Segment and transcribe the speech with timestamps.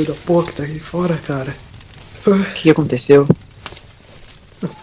[0.00, 1.54] filho da porra que tá aqui fora, cara.
[2.26, 3.26] O que, aconteceu?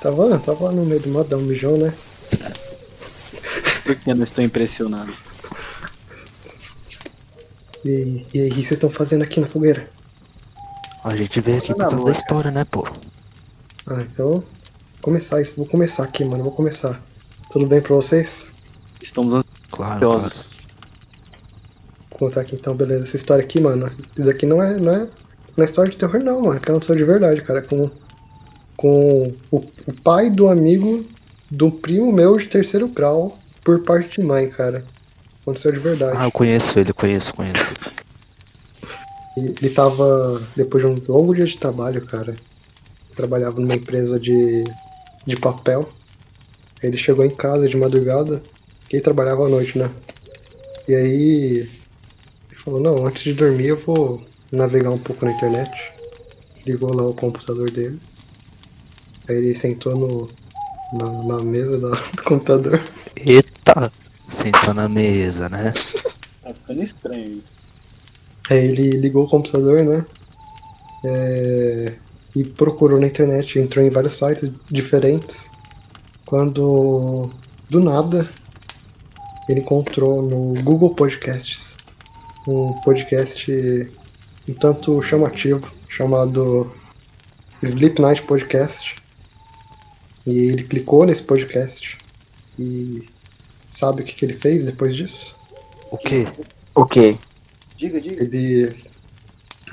[0.02, 1.94] Tava, tava lá no meio do mato, dá um mijão, né?
[3.84, 5.14] Porque eu não estou impressionado.
[7.86, 9.90] E, e aí, o que vocês estão fazendo aqui na fogueira?
[11.04, 12.88] A gente veio aqui por Na causa da história, né, pô?
[13.86, 14.44] Ah, então.
[15.02, 17.02] Começar isso, vou começar aqui, mano, vou começar.
[17.50, 18.46] Tudo bem pra vocês?
[19.02, 19.32] Estamos
[19.72, 20.00] Claro.
[20.00, 20.57] claro.
[22.18, 23.04] Contar aqui então, beleza.
[23.04, 25.08] Essa história aqui, mano, isso aqui não é, não é,
[25.56, 26.60] não é história de terror, não, mano.
[26.60, 27.62] Que é uma história de verdade, cara.
[27.62, 27.90] Com,
[28.76, 31.06] com o, o pai do amigo
[31.50, 34.84] do primo meu de terceiro grau, por parte de mãe, cara.
[35.42, 36.18] Aconteceu de verdade.
[36.18, 37.74] Ah, eu conheço ele, conheço, conheço.
[39.38, 42.36] E ele tava, depois de um longo dia de trabalho, cara,
[43.16, 44.64] trabalhava numa empresa de,
[45.26, 45.88] de papel.
[46.82, 48.42] Aí Ele chegou em casa de madrugada,
[48.88, 49.90] que ele trabalhava à noite, né?
[50.88, 51.70] E aí
[52.68, 55.72] falou, não, antes de dormir eu vou navegar um pouco na internet.
[56.66, 57.98] Ligou lá o computador dele.
[59.30, 60.28] Aí ele sentou no,
[60.94, 62.82] na, na mesa da- do computador.
[63.16, 63.92] Eita!
[64.30, 65.72] Sentou na mesa, né?
[66.44, 67.54] Tá ficando estranho isso.
[68.50, 70.06] Aí ele ligou o computador, né?
[71.04, 71.94] É,
[72.34, 75.48] e procurou na internet, entrou em vários sites diferentes.
[76.26, 77.30] Quando
[77.70, 78.30] do nada
[79.50, 81.77] ele encontrou no Google Podcasts
[82.48, 83.52] um podcast
[84.50, 86.72] um tanto chamativo chamado
[87.62, 88.96] Sleep Night Podcast.
[90.26, 91.98] E ele clicou nesse podcast
[92.60, 93.08] e
[93.70, 95.36] sabe o que, que ele fez depois disso?
[95.92, 96.28] O quê?
[96.76, 97.18] O quê?
[97.76, 98.24] Diga, diga.
[98.24, 98.76] Ele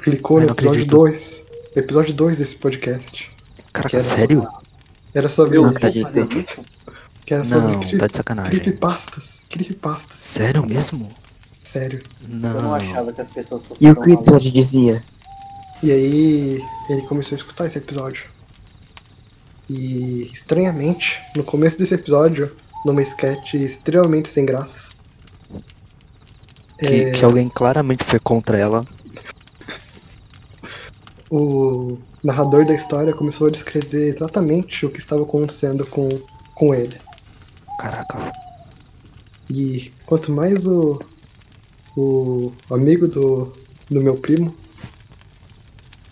[0.02, 0.90] clicou no episódio acredito.
[0.96, 1.42] 2.
[1.76, 3.30] Episódio 2 desse podcast.
[3.72, 4.48] Caraca, Que era sério?
[5.12, 5.58] Era sobre.
[5.58, 6.64] Não isso?
[7.24, 8.60] Que era sobre Não, cri- tá de sacanagem.
[8.60, 9.42] creepypastas.
[9.48, 10.18] Creepypastas.
[10.18, 11.10] Sério mesmo?
[11.74, 12.00] Sério.
[12.22, 12.74] Eu não Não.
[12.74, 15.02] achava que as pessoas fossem E o que o episódio dizia?
[15.82, 18.26] E aí ele começou a escutar esse episódio.
[19.68, 22.54] E estranhamente, no começo desse episódio,
[22.86, 24.90] numa sketch extremamente sem graça.
[26.78, 28.86] Que, é, que alguém claramente foi contra ela.
[31.28, 36.08] o narrador da história começou a descrever exatamente o que estava acontecendo com,
[36.54, 36.96] com ele.
[37.80, 38.32] Caraca.
[39.50, 41.00] E quanto mais o,
[41.96, 43.52] o amigo do,
[43.90, 44.54] do meu primo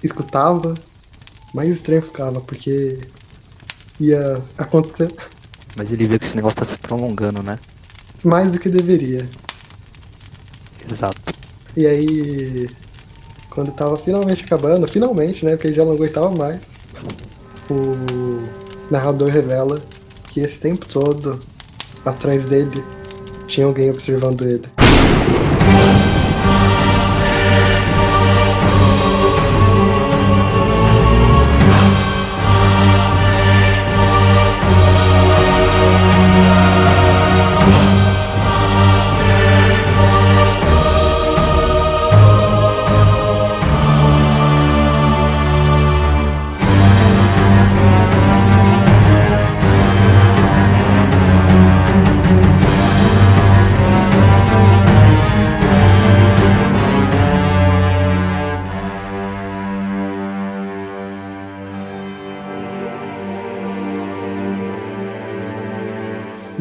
[0.03, 0.75] escutava,
[1.55, 2.99] mais estranho ficava, porque
[4.01, 5.13] ia acontecer
[5.77, 7.59] Mas ele viu que esse negócio tá se prolongando, né?
[8.25, 9.29] mais do que deveria.
[10.91, 11.21] Exato.
[11.77, 12.69] E aí,
[13.51, 15.53] quando tava finalmente acabando, finalmente, né?
[15.53, 16.75] Porque ele já não aguentava mais,
[17.71, 18.43] o
[18.91, 19.83] narrador revela
[20.29, 21.41] que esse tempo todo,
[22.05, 22.85] atrás dele,
[23.47, 24.65] tinha alguém observando ele.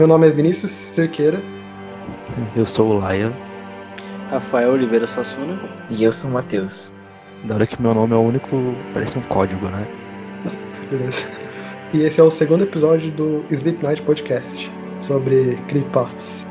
[0.01, 1.39] Meu nome é Vinícius Cerqueira.
[2.55, 3.31] Eu sou o Laia.
[4.31, 5.61] Rafael Oliveira Suassuna.
[5.91, 6.91] E eu sou o Matheus.
[7.43, 8.75] Da hora que meu nome é o único.
[8.95, 9.87] Parece um código, né?
[10.89, 11.29] Beleza.
[11.93, 16.47] E esse é o segundo episódio do Sleep Night Podcast sobre creepypastas.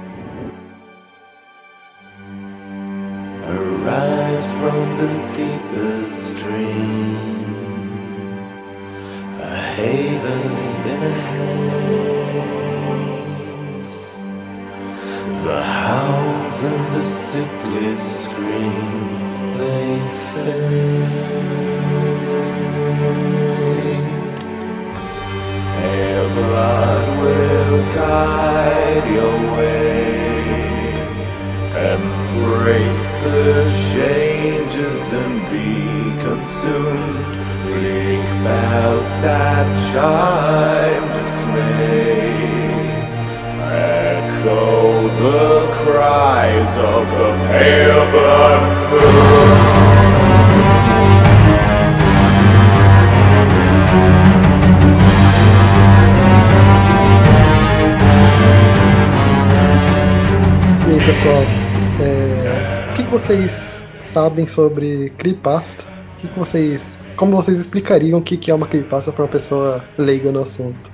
[63.20, 67.02] Vocês sabem sobre creepypasta, o que, que vocês.
[67.16, 70.90] Como vocês explicariam o que, que é uma creepypasta para uma pessoa leiga no assunto?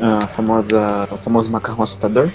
[0.00, 2.32] A famosa, o famoso macarrão assustador.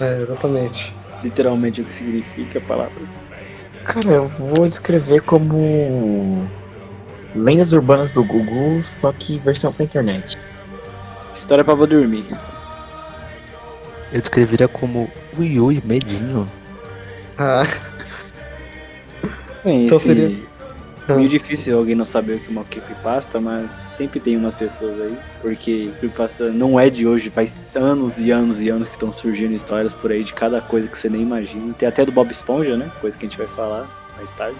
[0.00, 0.94] É, exatamente.
[1.22, 3.02] Literalmente o que significa a palavra.
[3.84, 6.48] Cara, eu vou descrever como
[7.36, 10.36] lendas urbanas do Google, só que versão pra internet.
[11.32, 12.26] História pra dormir.
[14.12, 15.08] Eu descreveria como
[15.38, 16.50] ui ui, medinho.
[17.38, 17.64] Ah,
[19.64, 20.06] Bem, Então esse...
[20.08, 20.54] seria-
[21.06, 21.16] Ah.
[21.16, 24.98] Meio difícil alguém não saber o que é uma creepypasta, mas sempre tem umas pessoas
[25.02, 25.18] aí.
[25.42, 29.52] Porque creepypasta não é de hoje, faz anos e anos e anos que estão surgindo
[29.52, 31.74] histórias por aí de cada coisa que você nem imagina.
[31.74, 32.90] Tem até do Bob Esponja, né?
[33.02, 33.86] Coisa que a gente vai falar
[34.16, 34.58] mais tarde.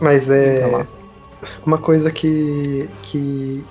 [0.00, 0.86] mas é.
[1.64, 2.90] Uma coisa que.
[3.02, 3.64] que.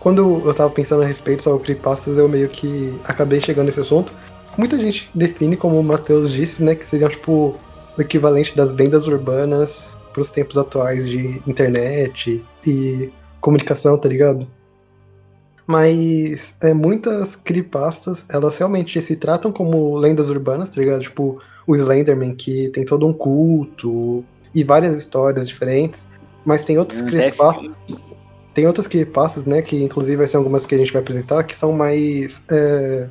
[0.00, 4.14] Quando eu tava pensando a respeito sobre creepypastas, eu meio que acabei chegando nesse assunto.
[4.56, 7.54] Muita gente define, como o Matheus disse, né, que seriam tipo
[7.96, 14.46] o equivalente das lendas urbanas pros tempos atuais de internet e comunicação, tá ligado?
[15.66, 21.02] Mas é, muitas creepypastas, elas realmente se tratam como lendas urbanas, tá ligado?
[21.02, 24.24] Tipo, o Slenderman, que tem todo um culto
[24.54, 26.06] e várias histórias diferentes.
[26.44, 27.72] Mas tem outros Até creepypastas
[28.54, 31.56] tem outras creepypastas, né, que inclusive vai ser algumas que a gente vai apresentar, que
[31.56, 33.10] são mais é,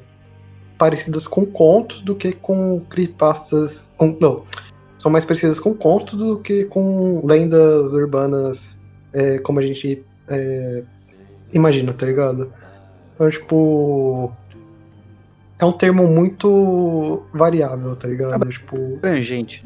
[0.84, 3.88] parecidas com contos do que com creepypastas...
[3.96, 4.44] Com, não,
[4.98, 8.76] são mais parecidas com contos do que com lendas urbanas,
[9.14, 10.84] é, como a gente é,
[11.54, 12.52] imagina, tá ligado?
[13.16, 14.30] Então, tipo...
[15.58, 18.46] É um termo muito variável, tá ligado?
[18.50, 19.66] Tipo, Abrangente.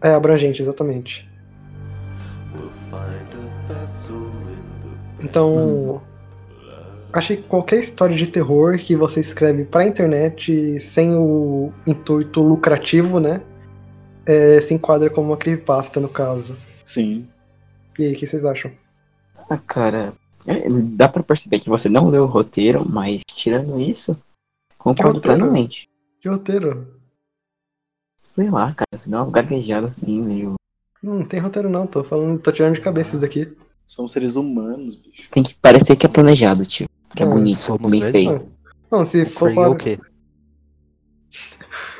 [0.00, 1.28] é abrangente, exatamente.
[2.54, 3.32] We'll find
[7.12, 13.20] acho que qualquer história de terror que você escreve pra internet sem o intuito lucrativo,
[13.20, 13.42] né?
[14.26, 16.56] é, se enquadra como uma creepypasta, no caso.
[16.84, 17.28] Sim.
[17.98, 18.72] E aí, o que vocês acham?
[19.50, 20.14] Ah, cara,
[20.46, 24.16] é, dá pra perceber que você não leu o roteiro, mas tirando isso,
[24.78, 25.38] concordo roteiro?
[25.38, 25.88] plenamente.
[26.20, 27.00] Que roteiro?
[28.22, 30.54] Sei lá, cara, você deu umas gaguejadas assim, meio.
[31.02, 33.54] Não tem roteiro não, tô falando, tô tirando de cabeça isso daqui.
[33.84, 35.28] São seres humanos, bicho.
[35.30, 36.88] Tem que parecer que é planejado, tio.
[37.16, 38.12] Que é bonito, somos bem mesmo?
[38.38, 38.48] feito.
[38.90, 39.78] Não, se for, For you, o para...
[39.84, 39.98] quê?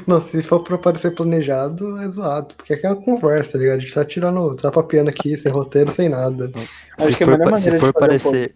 [0.06, 2.55] não, se for pra parecer planejado, é zoado.
[2.56, 3.76] Porque aqui é uma conversa, tá ligado?
[3.76, 6.50] A gente tá tirando, tá papiando aqui, sem roteiro, sem nada.
[6.99, 8.55] Acho Se que a for, melhor pa- se for um parecer.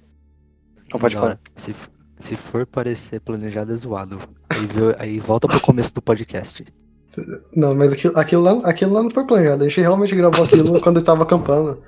[0.93, 1.39] Não, pode falar.
[1.57, 1.75] Se,
[2.19, 4.19] se for parecer planejado, é zoado.
[4.51, 6.65] Aí, vê- aí volta pro começo do podcast.
[7.55, 9.65] Não, mas aquilo, aquilo, lá, aquilo lá não foi planejado.
[9.65, 11.83] A gente realmente gravou aquilo quando tava acampando.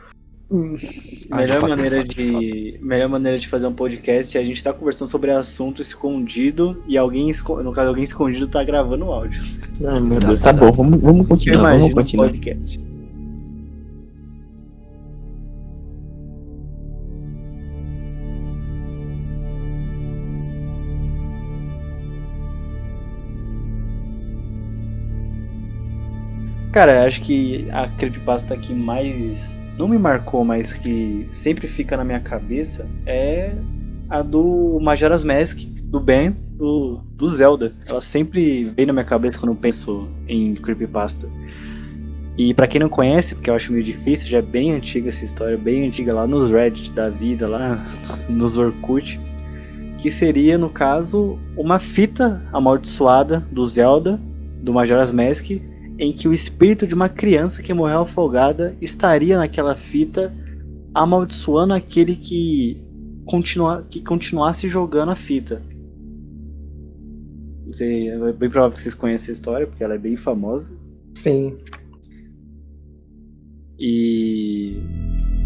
[0.50, 4.40] Ah, melhor fato, maneira de fato, de de, melhor maneira de fazer um podcast é
[4.40, 7.30] a gente tá conversando sobre assunto escondido e alguém
[7.62, 9.42] no caso alguém escondido tá gravando o áudio.
[9.84, 10.64] Ai, meu Exato, Deus, tá exato.
[10.64, 12.28] bom, vamos, vamos continuar, vamos um continuar.
[12.30, 12.80] podcast.
[26.72, 32.04] Cara, acho que a creepypasta que mais não me marcou, mas que sempre fica na
[32.04, 33.56] minha cabeça é
[34.10, 37.72] a do Majora's Mask, do Ben, do, do Zelda.
[37.86, 41.28] Ela sempre vem na minha cabeça quando eu penso em creepypasta.
[42.36, 45.24] E pra quem não conhece, porque eu acho meio difícil, já é bem antiga essa
[45.24, 47.84] história, bem antiga lá nos Reddit da vida, lá
[48.28, 49.20] nos Orkut,
[49.98, 54.20] que seria, no caso, uma fita amaldiçoada do Zelda,
[54.62, 55.50] do Majora's Mask,
[55.98, 60.32] em que o espírito de uma criança que morreu afogada estaria naquela fita
[60.94, 62.80] amaldiçoando aquele que,
[63.26, 65.60] continua, que continuasse jogando a fita.
[67.66, 70.72] Não sei, é bem provável que vocês conheçam a história, porque ela é bem famosa.
[71.14, 71.58] Sim.
[73.78, 74.80] E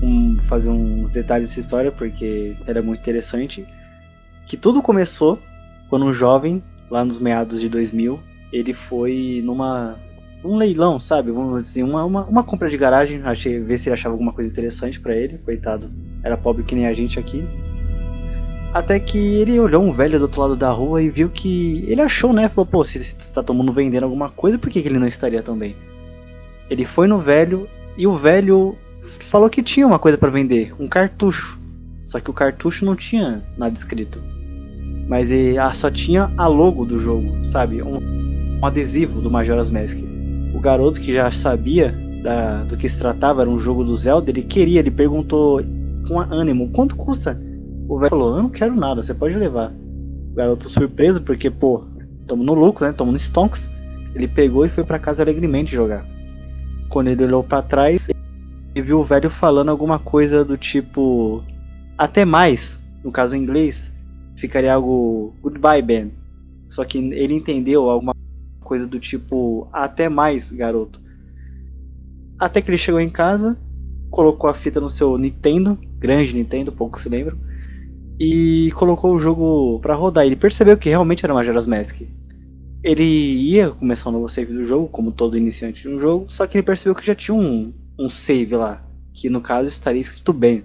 [0.03, 3.67] um, fazer uns detalhes dessa história, porque ela é muito interessante.
[4.47, 5.39] Que tudo começou
[5.89, 8.21] quando um jovem, lá nos meados de 2000,
[8.53, 9.99] ele foi numa
[10.45, 11.31] um leilão, sabe?
[11.31, 14.51] Vamos dizer, uma, uma, uma compra de garagem, achei ver se ele achava alguma coisa
[14.51, 15.91] interessante pra ele, coitado.
[16.23, 17.45] Era pobre que nem a gente aqui.
[18.73, 22.01] Até que ele olhou um velho do outro lado da rua e viu que ele
[22.01, 22.49] achou, né?
[22.49, 25.07] Falou, pô, se você tá todo mundo vendendo alguma coisa, por que, que ele não
[25.07, 25.77] estaria também?
[26.71, 27.69] Ele foi no velho
[27.99, 28.77] e o velho
[29.21, 31.61] falou que tinha uma coisa pra vender, um cartucho.
[32.05, 34.23] Só que o cartucho não tinha nada escrito.
[35.07, 37.83] Mas ele, ah, só tinha a logo do jogo, sabe?
[37.83, 37.99] Um,
[38.59, 39.99] um adesivo do Majora's Mask.
[40.63, 41.93] Garoto que já sabia
[42.23, 45.61] da, do que se tratava, era um jogo do Zelda, ele queria, ele perguntou
[46.07, 47.41] com ânimo, quanto custa?
[47.89, 49.73] O velho falou, eu não quero nada, você pode levar.
[50.31, 51.85] O garoto surpreso, porque, pô,
[52.27, 52.93] tamo no lucro, né?
[52.93, 53.71] Tamo no stonks.
[54.15, 56.07] Ele pegou e foi pra casa alegremente jogar.
[56.89, 61.43] Quando ele olhou pra trás, ele viu o velho falando alguma coisa do tipo.
[61.99, 63.93] Até mais, no caso em inglês,
[64.37, 65.35] ficaria algo.
[65.43, 66.13] Goodbye, Ben.
[66.69, 68.15] Só que ele entendeu alguma
[68.63, 69.69] coisa do tipo.
[69.73, 71.01] Até mais, garoto.
[72.41, 73.59] Até que ele chegou em casa,
[74.11, 77.39] colocou a fita no seu Nintendo, grande Nintendo, poucos se lembram,
[78.19, 80.27] e colocou o jogo pra rodar.
[80.27, 82.03] Ele percebeu que realmente era Majora's Mask.
[82.83, 86.59] Ele ia começar um novo save do jogo, como todo iniciante um jogo, só que
[86.59, 90.65] ele percebeu que já tinha um, um save lá, que no caso estaria escrito bem.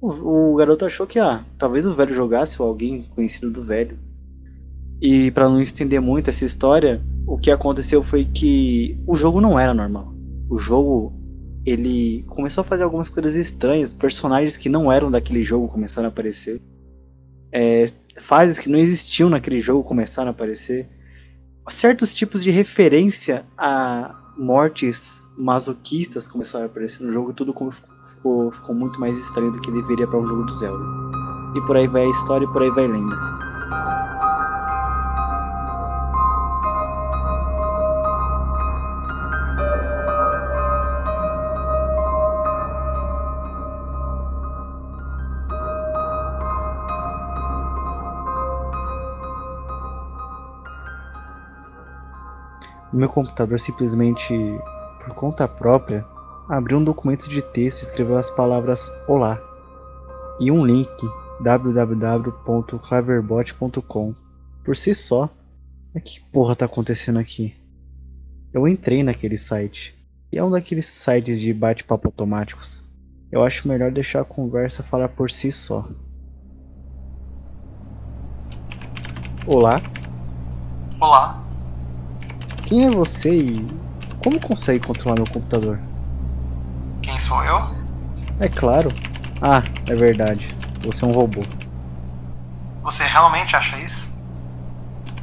[0.00, 3.98] O, o garoto achou que, ah, talvez o velho jogasse ou alguém conhecido do velho.
[5.00, 9.58] E para não estender muito essa história, o que aconteceu foi que o jogo não
[9.58, 10.12] era normal.
[10.48, 11.12] O jogo
[11.64, 16.10] ele começou a fazer algumas coisas estranhas, personagens que não eram daquele jogo começaram a
[16.10, 16.60] aparecer.
[17.52, 17.86] É,
[18.18, 20.88] fases que não existiam naquele jogo começaram a aparecer.
[21.68, 28.74] Certos tipos de referência a mortes masoquistas começaram a aparecer no jogo, tudo ficou, ficou
[28.74, 30.84] muito mais estranho do que deveria para um jogo do Zelda.
[31.56, 33.49] E por aí vai a história e por aí vai a lenda.
[52.92, 54.34] Meu computador simplesmente,
[55.04, 56.04] por conta própria,
[56.48, 59.38] abriu um documento de texto e escreveu as palavras Olá
[60.40, 60.90] e um link
[61.42, 64.14] www.claverbot.com.
[64.64, 65.28] Por si só,
[65.94, 67.54] mas que porra tá acontecendo aqui?
[68.52, 69.94] Eu entrei naquele site
[70.32, 72.82] e é um daqueles sites de bate-papo automáticos.
[73.30, 75.86] Eu acho melhor deixar a conversa falar por si só.
[79.46, 79.80] Olá,
[81.00, 81.42] Olá,
[82.70, 83.66] quem é você e
[84.22, 85.80] como consegue controlar meu computador?
[87.02, 87.68] quem sou eu?
[88.38, 88.92] É claro.
[89.42, 90.54] Ah, é verdade.
[90.84, 91.42] Você é um robô.
[92.84, 94.16] Você realmente acha isso?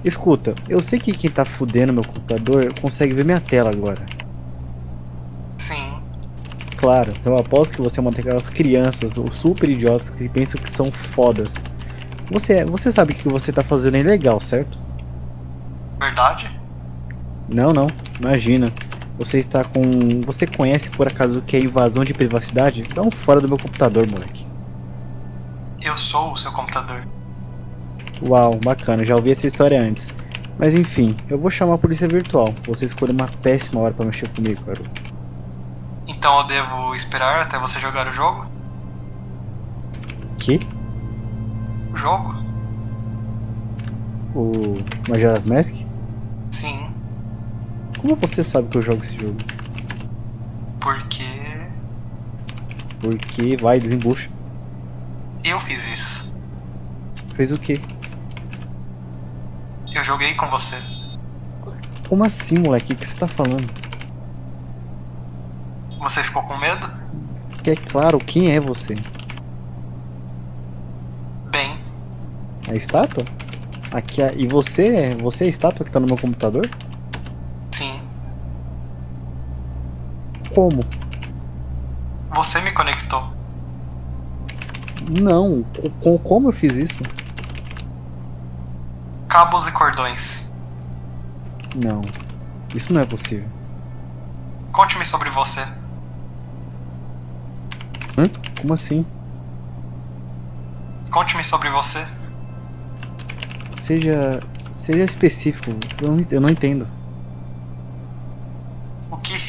[0.04, 4.06] Escuta, eu sei que quem tá fudendo meu computador consegue ver minha tela agora.
[5.58, 6.01] Sim,
[6.75, 10.70] Claro, eu aposto que você é uma daquelas crianças ou super idiotas que pensam que
[10.70, 11.54] são fodas.
[12.30, 14.77] Você, você sabe que o que você tá fazendo é ilegal, certo?
[16.00, 16.57] verdade?
[17.48, 17.88] Não, não,
[18.20, 18.72] imagina.
[19.18, 19.82] Você está com.
[20.25, 22.84] Você conhece por acaso o que é invasão de privacidade?
[22.94, 24.46] Dá um fora do meu computador, moleque.
[25.82, 27.08] Eu sou o seu computador.
[28.27, 30.13] Uau, bacana, já ouvi essa história antes.
[30.58, 32.54] Mas enfim, eu vou chamar a polícia virtual.
[32.68, 34.89] Você escolheu uma péssima hora pra mexer comigo, garoto.
[36.08, 38.48] Então eu devo esperar até você jogar o jogo?
[40.38, 40.60] Que?
[41.94, 42.36] O jogo?
[44.36, 44.75] O
[45.10, 45.87] Majora's Mask?
[47.98, 49.38] Como você sabe que eu jogo esse jogo?
[50.80, 51.25] porque
[53.01, 54.30] Porque vai, desembucha.
[55.44, 56.34] eu fiz isso.
[57.36, 57.80] Fez o quê?
[59.94, 60.75] Eu joguei com você.
[62.08, 62.94] Como assim, moleque?
[62.94, 63.68] O que você tá falando?
[66.00, 66.89] Você ficou com medo?
[67.66, 68.96] É claro, quem é você?
[71.51, 71.80] Bem,
[72.70, 73.25] A estátua?
[73.92, 74.32] Aqui a...
[74.34, 75.16] E você é.
[75.16, 76.70] Você é a estátua que tá no meu computador?
[77.72, 78.01] sim.
[80.58, 80.84] Como?
[82.34, 83.32] Você me conectou.
[85.22, 85.64] Não.
[86.02, 87.04] Com, como eu fiz isso?
[89.30, 90.52] Cabos e cordões.
[91.76, 92.02] Não.
[92.74, 93.48] Isso não é possível.
[94.72, 95.62] Conte-me sobre você.
[98.18, 98.28] Hã?
[98.60, 99.06] Como assim?
[101.12, 102.04] Conte-me sobre você.
[103.70, 104.40] Seja.
[104.72, 105.70] Seja específico.
[106.02, 106.97] Eu não, eu não entendo.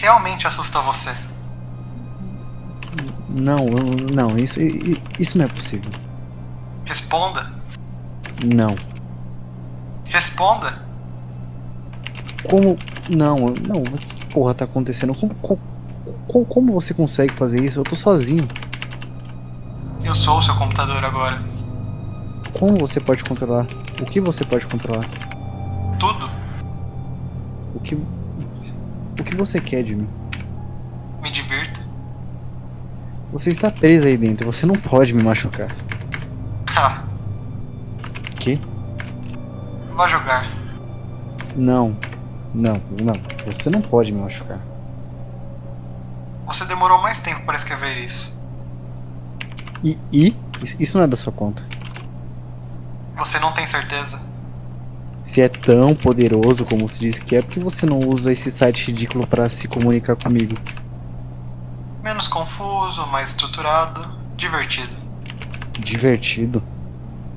[0.08, 1.14] Realmente assusta você?
[3.28, 3.66] Não,
[4.14, 4.58] não, isso,
[5.18, 5.90] isso não é possível.
[6.86, 7.52] Responda.
[8.42, 8.74] Não.
[10.06, 10.80] Responda.
[12.48, 12.74] Como.
[13.10, 13.36] Não,
[13.68, 13.82] não.
[13.82, 15.14] O que porra tá acontecendo?
[15.14, 17.78] Como, como- como você consegue fazer isso?
[17.80, 18.48] Eu tô sozinho.
[20.02, 21.38] Eu sou o seu computador agora.
[22.58, 23.66] Como você pode controlar?
[24.00, 25.04] O que você pode controlar?
[25.98, 26.30] Tudo.
[27.74, 27.94] O que.
[29.28, 30.08] O que você quer de mim?
[31.20, 31.82] Me divirta.
[33.30, 35.68] Você está preso aí dentro, você não pode me machucar.
[36.74, 37.02] Ah,
[38.40, 38.58] Que?
[39.94, 40.46] vá jogar.
[41.54, 41.94] Não.
[42.54, 43.12] Não, não.
[43.44, 44.60] Você não pode me machucar.
[46.46, 48.34] Você demorou mais tempo para escrever isso.
[49.84, 49.98] E.
[50.10, 50.34] E?
[50.80, 51.62] Isso não é da sua conta.
[53.18, 54.18] Você não tem certeza?
[55.28, 58.50] Se é tão poderoso como se diz que é, por que você não usa esse
[58.50, 60.54] site ridículo pra se comunicar comigo?
[62.02, 64.96] Menos confuso, mais estruturado, divertido.
[65.80, 66.62] Divertido.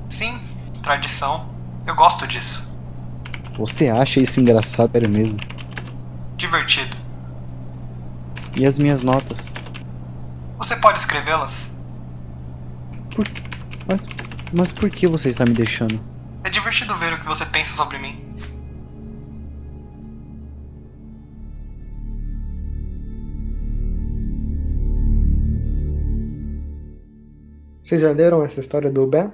[0.08, 0.40] Sim,
[0.82, 1.50] tradição.
[1.86, 2.74] Eu gosto disso.
[3.58, 5.38] Você acha isso engraçado, sério mesmo?
[6.38, 6.96] Divertido.
[8.56, 9.54] E as minhas notas?
[10.58, 11.76] Você pode escrevê-las?
[13.86, 14.08] Mas,
[14.54, 16.11] mas por que você está me deixando?
[16.44, 18.34] É divertido ver o que você pensa sobre mim.
[27.84, 29.32] Vocês já leram essa história do Ben?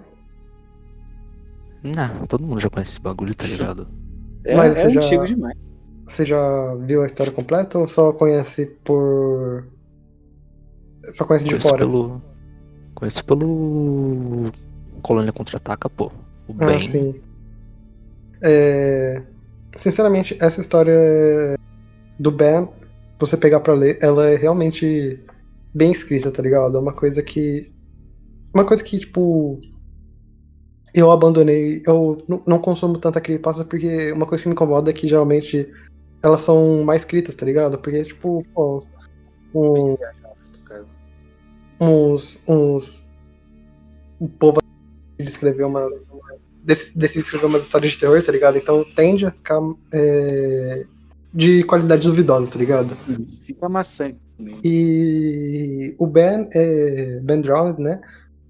[1.83, 3.87] Não, todo mundo já conhece esse bagulho, tá ligado?
[4.45, 5.57] É, Mas é você já- antigo demais.
[6.05, 9.67] Você já viu a história completa ou só conhece por.
[11.11, 11.79] Só conhece de Conheço fora?
[11.79, 12.21] pelo.
[12.95, 14.51] Conheço pelo.
[15.01, 16.11] Colônia Contra-Ataca, pô.
[16.48, 16.82] O Ah, Ben.
[16.89, 17.22] sim.
[18.42, 19.22] É,
[19.80, 20.96] Sinceramente, essa história
[22.20, 22.68] do Ben,
[23.20, 25.20] você pegar pra ler, ela é realmente
[25.74, 26.77] bem escrita, tá ligado?
[26.77, 27.72] É uma coisa que.
[28.54, 29.60] Uma coisa que, tipo.
[30.96, 31.82] Eu abandonei.
[31.86, 35.72] Eu não consumo tanta creepypasta porque uma coisa que me incomoda é que geralmente
[36.24, 37.77] elas são mais escritas, tá ligado?
[37.77, 38.84] Porque, tipo, pô,
[39.54, 39.96] um,
[41.80, 42.42] uns.
[42.48, 43.06] uns.
[44.20, 44.60] O povo
[45.20, 45.92] de escrever umas.
[46.67, 48.57] Desse, desse escrever umas histórias de terror, tá ligado?
[48.57, 49.62] Então tende a ficar
[49.93, 50.83] é,
[51.33, 52.93] de qualidade duvidosa, tá ligado?
[53.41, 54.59] Fica maçante também.
[54.65, 58.01] E o Ben, é, Ben Drowned, né?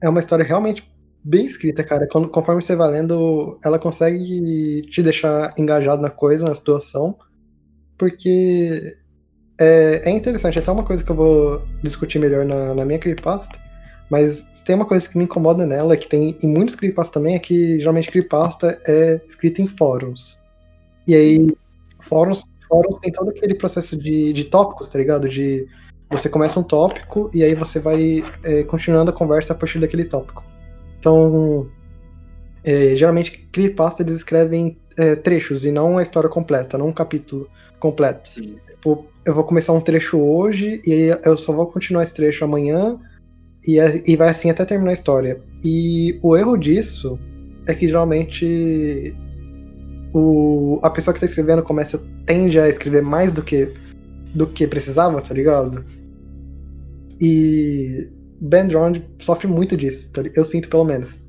[0.02, 0.92] É uma história realmente
[1.24, 2.08] bem escrita, cara.
[2.08, 7.16] Quando, conforme você vai lendo, ela consegue te deixar engajado na coisa, na situação.
[8.00, 8.98] Porque
[9.60, 10.58] é, é interessante.
[10.58, 13.67] Essa é uma coisa que eu vou discutir melhor na, na minha creepypasta.
[14.10, 17.40] Mas tem uma coisa que me incomoda nela, que tem em muitos creepypastas também, é
[17.40, 20.42] que geralmente creepypasta é escrita em fóruns.
[21.08, 21.48] E aí,
[22.00, 25.28] fóruns, fóruns tem todo aquele processo de, de tópicos, tá ligado?
[25.28, 25.68] De
[26.10, 30.06] você começa um tópico e aí você vai é, continuando a conversa a partir daquele
[30.06, 30.44] tópico.
[31.00, 31.70] Então,
[32.64, 37.50] é, geralmente, creepypasta eles escrevem é, trechos e não a história completa, não um capítulo
[37.80, 38.30] completo.
[38.30, 38.58] Sim.
[38.68, 42.46] Tipo, eu vou começar um trecho hoje e aí eu só vou continuar esse trecho
[42.46, 42.98] amanhã
[43.66, 45.42] e, é- e vai assim até terminar a história.
[45.64, 47.18] E o erro disso
[47.68, 49.16] é que geralmente
[50.14, 53.74] o, a pessoa que tá escrevendo começa tende a escrever mais do que
[54.34, 55.84] do que precisava, tá ligado?
[57.20, 61.20] E Ben Drowned sofre muito disso, tá eu sinto pelo menos.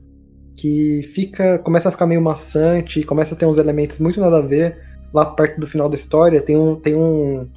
[0.55, 1.59] Que fica.
[1.59, 4.77] começa a ficar meio maçante, começa a ter uns elementos muito nada a ver.
[5.15, 6.77] Lá perto do final da história tem um.
[6.77, 7.49] Tem um.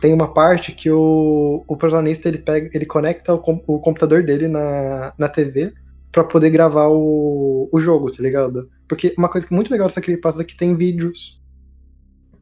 [0.00, 2.68] Tem uma parte que o, o protagonista ele pega.
[2.72, 5.72] ele conecta o, o computador dele na, na TV
[6.12, 8.70] pra poder gravar o, o jogo, tá ligado?
[8.88, 11.40] Porque uma coisa que é muito legal dessa creepypasta é que tem vídeos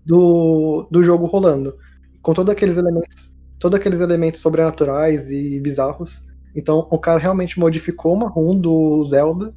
[0.04, 1.76] do, do jogo rolando.
[2.22, 3.32] Com todos aqueles elementos.
[3.58, 6.22] Todos aqueles elementos sobrenaturais e bizarros.
[6.54, 9.48] Então o cara realmente modificou uma ROM do Zelda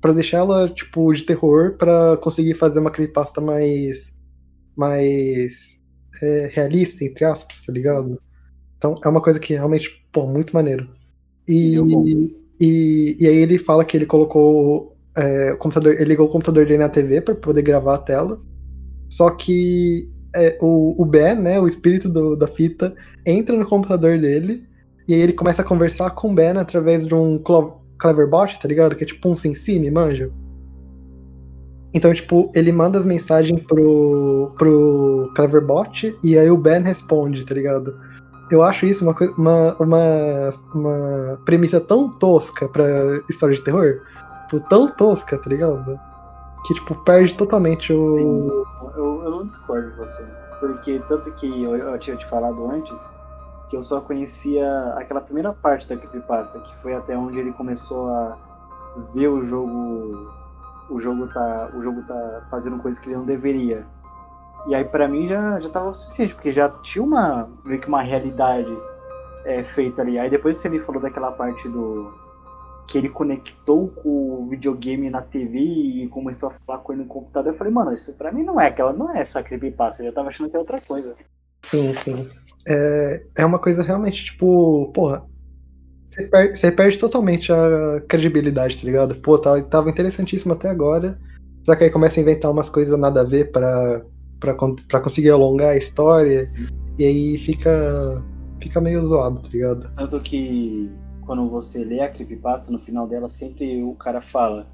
[0.00, 4.12] pra deixar ela, tipo, de terror pra conseguir fazer uma creepypasta mais.
[4.76, 5.79] mais.
[6.22, 8.18] É, realista, entre aspas, tá ligado?
[8.78, 10.88] Então é uma coisa que realmente, pô, muito maneiro.
[11.48, 11.74] E,
[12.60, 16.64] e, e aí ele fala que ele colocou é, o computador, ele ligou o computador
[16.66, 18.40] dele na TV pra poder gravar a tela.
[19.10, 22.94] Só que é, o, o Ben, né, o espírito do- da fita,
[23.26, 24.64] entra no computador dele
[25.08, 27.42] e aí ele começa a conversar com o Ben através de um
[27.98, 28.94] Cleverbot, tá ligado?
[28.94, 30.30] Que é tipo um SimSim, manja?
[31.92, 37.54] Então, tipo, ele manda as mensagens pro, pro Cleverbot e aí o Ben responde, tá
[37.54, 37.98] ligado?
[38.50, 42.84] Eu acho isso uma, uma, uma, uma premissa tão tosca pra
[43.28, 44.00] história de terror.
[44.48, 45.98] Tipo, tão tosca, tá ligado?
[46.66, 48.66] Que, tipo, perde totalmente o.
[48.96, 50.22] Eu, eu não discordo de você.
[50.58, 53.08] Porque tanto que eu, eu tinha te falado antes
[53.70, 58.08] que eu só conhecia aquela primeira parte da creepypasta, que foi até onde ele começou
[58.08, 58.36] a
[59.14, 60.28] ver o jogo.
[60.90, 61.70] O jogo tá.
[61.74, 63.86] O jogo tá fazendo coisas que ele não deveria.
[64.68, 67.50] E aí pra mim já, já tava o suficiente, porque já tinha uma.
[67.64, 68.70] meio que uma realidade
[69.44, 70.18] é, feita ali.
[70.18, 72.12] Aí depois você me falou daquela parte do.
[72.88, 77.08] Que ele conectou com o videogame na TV e começou a falar com ele no
[77.08, 77.52] computador.
[77.52, 80.12] Eu falei, mano, isso pra mim não é aquela, não é essa creepypasta, eu já
[80.12, 81.14] tava achando que é outra coisa.
[81.62, 82.28] Sim, sim.
[82.68, 85.29] É, é uma coisa realmente, tipo, porra.
[86.10, 89.14] Você perde, você perde totalmente a credibilidade, tá ligado?
[89.14, 91.16] Pô, tava, tava interessantíssimo até agora.
[91.64, 94.04] Só que aí começa a inventar umas coisas nada a ver pra,
[94.40, 94.56] pra,
[94.88, 96.44] pra conseguir alongar a história.
[96.98, 98.24] E aí fica.
[98.60, 99.90] Fica meio zoado, tá ligado?
[99.94, 100.90] Tanto que
[101.24, 104.66] quando você lê a creepypasta, no final dela sempre o cara fala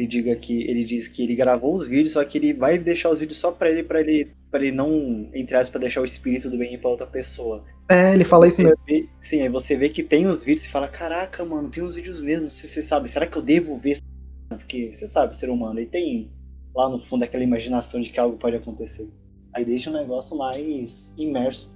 [0.00, 3.10] ele diga que ele diz que ele gravou os vídeos, só que ele vai deixar
[3.10, 6.04] os vídeos só pra ele, para ele, para ele não, entre aspas, pra deixar o
[6.04, 7.64] espírito do bem pra outra pessoa.
[7.90, 8.78] É, ele fala isso mesmo.
[8.86, 11.96] vê- sim, aí você vê que tem os vídeos e fala, caraca, mano, tem os
[11.96, 13.92] vídeos mesmo, você, você sabe, será que eu devo ver?
[13.92, 14.02] essa
[14.48, 16.30] merda?" Porque você sabe, ser humano, ele tem
[16.74, 19.08] lá no fundo aquela imaginação de que algo pode acontecer.
[19.52, 21.74] Aí deixa o negócio mais imerso.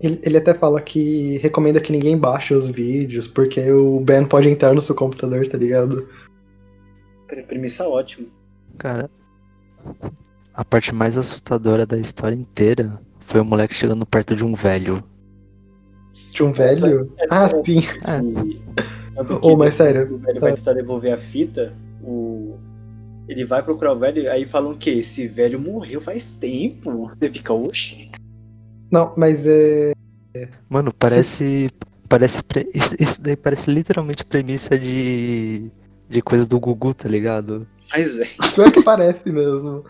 [0.00, 4.48] Ele, ele até fala que recomenda que ninguém baixe os vídeos, porque o Ben pode
[4.48, 6.08] entrar no seu computador, tá ligado?
[7.26, 8.28] Pre- Premissa ótima.
[8.78, 9.10] Cara,
[10.54, 15.02] a parte mais assustadora da história inteira foi o moleque chegando perto de um velho.
[16.32, 17.12] De um velho.
[17.30, 17.80] Ah, sim.
[18.04, 18.60] É, E,
[19.14, 20.46] tanto Ô, mas sério, O velho tá.
[20.46, 22.56] vai tentar devolver a fita, o...
[23.28, 27.08] ele vai procurar o velho, aí falam que esse velho morreu faz tempo.
[27.08, 28.10] Você fica, oxi.
[28.90, 29.92] Não, mas é.
[30.68, 31.70] Mano, parece.
[32.08, 32.42] Parece.
[32.42, 35.70] pre- Isso, isso daí parece literalmente premissa de.
[36.08, 37.66] De coisa do Gugu, tá ligado?
[37.90, 38.28] Mas é.
[38.54, 39.84] Pior que parece mesmo.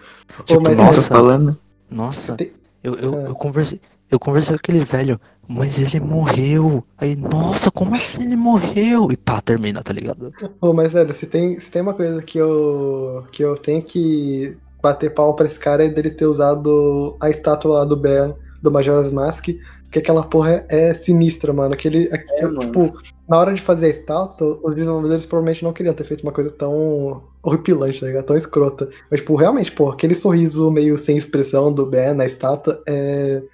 [0.47, 1.59] Tipo, mas Nossa, nossa, falando.
[1.91, 2.35] nossa.
[2.37, 2.53] Tem-
[2.87, 3.23] Eu, eu, Ah.
[3.29, 3.81] eu conversei.
[4.09, 6.85] Eu conversei com aquele velho, mas ele morreu.
[6.97, 9.11] Aí, nossa, como assim ele morreu?
[9.11, 10.33] E pá, termina, tá ligado?
[10.73, 15.13] Mas sério, se tem, se tem uma coisa que eu, que eu tenho que bater
[15.13, 19.11] pau pra esse cara é dele ter usado a estátua lá do Ben, do Majora's
[19.11, 19.47] Mask,
[19.83, 21.75] porque aquela porra é, é sinistra, mano.
[21.75, 22.61] Aquele, é, É, mano.
[22.61, 22.93] tipo,
[23.29, 26.51] na hora de fazer a estátua, os desenvolvedores provavelmente não queriam ter feito uma coisa
[26.51, 28.25] tão horripilante, ligado?
[28.27, 28.89] Tão escrota.
[29.11, 33.41] Mas, tipo, realmente, pô, aquele sorriso meio sem expressão do Ben na estátua é é
[33.41, 33.47] do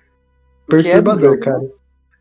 [0.68, 1.72] perturbador, jogo, cara.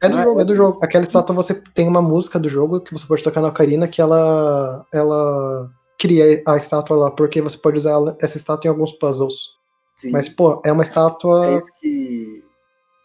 [0.01, 0.79] É do é- jogo, é do jogo.
[0.81, 4.01] Aquela estátua você tem uma música do jogo que você pode tocar na ocarina que
[4.01, 8.91] ela ela cria a estátua lá, porque você pode usar ela- essa estátua em alguns
[8.93, 9.51] puzzles.
[9.95, 10.11] Sim.
[10.11, 11.57] Mas, pô, é uma É estátua.
[11.57, 12.43] isso que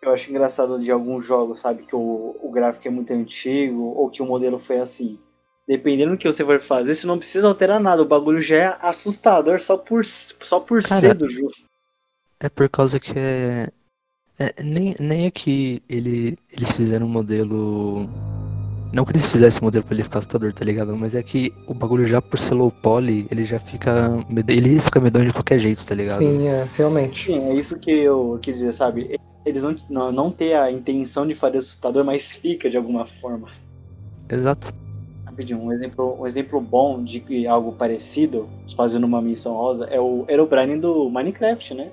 [0.06, 1.82] eu acho engraçado de alguns jogos, sabe?
[1.82, 5.18] Que o, o gráfico é muito antigo ou que o modelo foi assim.
[5.66, 8.02] Dependendo do que você for fazer, você não precisa alterar nada.
[8.02, 11.52] O bagulho já é assustador só por, só por Cara, ser do jogo.
[12.38, 13.68] É por causa que é.
[14.38, 18.08] é- nem, nem é que ele, eles fizeram um modelo.
[18.92, 20.96] Não que eles fizessem um modelo pra ele ficar assustador, tá ligado?
[20.96, 24.08] Mas é que o bagulho já por ser low poly, ele já fica.
[24.46, 26.22] Ele fica medonho de qualquer jeito, tá ligado?
[26.22, 27.32] Sim, é, realmente.
[27.32, 29.18] Sim, é isso que eu queria dizer, sabe?
[29.46, 33.48] Eles não, não, têm a intenção de fazer assustador, mas fica de alguma forma.
[34.28, 34.74] Exato.
[35.24, 40.26] Rapidinho, um exemplo, um exemplo bom de algo parecido, fazendo uma missão rosa, é o
[40.28, 41.92] Herobrine do Minecraft, né?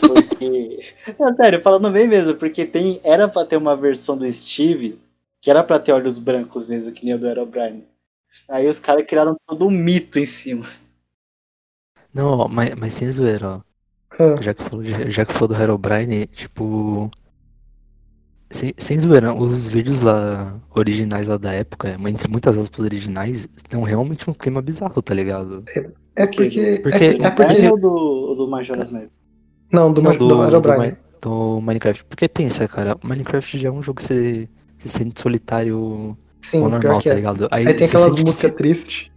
[0.00, 0.94] Porque.
[1.18, 3.00] Não, sério, falando bem mesmo, porque tem.
[3.02, 5.00] Era pra ter uma versão do Steve
[5.46, 7.86] que era pra ter olhos brancos mesmo, que nem o do Herobrine.
[8.48, 10.66] Aí os caras criaram todo um mito em cima.
[12.12, 13.65] Não, mas, mas sem zoeira, ó.
[14.18, 17.10] Ah, Já que falou, de- já que falou do Herobrine, tipo.
[18.48, 23.48] Sem, sem zoeira, os vídeos lá originais lá da época, mas entre muitas aspas originais,
[23.56, 25.64] estão realmente um clima bizarro, tá ligado?
[26.14, 26.78] é porque.
[26.80, 27.62] Porque- é, é porque.
[27.62, 29.10] É o do, do Majora's Mask.
[29.72, 30.86] Não, do, Não, do, do Herobrine.
[30.92, 32.04] Mi- do Minecraft.
[32.04, 36.68] Porque pensa, cara, Minecraft já é um jogo que você se sente solitário Sim, ou
[36.68, 37.14] pior normal, tá é.
[37.14, 37.48] ligado?
[37.50, 39.10] Aí tem você aquelas sente que tristes.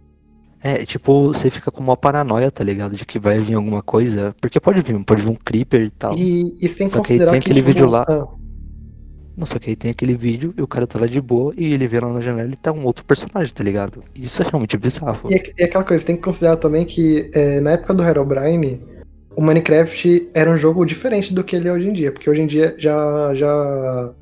[0.62, 2.94] É, tipo, você fica com uma paranoia, tá ligado?
[2.94, 4.34] De que vai vir alguma coisa.
[4.40, 6.14] Porque pode vir, pode vir um creeper e tal.
[6.14, 7.36] E, e que Só que aí tem que.
[7.36, 8.04] aquele tipo, vídeo lá.
[8.06, 8.26] ah,
[9.36, 11.72] Não, só que aí tem aquele vídeo e o cara tá lá de boa e
[11.72, 14.04] ele vê lá na janela e tá um outro personagem, tá ligado?
[14.14, 15.30] Isso é realmente bizarro.
[15.30, 18.82] E, é- e aquela coisa, tem que considerar também que é, na época do Herobrine,
[19.36, 22.42] o Minecraft era um jogo diferente do que ele é hoje em dia, porque hoje
[22.42, 24.12] em dia já, já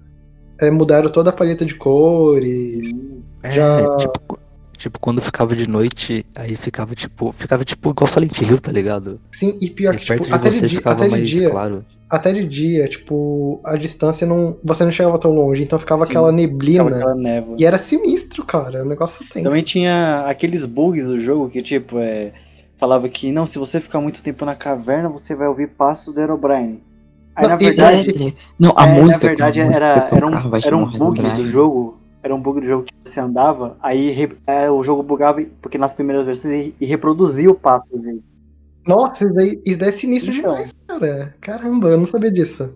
[0.60, 2.92] é, mudaram toda a paleta de cores.
[3.42, 4.37] É, já- tipo,
[4.78, 7.32] tipo, quando ficava de noite, aí ficava tipo.
[7.32, 9.20] Ficava tipo igual Silent Hill, tá ligado?
[9.32, 11.10] Sim, e pior E que, perto tipo, de até de, você dia, ficava até de
[11.10, 11.84] mais dia, claro.
[12.08, 14.58] até de dia, tipo, a distância não.
[14.64, 16.88] Você não chegava tão longe, então ficava Sim, aquela Ficava neblina.
[16.90, 17.56] aquela névoa.
[17.58, 18.82] E era sinistro, cara.
[18.82, 19.42] O negócio tem.
[19.44, 22.32] Também tinha aqueles bugs do jogo que, tipo, é,
[22.76, 26.20] falava que não, se você ficar muito tempo na caverna, você vai ouvir passos do
[26.20, 26.82] Herobrine.
[27.36, 30.26] Aí, Não, na e- verdade, Não, a é, música, na verdade a música era, era,
[30.26, 31.97] um, era um bug do jogo.
[32.22, 35.94] Era um bug do jogo que você andava, aí é, o jogo bugava porque nas
[35.94, 37.94] primeiras versões e, e reproduzia o passo.
[37.94, 38.20] Assim.
[38.86, 40.52] Nossa, isso daí, isso daí é sinistro Então.
[40.52, 41.34] demais, cara.
[41.40, 42.74] Caramba, eu não sabia disso.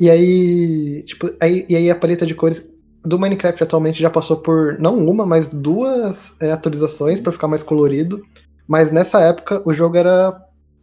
[0.00, 2.68] E aí, tipo, aí, e aí a paleta de cores
[3.02, 7.62] do Minecraft atualmente já passou por não uma, mas duas é, atualizações pra ficar mais
[7.62, 8.22] colorido.
[8.68, 10.36] Mas nessa época o jogo era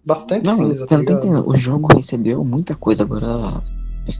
[0.07, 1.47] bastante Não, cinza, você tá não tá entendendo.
[1.47, 3.61] O jogo recebeu muita coisa agora.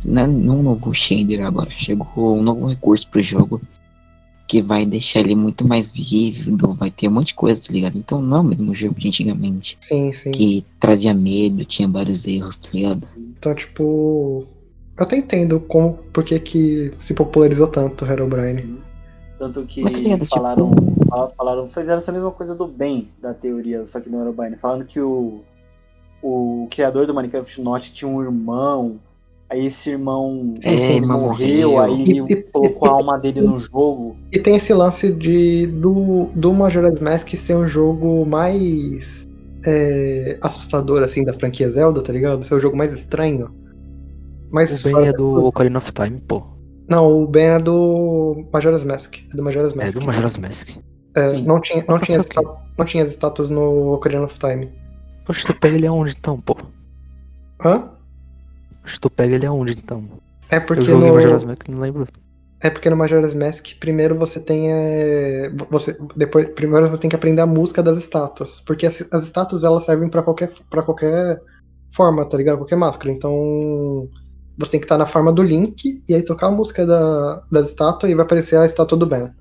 [0.06, 1.69] Não é não um novo shader agora.
[1.72, 3.62] Chegou um novo recurso pro jogo.
[4.48, 6.74] Que vai deixar ele muito mais vívido.
[6.74, 7.98] Vai ter um monte de coisa, tá ligado?
[7.98, 9.78] Então não é o mesmo jogo de antigamente.
[9.82, 10.32] Sim, sim.
[10.32, 13.08] Que trazia medo, tinha vários erros, tá ligado?
[13.17, 14.46] Então, tipo.
[14.96, 18.78] Eu até entendo como, por que, que se popularizou tanto o Herobrine.
[19.39, 20.72] Tanto que Mas tá ligado, tipo- falaram,
[21.10, 24.34] fal- falaram, fizeram essa mesma coisa do Ben, da teoria, só que não era o
[24.34, 24.56] Ben.
[24.56, 25.41] Falando que o,
[26.22, 29.00] o criador do Minecraft Not tinha um irmão,
[29.54, 31.80] aí esse irmão, Esse irmão morreu, morreu.
[31.80, 34.16] aí ele E- e- colocou a e- alma dele no jogo.
[34.32, 39.28] E tem esse lance de do, do Majora's Mask ser um jogo mais
[39.66, 42.44] é, assustador, assim, da franquia Zelda, tá ligado?
[42.44, 43.50] Ser o jogo mais estranho.
[44.52, 46.44] Mais O Ben é do Ocarina of Time, pô.
[46.89, 49.16] Não, o Ben é do Majora's Mask.
[49.34, 49.98] É do Majora's É Mask.
[50.00, 50.70] do Majora's Mask.
[51.16, 52.20] É, não tinha, não tinha,
[52.78, 54.70] não tinha as estátuas no Ocarina of Time.
[55.30, 56.58] Oxe, tu pega ele aonde então, pô?
[57.63, 57.89] Hã?
[58.86, 60.22] Oxe, tu pega ele aonde então?
[60.50, 62.08] É Eu porque joguei no, Majora's Mask, não lembro.
[62.62, 67.15] é porque no Majora's Mask primeiro você tem é, você depois primeiro você tem que
[67.15, 71.41] aprender a música das estátuas, porque as, as estátuas elas servem pra qualquer para qualquer
[71.91, 72.58] forma, tá ligado?
[72.60, 73.13] Qualquer máscara.
[73.13, 74.10] Então
[74.58, 77.69] você tem que estar na forma do Link e aí tocar a música da, das
[77.69, 79.32] estátuas e vai aparecer a estátua do Ben.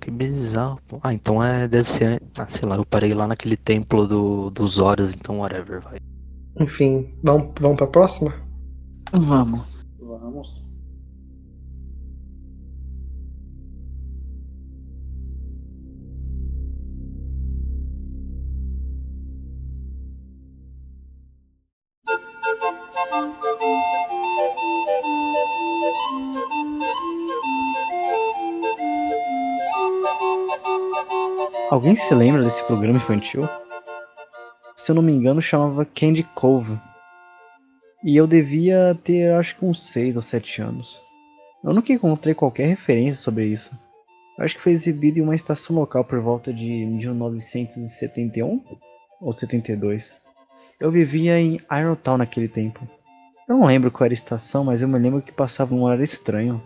[0.00, 0.98] Que bizarro, pô.
[1.02, 2.20] Ah, então é, deve ser.
[2.38, 5.98] Ah, sei lá, eu parei lá naquele templo do, dos Horas, então whatever, vai.
[6.60, 8.34] Enfim, vamos, vamos pra próxima?
[9.12, 9.62] Vamos.
[10.00, 10.72] Vamos.
[31.70, 33.48] Alguém se lembra desse programa infantil?
[34.82, 36.76] Se eu não me engano, chamava Candy Cove.
[38.02, 41.00] E eu devia ter, acho que uns 6 ou 7 anos.
[41.62, 43.70] Eu nunca encontrei qualquer referência sobre isso.
[44.40, 48.60] Acho que foi exibido em uma estação local por volta de 1971
[49.20, 50.18] ou 72.
[50.80, 52.80] Eu vivia em Irontown naquele tempo.
[53.48, 56.02] Eu não lembro qual era a estação, mas eu me lembro que passava um horário
[56.02, 56.60] estranho.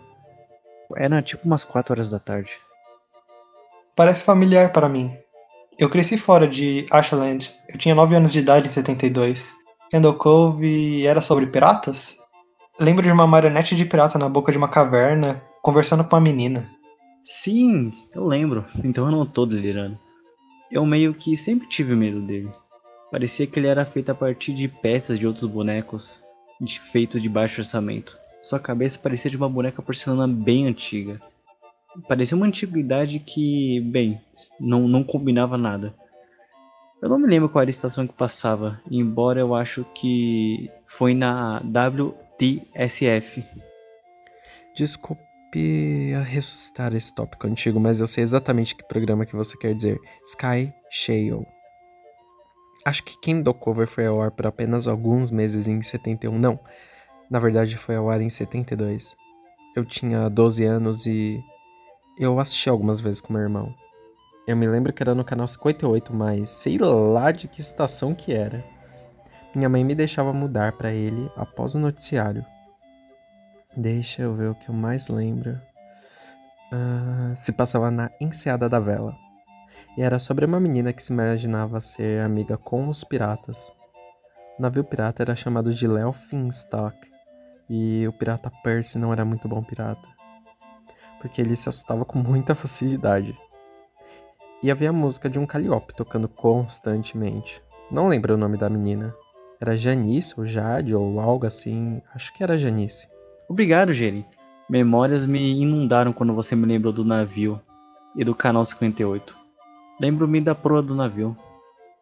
[0.95, 2.57] Era tipo umas 4 horas da tarde.
[3.95, 5.15] Parece familiar para mim.
[5.79, 7.51] Eu cresci fora de Ashland.
[7.69, 9.53] Eu tinha 9 anos de idade em 72.
[9.91, 12.17] Candle Cove era sobre piratas?
[12.79, 16.67] Lembro de uma marionete de pirata na boca de uma caverna, conversando com uma menina.
[17.21, 18.65] Sim, eu lembro.
[18.83, 19.99] Então eu não tô delirando.
[20.71, 22.51] Eu meio que sempre tive medo dele.
[23.11, 26.23] Parecia que ele era feito a partir de peças de outros bonecos,
[26.59, 28.17] de feito de baixo orçamento.
[28.41, 31.21] Sua cabeça parecia de uma boneca porcelana bem antiga.
[32.07, 34.21] Parecia uma antiguidade que, bem,
[34.59, 35.95] não, não combinava nada.
[37.01, 41.13] Eu não me lembro qual era a estação que passava, embora eu acho que foi
[41.13, 43.43] na WTSF.
[44.75, 45.27] Desculpe
[46.25, 49.99] ressuscitar esse tópico antigo, mas eu sei exatamente que programa que você quer dizer.
[50.25, 51.45] Sky Shale.
[52.85, 56.37] Acho que Kindle Cover foi ao ar por apenas alguns meses em 71.
[56.37, 56.59] Não,
[57.29, 59.13] na verdade foi ao ar em 72.
[59.75, 61.43] Eu tinha 12 anos e
[62.19, 63.73] eu assisti algumas vezes com meu irmão.
[64.47, 68.33] Eu me lembro que era no canal 58, mas sei lá de que estação que
[68.33, 68.63] era.
[69.53, 72.45] Minha mãe me deixava mudar pra ele após o noticiário.
[73.75, 75.59] Deixa eu ver o que eu mais lembro.
[76.71, 79.15] Ah, se passava na Enseada da Vela.
[79.97, 83.71] E era sobre uma menina que se imaginava ser amiga com os piratas.
[84.57, 86.97] O navio pirata era chamado de Léo Finstock.
[87.69, 90.16] E o pirata Percy não era muito bom pirata.
[91.19, 93.37] Porque ele se assustava com muita facilidade.
[94.61, 97.61] E havia a música de um Calliope tocando constantemente.
[97.91, 99.15] Não lembro o nome da menina.
[99.61, 102.01] Era Janice ou Jade ou algo assim.
[102.13, 103.07] Acho que era Janice.
[103.49, 104.25] Obrigado, Geri.
[104.69, 107.61] Memórias me inundaram quando você me lembrou do navio
[108.15, 109.35] e do canal 58.
[110.01, 111.37] Lembro-me da proa do navio.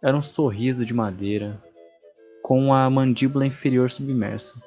[0.02, 1.62] Era um sorriso de madeira,
[2.42, 4.60] com a mandíbula inferior submersa.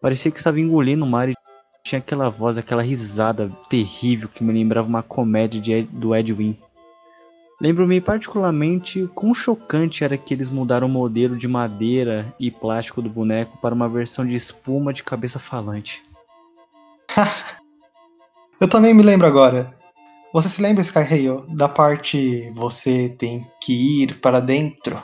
[0.00, 1.34] Parecia que estava engolindo o mar e
[1.82, 6.56] tinha aquela voz, aquela risada terrível que me lembrava uma comédia de do Ed Wynn.
[7.60, 13.08] Lembro-me particularmente quão chocante era que eles mudaram o modelo de madeira e plástico do
[13.08, 16.02] boneco para uma versão de espuma de cabeça falante.
[18.60, 19.74] Eu também me lembro agora.
[20.32, 25.02] Você se lembra, Sky Hale, da parte você tem que ir para dentro?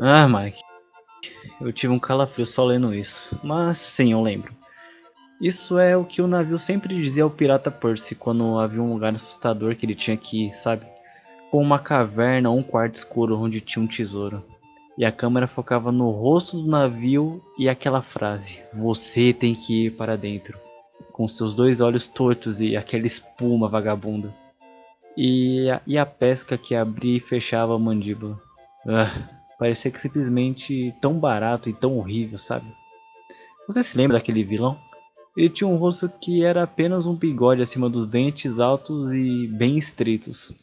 [0.00, 0.60] Ah, Mike.
[1.60, 3.38] Eu tive um calafrio só lendo isso.
[3.42, 4.54] Mas sim, eu lembro.
[5.40, 9.14] Isso é o que o navio sempre dizia ao pirata Percy quando havia um lugar
[9.14, 10.86] assustador que ele tinha que ir, sabe?
[11.50, 14.42] Com uma caverna ou um quarto escuro onde tinha um tesouro.
[14.96, 19.90] E a câmera focava no rosto do navio e aquela frase: Você tem que ir
[19.90, 20.58] para dentro.
[21.12, 24.32] Com seus dois olhos tortos e aquela espuma vagabunda.
[25.16, 28.40] E a, e a pesca que abria e fechava a mandíbula.
[28.86, 32.66] Ah, parecia que simplesmente tão barato e tão horrível, sabe?
[33.66, 34.78] Você se lembra daquele vilão?
[35.36, 39.76] Ele tinha um rosto que era apenas um bigode acima dos dentes altos e bem
[39.76, 40.54] estreitos.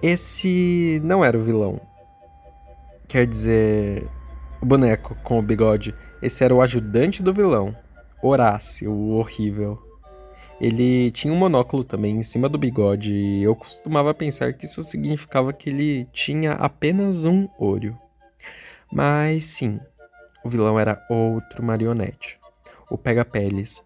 [0.00, 1.80] Esse não era o vilão.
[3.08, 4.08] Quer dizer,
[4.62, 5.94] o boneco com o bigode.
[6.22, 7.74] Esse era o ajudante do vilão.
[8.22, 9.78] Horácio, o horrível.
[10.60, 14.82] Ele tinha um monóculo também em cima do bigode e eu costumava pensar que isso
[14.82, 17.98] significava que ele tinha apenas um olho.
[18.92, 19.80] Mas sim,
[20.44, 22.39] o vilão era outro marionete,
[22.90, 23.82] o Pega-Peles.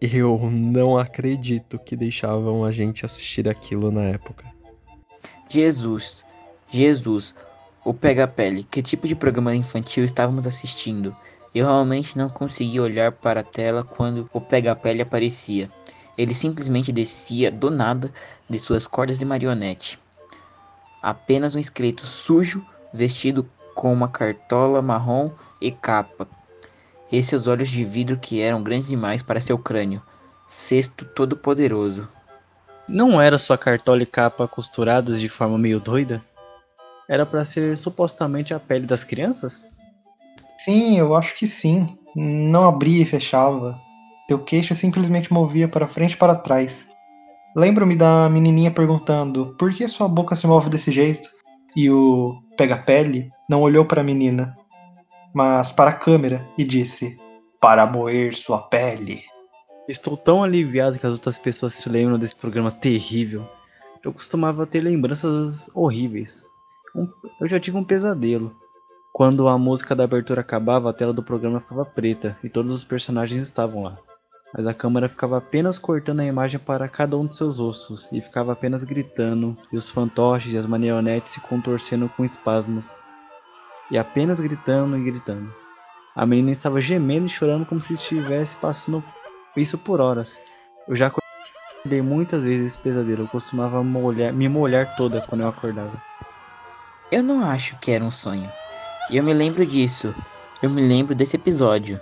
[0.00, 4.44] Eu não acredito que deixavam a gente assistir aquilo na época.
[5.48, 6.24] Jesus,
[6.70, 7.34] Jesus,
[7.84, 11.16] o Pega-Pele, que tipo de programa infantil estávamos assistindo?
[11.52, 15.68] Eu realmente não conseguia olhar para a tela quando o Pega-Pele aparecia.
[16.16, 18.12] Ele simplesmente descia do nada
[18.48, 19.98] de suas cordas de marionete.
[21.02, 25.30] Apenas um esqueleto sujo, vestido com uma cartola marrom
[25.60, 26.28] e capa.
[27.10, 30.02] E seus olhos de vidro que eram grandes demais para seu crânio.
[30.46, 32.08] Cesto todo-poderoso.
[32.88, 36.24] Não era sua cartola e capa costuradas de forma meio doida?
[37.08, 39.66] Era para ser supostamente a pele das crianças?
[40.58, 41.96] Sim, eu acho que sim.
[42.14, 43.78] Não abria e fechava.
[44.26, 46.90] Teu queixo simplesmente movia para frente e para trás.
[47.56, 51.28] Lembro-me da menininha perguntando por que sua boca se move desse jeito
[51.74, 54.56] e o pega-pele não olhou para a menina,
[55.34, 57.18] mas para a câmera e disse:
[57.60, 59.22] Para moer sua pele.
[59.88, 63.48] Estou tão aliviado que as outras pessoas se lembram desse programa terrível.
[64.04, 66.44] Eu costumava ter lembranças horríveis.
[67.40, 68.54] Eu já tive um pesadelo.
[69.12, 72.84] Quando a música da abertura acabava, a tela do programa ficava preta e todos os
[72.84, 73.98] personagens estavam lá.
[74.54, 78.20] Mas a câmera ficava apenas cortando a imagem para cada um de seus rostos e
[78.20, 82.96] ficava apenas gritando, e os fantoches e as marionetes se contorcendo com espasmos.
[83.90, 85.52] E apenas gritando e gritando.
[86.14, 89.02] A menina estava gemendo e chorando como se estivesse passando
[89.56, 90.42] isso por horas.
[90.86, 93.22] Eu já acordei muitas vezes esse pesadelo.
[93.24, 95.92] Eu costumava molhar- me molhar toda quando eu acordava.
[97.10, 98.50] Eu não acho que era um sonho.
[99.10, 100.14] Eu me lembro disso.
[100.60, 102.00] Eu me lembro desse episódio.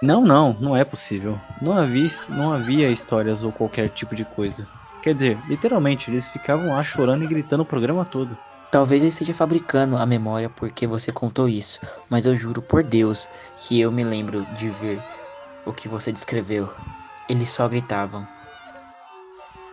[0.00, 1.38] Não, não, não é possível.
[1.60, 4.66] Não havia, não havia histórias ou qualquer tipo de coisa.
[5.02, 8.36] Quer dizer, literalmente, eles ficavam lá chorando e gritando o programa todo.
[8.72, 13.28] Talvez eu esteja fabricando a memória porque você contou isso, mas eu juro por Deus
[13.54, 14.98] que eu me lembro de ver
[15.66, 16.72] o que você descreveu.
[17.28, 18.26] Eles só gritavam.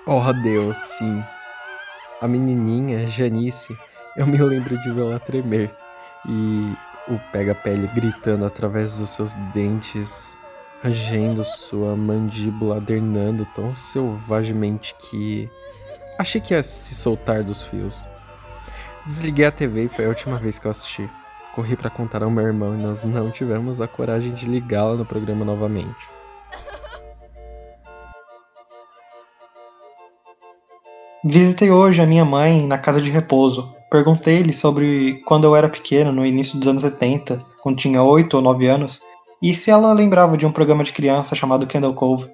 [0.05, 1.23] Oh Deus, sim.
[2.19, 3.73] A menininha, Janice,
[4.17, 5.73] eu me lembro de vê-la tremer.
[6.27, 6.75] E
[7.07, 10.37] o pega-pele gritando através dos seus dentes,
[10.83, 15.49] rangendo sua mandíbula, adernando tão selvagemente que
[16.17, 18.05] achei que ia se soltar dos fios.
[19.09, 21.09] Desliguei a TV e foi a última vez que eu assisti.
[21.55, 25.03] Corri pra contar ao meu irmão e nós não tivemos a coragem de ligá-la no
[25.03, 26.07] programa novamente.
[31.25, 33.73] Visitei hoje a minha mãe na casa de repouso.
[33.89, 38.43] Perguntei-lhe sobre quando eu era pequeno, no início dos anos 70, quando tinha 8 ou
[38.43, 39.01] 9 anos,
[39.41, 42.29] e se ela lembrava de um programa de criança chamado Candle Cove.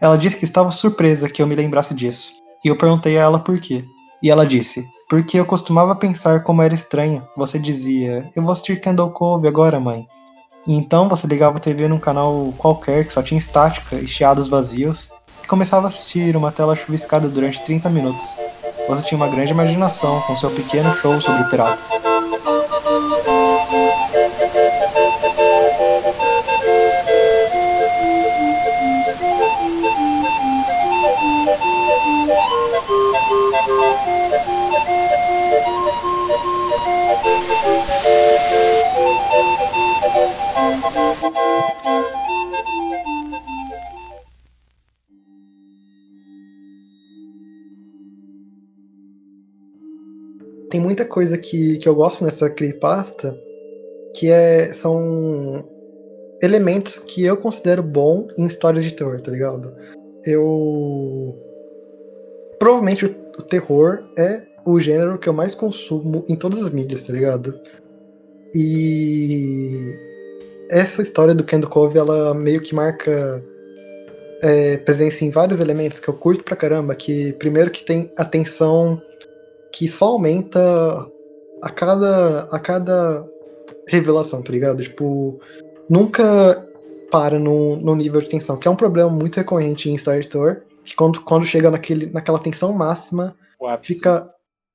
[0.00, 3.40] Ela disse que estava surpresa que eu me lembrasse disso, e eu perguntei a ela
[3.40, 3.84] por quê.
[4.22, 7.26] E ela disse: Porque eu costumava pensar como era estranho.
[7.36, 10.06] Você dizia: Eu vou assistir Candle Cove agora, mãe.
[10.68, 14.46] E então você ligava a TV num canal qualquer que só tinha estática e chiados
[14.46, 15.10] vazios,
[15.42, 18.36] e começava a assistir uma tela chuviscada durante 30 minutos.
[18.88, 21.90] Você tinha uma grande imaginação com seu pequeno show sobre piratas.
[50.70, 53.36] Tem muita coisa que, que eu gosto nessa creepypasta
[54.14, 55.64] que é, são
[56.42, 59.74] elementos que eu considero bom em histórias de terror, tá ligado?
[60.24, 61.36] Eu.
[62.58, 67.12] Provavelmente o, terror é o gênero que eu mais consumo em todas as mídias, tá
[67.12, 67.58] ligado?
[68.54, 69.59] E
[70.70, 73.44] essa história do Kendo Cove, ela meio que marca
[74.42, 76.94] é, presença em vários elementos que eu curto pra caramba.
[76.94, 79.02] Que primeiro que tem a tensão
[79.72, 80.60] que só aumenta
[81.62, 83.28] a cada, a cada
[83.88, 84.82] revelação, tá ligado?
[84.82, 85.40] Tipo,
[85.88, 86.66] nunca
[87.10, 90.62] para no, no nível de tensão, que é um problema muito recorrente em Star Tour,
[90.84, 93.34] que quando, quando chega naquele, naquela tensão máxima,
[93.82, 94.24] fica,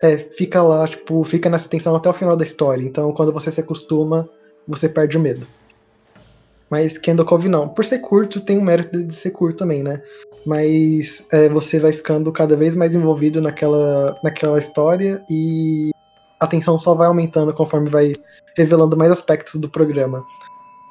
[0.03, 2.83] é, fica lá, tipo, fica nessa tensão até o final da história.
[2.83, 4.29] Então, quando você se acostuma,
[4.67, 5.47] você perde o medo.
[6.75, 7.69] Mas Cove não.
[7.69, 10.01] Por ser curto, tem o mérito de ser curto também, né?
[10.45, 15.91] Mas é, você vai ficando cada vez mais envolvido naquela, naquela história e
[16.37, 18.11] a tensão só vai aumentando conforme vai
[18.57, 20.21] revelando mais aspectos do programa.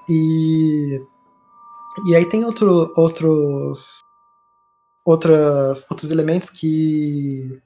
[0.08, 1.02] E,
[2.08, 4.00] e aí tem outro, outros
[5.04, 7.60] outras, outros elementos que.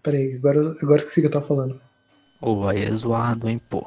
[0.00, 1.80] Peraí, agora, agora esqueci o que eu tava falando.
[2.40, 3.84] Ô, aí é zoado, hein, pô.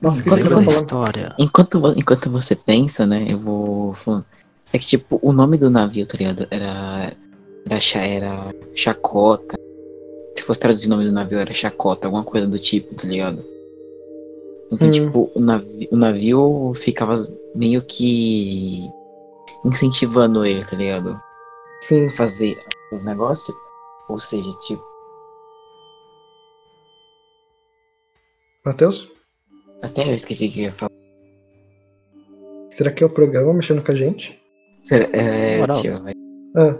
[0.00, 0.70] Nossa, esqueci o que falando.
[0.70, 1.34] história?
[1.38, 4.24] Enquanto, enquanto você pensa, né, eu vou falando.
[4.72, 6.46] É que, tipo, o nome do navio, tá ligado?
[6.50, 7.12] Era.
[7.68, 9.56] Era, era Chacota.
[10.36, 13.44] Se fosse traduzir o nome do navio, era Chacota, alguma coisa do tipo, tá ligado?
[14.70, 14.90] Então, Hum.
[14.90, 17.14] tipo, o navio, o navio ficava
[17.54, 18.88] meio que.
[19.64, 21.18] incentivando ele, tá ligado?
[21.82, 22.08] Sim.
[22.10, 22.56] Fazer
[22.92, 23.56] os negócios.
[24.08, 24.82] Ou seja, tipo.
[28.64, 29.10] Matheus?
[29.82, 30.90] Até eu esqueci o que eu ia falar.
[32.70, 34.38] Será que é o programa mexendo com a gente?
[34.90, 35.80] É, Moral.
[35.82, 36.12] tio, vai.
[36.56, 36.78] Ah,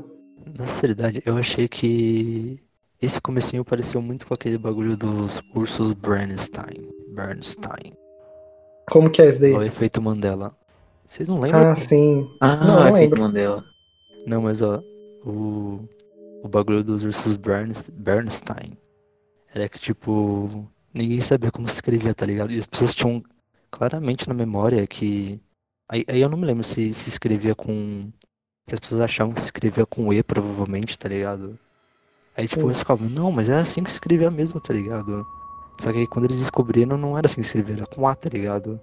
[0.58, 2.58] Na sinceridade, eu achei que
[3.00, 6.88] esse comecinho pareceu muito com aquele bagulho dos ursos Bernstein.
[7.14, 7.92] Bernstein.
[8.90, 9.52] como que é esse daí?
[9.54, 10.56] O efeito Mandela.
[11.04, 11.70] Vocês não lembram?
[11.72, 12.30] Ah, sim.
[12.40, 13.20] Ah, Não, não efeito lembro.
[13.20, 13.64] Mandela.
[14.26, 14.82] Não, mas ó,
[15.24, 15.80] o,
[16.44, 18.76] o bagulho dos ursos Berns- Bernstein
[19.54, 22.52] era que, tipo, ninguém sabia como se escrevia, tá ligado?
[22.52, 23.22] E as pessoas tinham
[23.70, 25.40] claramente na memória que.
[25.88, 28.08] Aí, aí eu não me lembro se se escrevia com.
[28.66, 31.58] Que as pessoas achavam que se escrevia com E, provavelmente, tá ligado?
[32.36, 35.26] Aí, tipo, eles ficavam, não, mas é assim que se escrevia mesmo, tá ligado?
[35.80, 38.14] Só que aí quando eles descobriram, não era assim que se escrevia, era com A,
[38.14, 38.78] tá ligado?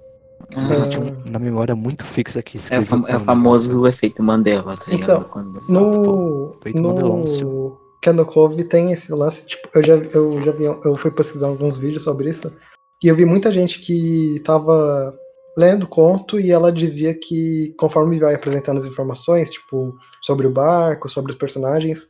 [0.55, 0.89] Mas eles Ah.
[0.89, 4.21] tinham na memória muito fixa que É o, escrevia fam- é o um famoso efeito
[4.23, 5.19] Mandela, tá ligado?
[5.19, 5.57] Então, Quando...
[5.57, 6.55] Exato, No, pô.
[6.61, 7.77] Feito Mandelôncio.
[8.05, 11.75] Candle Cove tem esse lance, tipo, eu já, eu já vi, eu fui pesquisar alguns
[11.79, 12.55] vídeos sobre isso,
[13.03, 15.11] e eu vi muita gente que tava
[15.57, 20.51] lendo o conto e ela dizia que conforme vai apresentando as informações, tipo, sobre o
[20.51, 22.07] barco, sobre os personagens,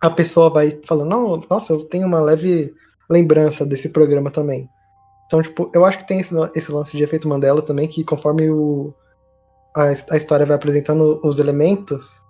[0.00, 2.72] a pessoa vai falando, não, nossa, eu tenho uma leve
[3.10, 4.68] lembrança desse programa também.
[5.26, 8.48] Então, tipo, eu acho que tem esse, esse lance de efeito Mandela também, que conforme
[8.48, 8.94] o,
[9.76, 12.20] a, a história vai apresentando os elementos,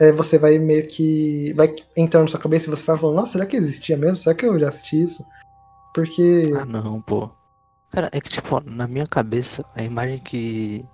[0.00, 1.52] é, você vai meio que.
[1.54, 4.16] vai entrando na sua cabeça e você vai falando, nossa, será que existia mesmo?
[4.16, 5.24] Será que eu já assisti isso?
[5.94, 6.44] Porque.
[6.58, 7.30] Ah, não, pô.
[7.90, 10.84] Cara, é que, tipo, na minha cabeça, a imagem que.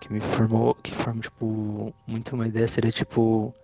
[0.00, 0.74] que me formou.
[0.82, 3.54] que forma, tipo, muito uma ideia seria, tipo.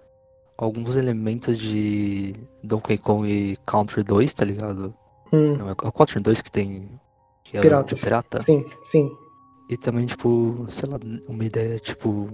[0.57, 4.95] alguns elementos de Donkey Kong e Country 2, tá ligado?
[5.33, 6.91] hum, Não, é o Country 2 que tem.
[7.45, 7.61] que é
[8.03, 8.43] pirata.
[8.43, 9.11] sim, sim.
[9.71, 10.99] E também, tipo, sei lá,
[11.29, 12.29] uma ideia, tipo.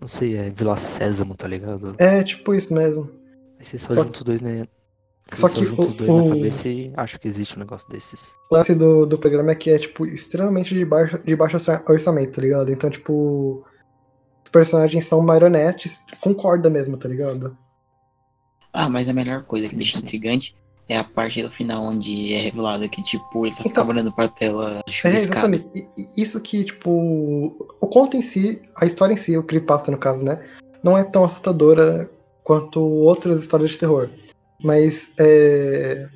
[0.00, 1.94] Não sei, é Vila Sésamo, tá ligado?
[1.98, 3.10] É tipo isso mesmo.
[3.58, 4.66] Aí você só, Só- junta os dois, né?
[5.28, 7.60] Você só só que junta os dois o- na cabeça e acha que existe um
[7.60, 8.32] negócio desses.
[8.50, 11.84] O lance do, do programa é que é, tipo, extremamente de baixo, de baixo orça-
[11.88, 12.70] orçamento, tá ligado?
[12.72, 13.64] Então, tipo.
[14.44, 17.54] Os personagens são marionetes com corda mesmo, tá ligado?
[18.72, 20.02] Ah, mas a melhor coisa que Sim, deixa sim.
[20.04, 20.56] intrigante
[20.88, 24.12] é a parte do final onde é revelado que, tipo, ele só Então- ficava olhando
[24.12, 25.24] pra tela É, chuviscada.
[25.56, 25.88] exatamente.
[26.16, 27.54] Isso que, tipo.
[27.80, 30.42] O conto em si, a história em si, o creepypasta no caso, né?
[30.82, 32.10] Não é tão assustadora
[32.42, 34.08] quanto outras histórias de terror.
[34.64, 35.12] Mas.
[35.20, 36.06] É...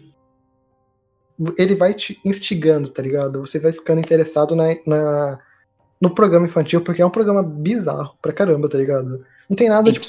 [1.59, 3.41] Ele vai te instigando, tá ligado?
[3.45, 5.39] Você vai ficando interessado na, na-
[6.01, 9.25] no programa infantil, porque é um programa bizarro pra caramba, tá ligado?
[9.51, 10.07] Não tem nada, tipo.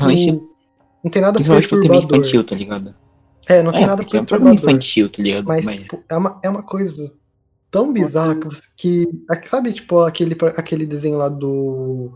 [1.04, 2.04] Não tem nada perturbador.
[2.20, 2.96] infantil, tá ligado?
[3.48, 4.54] É, não tem é, nada porque é um perturbador.
[4.70, 5.46] infantil, tá ligado?
[5.46, 7.12] Mas, Mas, tipo, é uma, é uma coisa
[7.70, 12.14] tão bizarra que, você, que aqui- sabe, tipo, aquele, aquele desenho lá do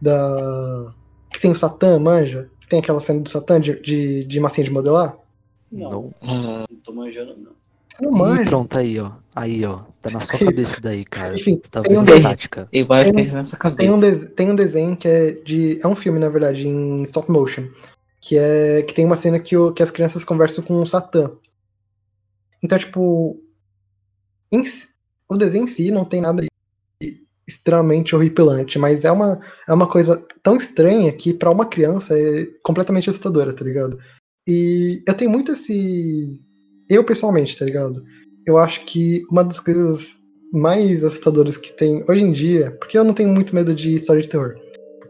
[0.00, 0.92] da
[1.32, 2.48] que tem o Satã, manja?
[2.60, 5.16] Que tem aquela cena do Satã de, de, de massinha de modelar?
[5.72, 7.52] Não, ah, não tô manjando, não.
[7.96, 8.44] Você não Ih, manja.
[8.44, 9.10] pronto, aí, ó.
[9.34, 9.80] Aí, ó.
[10.00, 11.34] Tá na sua cabeça daí, cara.
[11.34, 12.68] Enfim, Você tá tem um vendo a desenho- tática.
[12.72, 14.26] eu acho que Tem- tem nessa Tem um, cabeça.
[14.30, 15.80] tem um desenho que é de.
[15.82, 17.64] É um filme, na verdade, em stop motion.
[18.26, 18.82] Que é.
[18.82, 21.30] Que tem uma cena que, o, que as crianças conversam com o Satã.
[22.62, 23.40] Então, tipo.
[24.50, 24.62] em
[25.28, 26.48] o desenho em si não tem nada de
[27.46, 32.46] extremamente horripilante, mas é uma, é uma coisa tão estranha que pra uma criança é
[32.62, 33.98] completamente assustadora, tá ligado?
[34.48, 36.40] E eu tenho muito esse.
[36.88, 38.02] Eu pessoalmente, tá ligado?
[38.46, 40.18] Eu acho que uma das coisas
[40.52, 44.22] mais assustadoras que tem hoje em dia, porque eu não tenho muito medo de história
[44.22, 44.54] de terror,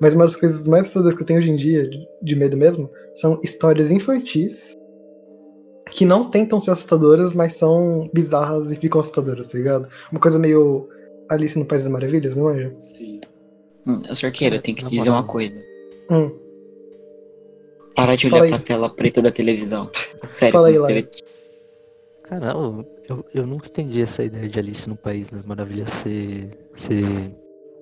[0.05, 1.89] mas uma das coisas mais assustadoras que eu tenho hoje em dia,
[2.21, 4.77] de, medo mesmo, são histórias infantis
[5.91, 9.89] que não tentam ser assustadoras, mas são bizarras e ficam assustadoras, tá ligado?
[10.13, 10.87] Uma coisa meio
[11.31, 12.71] Alice no País das Maravilhas, não é?
[12.79, 13.19] Sim.
[13.87, 15.59] Hum, Sorqueira, eu tenho que dizer uma coisa.
[16.11, 16.39] Hum,
[17.97, 18.51] Parar de Fala olhar aí.
[18.51, 19.91] pra tela preta da televisão.
[20.31, 21.03] Sério, Fala aí, quando Lai.
[21.03, 21.11] tele-
[22.25, 26.51] Cara, eu, eu, eu nunca entendi essa ideia de Alice no País das Maravilhas ser,
[26.75, 27.33] ser,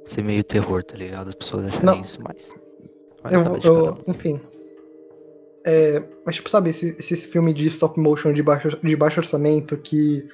[0.05, 1.29] ser meio terror, tá ligado?
[1.29, 2.01] As pessoas acharem Não.
[2.01, 2.55] isso, mas.
[3.31, 4.41] Eu, Olha, eu, enfim.
[5.65, 9.77] É, mas, tipo, sabe, esse, esses filmes de stop motion de baixo, de baixo orçamento
[9.77, 10.27] que,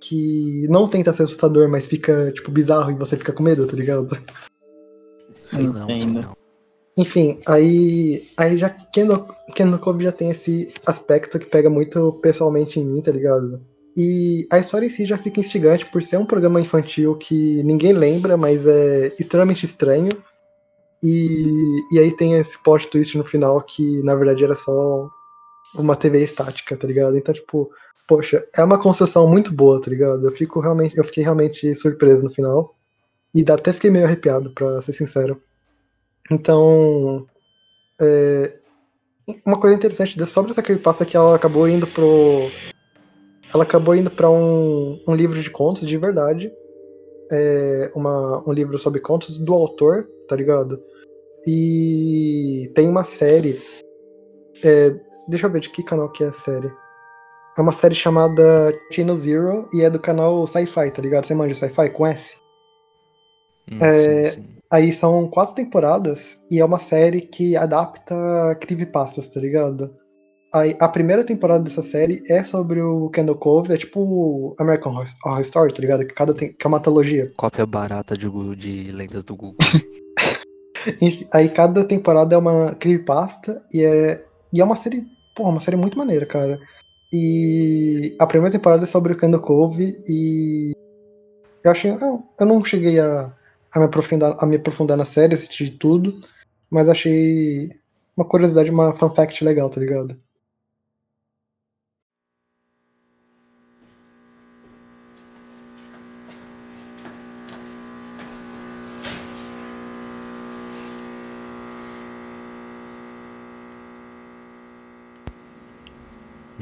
[0.00, 3.76] que não tenta ser assustador, mas fica, tipo, bizarro e você fica com medo, tá
[3.76, 4.08] ligado?
[5.34, 6.36] Sei não, sei não.
[6.96, 12.80] Enfim, aí, aí já Kendo, Kendo Cove já tem esse aspecto que pega muito pessoalmente
[12.80, 13.60] em mim, tá ligado?
[13.96, 17.92] E a história em si já fica instigante por ser um programa infantil que ninguém
[17.92, 20.10] lembra, mas é extremamente estranho.
[21.02, 25.08] E, e aí tem esse plot twist no final que na verdade era só
[25.74, 27.16] uma TV estática, tá ligado?
[27.16, 27.70] Então, tipo,
[28.06, 30.26] poxa, é uma construção muito boa, tá ligado?
[30.26, 32.76] Eu fico realmente, eu fiquei realmente surpreso no final.
[33.34, 35.40] E até fiquei meio arrepiado, pra ser sincero.
[36.30, 37.26] Então,
[38.00, 38.52] é,
[39.46, 42.50] uma coisa interessante sobre essa creepypasta é que ela acabou indo pro.
[43.52, 46.52] Ela acabou indo pra um, um livro de contos de verdade.
[47.32, 50.80] É, uma, um livro sobre contos do autor, tá ligado?
[51.46, 53.60] E tem uma série.
[54.64, 54.94] é,
[55.28, 56.70] deixa eu ver de que canal que é a série.
[57.58, 61.26] É uma série chamada Chino Zero e é do canal Sci-Fi, tá ligado?
[61.26, 62.36] Você manja Sci-Fi com S?
[63.70, 64.56] Hum, É, sim, sim.
[64.72, 68.14] Aí são quatro temporadas e é uma série que adapta
[68.60, 69.92] creepypastas, tá ligado?
[70.52, 75.40] Aí, a primeira temporada dessa série é sobre o Kendall Cove, é tipo American Horror
[75.42, 76.04] Story, tá ligado?
[76.04, 77.30] Que, cada tem, que é uma antologia.
[77.36, 79.58] Cópia barata de, de lendas do Google.
[81.00, 85.60] Enfim, aí cada temporada é uma creepypasta e é, e é uma série, porra, uma
[85.60, 86.58] série muito maneira, cara.
[87.12, 90.72] E a primeira temporada é sobre o Kendall Cove e
[91.64, 93.32] eu achei, eu, eu não cheguei a,
[93.72, 96.20] a, me aprofundar, a me aprofundar na série, assistir tudo,
[96.68, 97.68] mas achei
[98.16, 100.18] uma curiosidade, uma fun fact legal, tá ligado?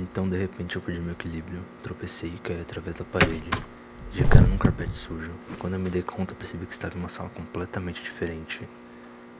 [0.00, 3.50] Então, de repente, eu perdi meu equilíbrio, tropecei e caí através da parede,
[4.12, 5.32] de cara num carpete sujo.
[5.58, 8.60] Quando eu me dei conta, percebi que estava em uma sala completamente diferente.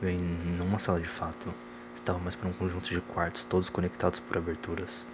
[0.01, 1.47] Bem, não uma sala de fato,
[1.95, 5.07] estava mais para um conjunto de quartos, todos conectados por aberturas.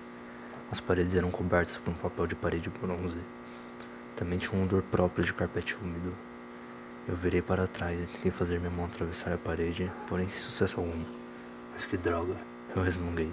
[0.72, 3.22] As paredes eram cobertas por um papel de parede bronze.
[4.16, 6.12] Também tinha um odor próprio de carpete úmido.
[7.08, 10.80] Eu virei para trás e tentei fazer minha mão atravessar a parede, porém sem sucesso
[10.80, 11.04] algum.
[11.72, 12.36] Mas que droga,
[12.76, 13.32] eu resmunguei.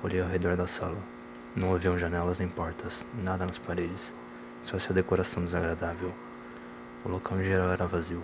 [0.00, 1.19] Olhei ao redor da sala.
[1.54, 4.14] Não haviam janelas nem portas, nada nas paredes,
[4.62, 6.12] só essa decoração desagradável.
[7.04, 8.22] O local em geral era vazio.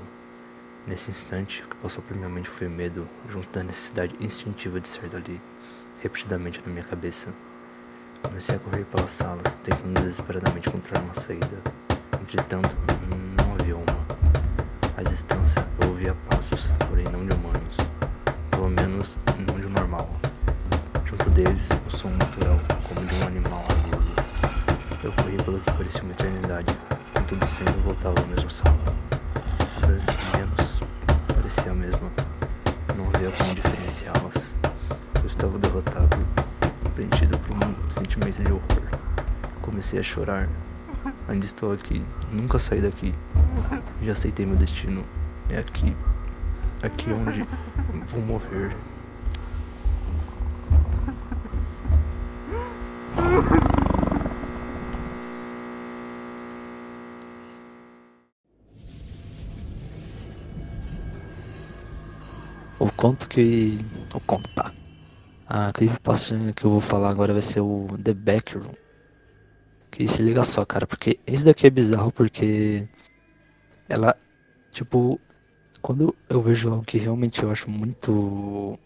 [0.87, 4.87] Nesse instante, o que passou por minha mente foi medo, junto da necessidade instintiva de
[4.87, 5.41] sair dali,
[6.01, 7.35] repetidamente na minha cabeça.
[8.23, 11.61] Comecei a correr pelas salas, tentando desesperadamente encontrar uma saída.
[12.21, 12.71] Entretanto,
[13.43, 14.07] não havia uma.
[14.97, 17.77] À distância, eu ouvia passos, porém não de humanos.
[18.53, 19.19] Pelo menos,
[19.49, 20.09] não de normal.
[21.05, 22.61] Junto deles, o som natural,
[23.05, 24.15] de um animal agudo.
[25.05, 26.77] Eu corri pelo que parecia uma eternidade,
[27.15, 28.77] contudo sempre voltava à mesma sala.
[30.37, 30.83] Menos,
[31.35, 32.11] parecia a mesma.
[32.97, 34.55] Não havia como diferenciá-las.
[35.21, 36.17] Eu estava derrotado,
[36.95, 38.83] preenchido por um sentimento de horror.
[39.61, 40.49] Comecei a chorar.
[41.29, 43.15] Ainda estou aqui, nunca saí daqui.
[44.03, 45.05] Já aceitei meu destino.
[45.51, 45.95] É aqui.
[46.83, 47.47] Aqui onde
[48.09, 48.71] vou morrer.
[63.07, 63.79] Conto que.
[64.15, 64.73] O conto, pá.
[65.49, 68.73] A creepypasta que eu vou falar agora vai ser o The Backroom.
[69.91, 72.89] Que se liga só, cara, porque esse daqui é bizarro porque.
[73.89, 74.17] Ela.
[74.73, 75.21] Tipo.
[75.81, 78.79] Quando eu vejo algo que realmente eu acho muito.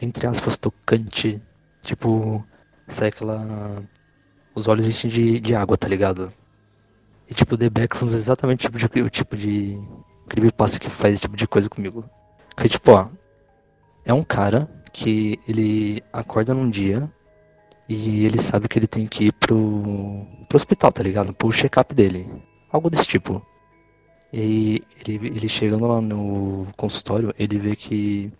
[0.00, 1.40] Entre aspas, tocante.
[1.80, 2.44] Tipo.
[2.88, 3.82] Sai aquela.
[4.54, 6.30] Os olhos enchem de, de água, tá ligado?
[7.30, 9.80] E tipo, The Backrooms é exatamente o tipo de, o tipo de
[10.28, 12.04] creepypasta que faz esse tipo de coisa comigo.
[12.54, 13.08] Que tipo, ó.
[14.04, 17.10] É um cara que ele acorda num dia
[17.88, 21.32] e ele sabe que ele tem que ir pro, pro hospital, tá ligado?
[21.32, 22.28] Pro check-up dele.
[22.70, 23.44] Algo desse tipo.
[24.32, 28.32] E ele, ele chegando lá no consultório, ele vê que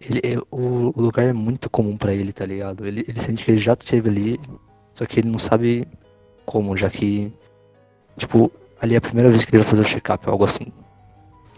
[0.00, 2.86] ele, é- o, lugar é muito comum pra ele, tá ligado?
[2.86, 4.40] Ele, ele sente que ele já esteve ali,
[4.92, 5.86] só que ele não sabe
[6.44, 7.32] como, já que,
[8.16, 8.50] tipo,
[8.80, 10.66] ali é a primeira vez que ele vai fazer o check-up, algo assim.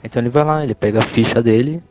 [0.04, 1.82] Então ele vai lá, ele pega a ficha dele,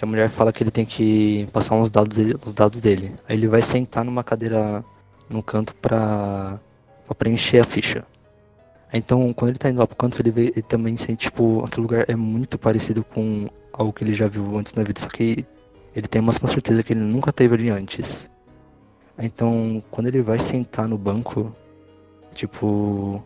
[0.00, 3.14] que a mulher fala que ele tem que passar uns dados, os dados dele.
[3.28, 4.82] Aí ele vai sentar numa cadeira
[5.28, 6.58] no canto pra,
[7.04, 8.02] pra preencher a ficha.
[8.90, 11.82] Então, quando ele tá indo lá pro canto, ele, vê, ele também sente, tipo, aquele
[11.82, 15.44] lugar é muito parecido com algo que ele já viu antes na vida, só que
[15.94, 18.30] ele tem uma certeza que ele nunca teve ali antes.
[19.18, 21.54] Então, quando ele vai sentar no banco,
[22.32, 23.22] tipo,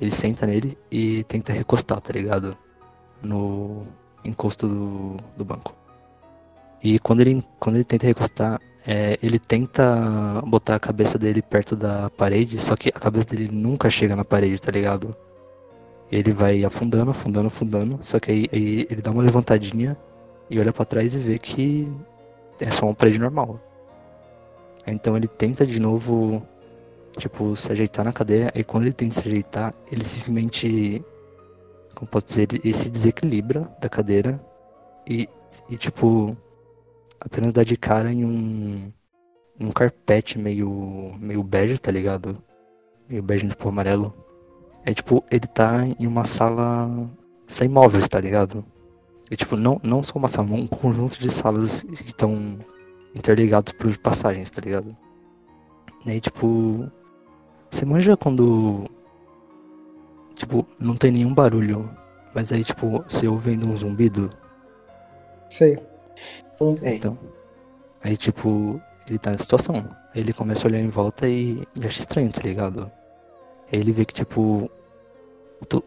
[0.00, 2.56] ele senta nele e tenta recostar, tá ligado?
[3.20, 3.86] No
[4.24, 5.76] encosto do, do banco.
[6.82, 11.74] E quando ele, quando ele tenta recostar, é, ele tenta botar a cabeça dele perto
[11.74, 15.14] da parede, só que a cabeça dele nunca chega na parede, tá ligado?
[16.10, 19.96] Ele vai afundando, afundando, afundando, só que aí, aí ele dá uma levantadinha
[20.48, 21.92] e olha pra trás e vê que
[22.60, 23.60] é só uma parede normal.
[24.86, 26.40] Então ele tenta de novo,
[27.18, 31.04] tipo, se ajeitar na cadeira, e quando ele tenta se ajeitar, ele simplesmente,
[31.92, 34.40] como posso dizer, ele se desequilibra da cadeira
[35.04, 35.28] e,
[35.68, 36.36] e tipo,
[37.20, 38.92] apenas dá de cara em um,
[39.58, 42.42] um carpete meio, meio bege, tá ligado?
[43.08, 44.14] Meio bege tipo amarelo.
[44.84, 46.88] É tipo, ele tá em uma sala
[47.46, 48.64] sem móveis, tá ligado?
[49.30, 52.58] E tipo, não, não só uma sala, um conjunto de salas que estão
[53.14, 54.96] interligados por passagens, tá ligado?
[56.04, 56.88] E aí, tipo,
[57.68, 58.88] você manja quando,
[60.34, 61.90] tipo, não tem nenhum barulho,
[62.32, 64.30] mas aí, tipo, você ouvindo um zumbido,
[65.48, 65.78] Sei.
[66.68, 66.96] Sei.
[66.96, 67.18] então,
[68.02, 69.76] aí, tipo, ele tá nessa situação.
[70.14, 72.90] Aí ele começa a olhar em volta e, e acha estranho, tá ligado?
[73.72, 74.70] Aí ele vê que, tipo,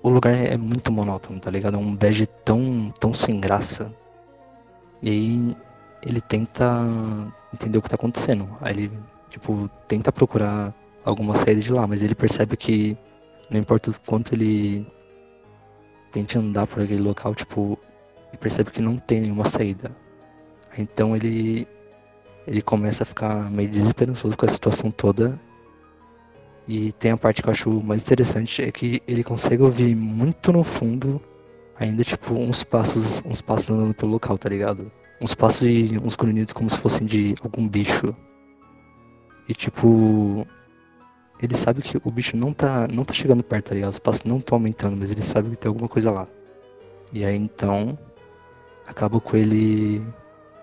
[0.01, 1.75] o lugar é muito monótono, tá ligado?
[1.75, 3.93] É um bege tão, tão sem graça.
[5.01, 5.57] E aí
[6.05, 6.65] ele tenta
[7.53, 8.49] entender o que tá acontecendo.
[8.61, 8.91] Aí ele,
[9.29, 12.97] tipo, tenta procurar alguma saída de lá, mas ele percebe que
[13.49, 14.85] não importa o quanto ele
[16.11, 17.77] tente andar por aquele local, tipo,
[18.29, 19.91] ele percebe que não tem nenhuma saída.
[20.77, 21.67] Então ele
[22.47, 25.39] ele começa a ficar meio desesperançoso com a situação toda.
[26.67, 30.51] E tem a parte que eu acho mais interessante é que ele consegue ouvir muito
[30.51, 31.21] no fundo
[31.79, 34.91] ainda tipo uns passos, uns passos andando pelo local, tá ligado?
[35.21, 38.15] Uns passos e uns grunhidos como se fossem de algum bicho.
[39.47, 40.45] E tipo,
[41.41, 43.91] ele sabe que o bicho não tá, não tá chegando perto, tá ligado?
[43.91, 46.27] Os passos não estão aumentando, mas ele sabe que tem alguma coisa lá.
[47.13, 47.97] E aí então
[48.85, 50.01] acaba com ele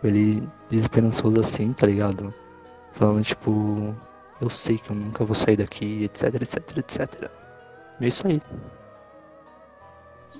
[0.08, 2.34] ele desesperançoso assim, tá ligado?
[2.92, 3.94] Falando tipo,
[4.40, 7.32] eu sei que eu nunca vou sair daqui, etc, etc, etc.
[8.00, 8.40] E é isso aí.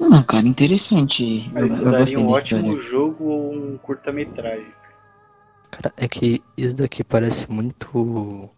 [0.01, 1.51] Ah, cara, interessante.
[1.55, 2.77] Eu, Isso eu daria um ótimo história.
[2.77, 4.75] jogo ou um curta-metragem.
[5.71, 8.49] Cara, é que isso daqui parece muito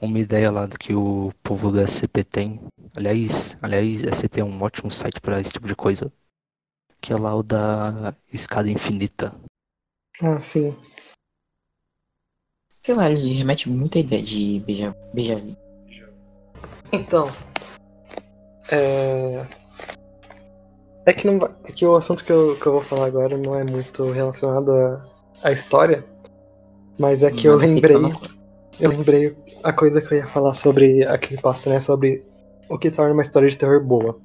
[0.00, 2.60] uma ideia lá do que o povo do SCP tem.
[2.96, 6.12] Aliás, aliás, SCP é um ótimo site pra esse tipo de coisa.
[7.00, 9.34] Que é lá o da escada infinita.
[10.22, 10.74] Ah, sim.
[12.80, 15.42] Sei lá, ele remete muita ideia de beija, beija
[16.92, 17.28] Então.
[18.70, 19.44] É.
[21.06, 23.54] É que, não é que o assunto que eu, que eu vou falar agora não
[23.54, 25.00] é muito relacionado à,
[25.42, 26.04] à história.
[26.98, 27.96] Mas é que eu lembrei.
[28.78, 31.80] Eu lembrei a coisa que eu ia falar sobre aquele pasto, né?
[31.80, 32.24] Sobre
[32.68, 34.18] o que torna uma história de terror boa.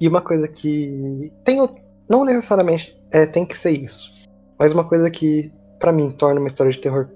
[0.00, 1.32] E uma coisa que.
[1.44, 1.74] Tem, o-
[2.08, 4.12] não necessariamente é, tem que ser isso.
[4.58, 7.08] Mas uma coisa que, pra mim, torna uma história de terror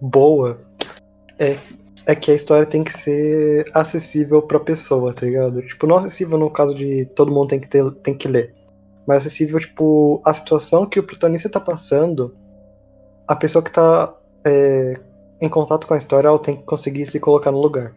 [0.00, 0.58] boa
[1.38, 1.56] é,
[2.06, 5.60] é que a história tem que ser acessível pra pessoa, tá ligado?
[5.62, 8.54] Tipo, não acessível no caso de todo mundo tem que, ter, tem que ler.
[9.06, 12.34] Mas acessível, tipo, a situação que o protagonista tá passando,
[13.26, 14.14] a pessoa que tá
[14.44, 14.94] é,
[15.40, 17.94] em contato com a história, ela tem que conseguir se colocar no lugar.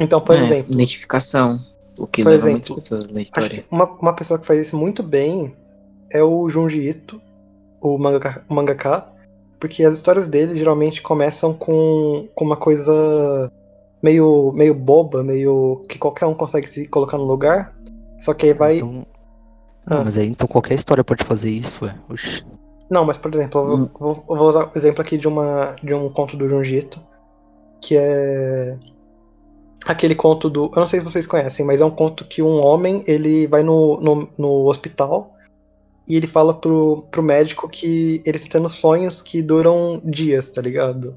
[0.00, 1.60] Então, por É, exemplo, Identificação.
[1.98, 3.48] O que Por leva exemplo, muitas pessoas na acho história.
[3.48, 5.54] que uma, uma pessoa que faz isso muito bem
[6.12, 7.20] é o Junji Ito,
[7.80, 9.16] o mangaka, o mangaka
[9.58, 13.50] porque as histórias dele geralmente começam com, com uma coisa
[14.02, 17.74] meio, meio boba, meio que qualquer um consegue se colocar no lugar,
[18.20, 18.76] só que aí vai...
[18.76, 19.06] Então.
[19.86, 19.96] Ah.
[19.96, 21.94] Não, mas aí então qualquer história pode fazer isso, ué.
[22.08, 22.44] Oxi.
[22.90, 24.22] Não, mas por exemplo, eu vou, Hum.
[24.28, 27.00] eu vou usar o exemplo aqui de, uma, de um conto do Junji Ito,
[27.80, 28.76] que é
[29.84, 30.70] aquele conto do.
[30.74, 33.62] Eu não sei se vocês conhecem, mas é um conto que um homem ele vai
[33.62, 35.35] no, no, no hospital
[36.08, 40.62] e ele fala pro, pro médico que ele tá tendo sonhos que duram dias, tá
[40.62, 41.16] ligado?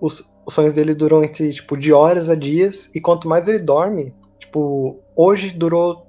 [0.00, 3.58] Os, os sonhos dele duram entre, tipo, de horas a dias, e quanto mais ele
[3.58, 6.06] dorme, tipo, hoje durou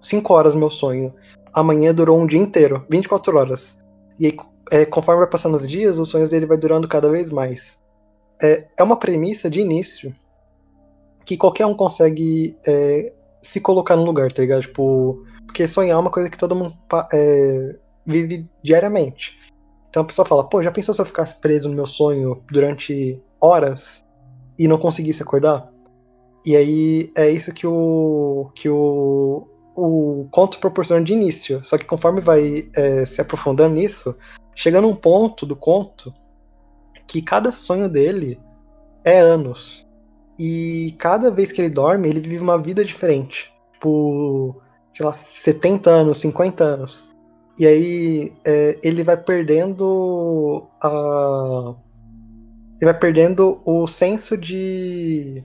[0.00, 1.14] 5 horas meu sonho,
[1.52, 3.78] amanhã durou um dia inteiro, 24 horas.
[4.18, 4.36] E aí,
[4.70, 7.80] é, conforme vai passando os dias, os sonhos dele vai durando cada vez mais.
[8.42, 10.14] É, é uma premissa de início
[11.24, 13.12] que qualquer um consegue é,
[13.42, 14.62] se colocar no lugar, tá ligado?
[14.62, 16.76] Tipo, porque sonhar é uma coisa que todo mundo
[17.12, 17.76] é,
[18.06, 19.38] vive diariamente.
[19.88, 23.20] Então a pessoa fala, pô, já pensou se eu ficasse preso no meu sonho durante
[23.40, 24.06] horas
[24.58, 25.68] e não conseguisse acordar?
[26.44, 31.62] E aí é isso que o que o, o conto proporciona de início.
[31.64, 34.14] Só que conforme vai é, se aprofundando nisso,
[34.54, 36.14] chega num ponto do conto
[37.06, 38.40] que cada sonho dele
[39.04, 39.86] é anos.
[40.40, 43.52] E cada vez que ele dorme, ele vive uma vida diferente.
[43.78, 44.62] Por,
[44.94, 47.06] sei lá, 70 anos, 50 anos.
[47.58, 51.74] E aí é, ele vai perdendo a.
[52.80, 55.44] Ele vai perdendo o senso de.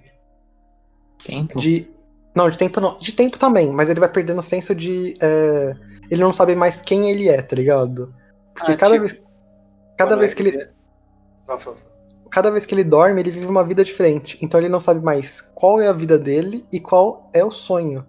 [1.26, 1.60] Tempo.
[1.60, 1.90] de
[2.34, 2.96] não, de tempo não.
[2.96, 5.14] De tempo também, mas ele vai perdendo o senso de.
[5.22, 5.74] é,
[6.10, 8.16] ele não sabe mais quem ele é, tá ligado?
[8.54, 9.24] Porque Ah, cada tipo, vez.
[9.98, 10.70] Cada vez que ele.
[12.36, 14.38] Cada vez que ele dorme, ele vive uma vida diferente.
[14.42, 18.06] Então ele não sabe mais qual é a vida dele e qual é o sonho.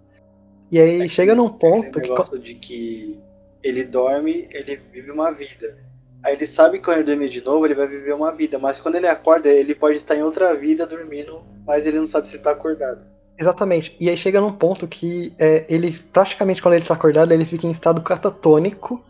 [0.69, 2.09] E aí chega num ponto Esse que.
[2.09, 3.17] negócio de que
[3.63, 5.77] ele dorme, ele vive uma vida.
[6.21, 8.59] Aí ele sabe que quando ele dormir de novo, ele vai viver uma vida.
[8.59, 12.27] Mas quando ele acorda, ele pode estar em outra vida dormindo, mas ele não sabe
[12.27, 12.99] se ele tá acordado.
[13.39, 13.95] Exatamente.
[13.97, 17.65] E aí chega num ponto que é, ele, praticamente quando ele está acordado, ele fica
[17.65, 19.01] em estado catatônico,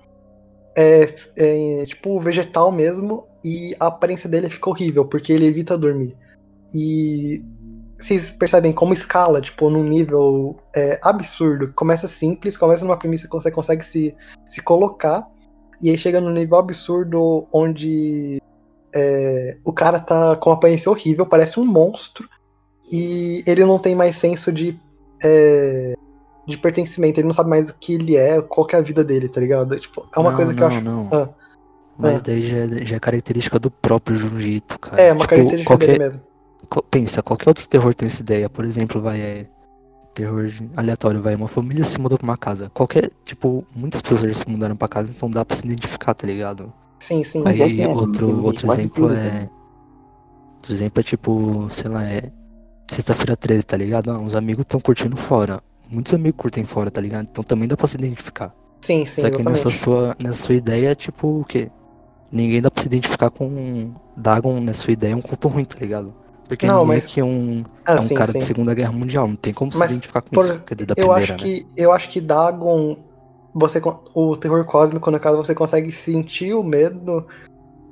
[0.78, 6.16] é, é, tipo vegetal mesmo, e a aparência dele fica horrível, porque ele evita dormir.
[6.74, 7.44] E
[7.98, 11.74] vocês percebem como escala, tipo, num nível é, absurdo.
[11.74, 14.16] Começa simples, começa numa premissa que você consegue se,
[14.48, 15.28] se colocar,
[15.82, 18.40] e aí chega num nível absurdo onde
[18.94, 22.30] é, o cara tá com uma aparência horrível, parece um monstro,
[22.92, 24.80] e ele não tem mais senso de,
[25.24, 25.96] é,
[26.48, 29.04] de pertencimento, ele não sabe mais o que ele é, qual que é a vida
[29.04, 29.78] dele, tá ligado?
[29.78, 30.84] Tipo, é uma Não, coisa que não, eu acho.
[30.84, 31.10] Não.
[31.12, 31.30] Ah.
[31.98, 32.24] Mas Ah.
[32.28, 35.02] daí já, é- já é característica do próprio Junji Ito, cara.
[35.02, 36.22] É, uma Tipo, característica qualquer, dele mesmo.
[36.90, 38.50] Pensa, qualquer outro terror tem essa ideia.
[38.50, 39.20] Por exemplo, vai.
[39.20, 39.46] É,
[40.14, 41.36] terror aleatório, vai.
[41.36, 42.70] Uma família se mudou pra uma casa.
[42.74, 43.10] Qualquer.
[43.26, 46.72] Tipo, muitas pessoas já se mudaram pra casa, então dá pra se identificar, tá ligado?
[47.00, 47.42] Sim, sim.
[47.44, 49.50] Mas é Aí sério, outro, tem outro exemplo tudo, é.
[50.56, 52.32] Outro exemplo é tipo, sei lá, é.
[52.92, 54.10] Sexta-feira 13, tá ligado?
[54.12, 55.62] Ah, uns amigos tão curtindo fora.
[55.90, 57.28] Muitos amigos curtem fora, tá ligado?
[57.32, 58.54] Então também dá pra se identificar.
[58.82, 61.70] Sim, sim, Só que nessa sua, nessa sua ideia, tipo, o quê?
[62.32, 65.76] Ninguém dá pra se identificar com Dagon nessa sua ideia é um conto ruim, tá
[65.80, 66.14] ligado?
[66.48, 68.38] Porque Não, mas- é um, Ah, é um sim, cara sim.
[68.40, 70.64] de Segunda Guerra Mundial, não tem como se Mas, identificar com por- isso.
[70.64, 71.38] Quer dizer, da eu primeira, acho né?
[71.38, 72.98] que eu acho que Dagon
[73.54, 73.82] você
[74.14, 77.26] o terror cósmico no caso você consegue sentir o medo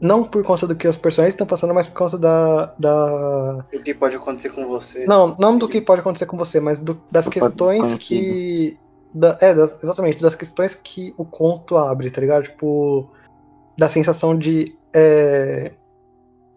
[0.05, 3.79] não por conta do que os personagens estão passando mas por conta da, da O
[3.79, 5.05] que pode acontecer com você?
[5.05, 8.77] não não do que pode acontecer com você mas do- das Do questões que
[9.13, 13.09] da- é das- exatamente das questões que o conto abre tá ligado tipo
[13.77, 15.73] da sensação de é,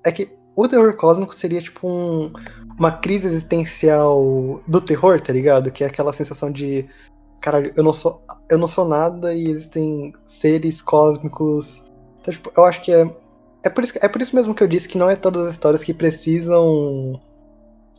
[0.04, 2.32] é que o terror cósmico seria tipo um-
[2.78, 5.70] uma crise existencial do terror, tá ligado?
[5.70, 6.84] Que é aquela sensação de
[7.40, 8.20] caralho, eu não sou
[8.50, 11.82] eu não sou nada e existem seres cósmicos.
[12.20, 13.08] Então, tipo, eu acho que é
[13.62, 15.54] é por isso é por isso mesmo que eu disse que não é todas as
[15.54, 17.20] histórias que precisam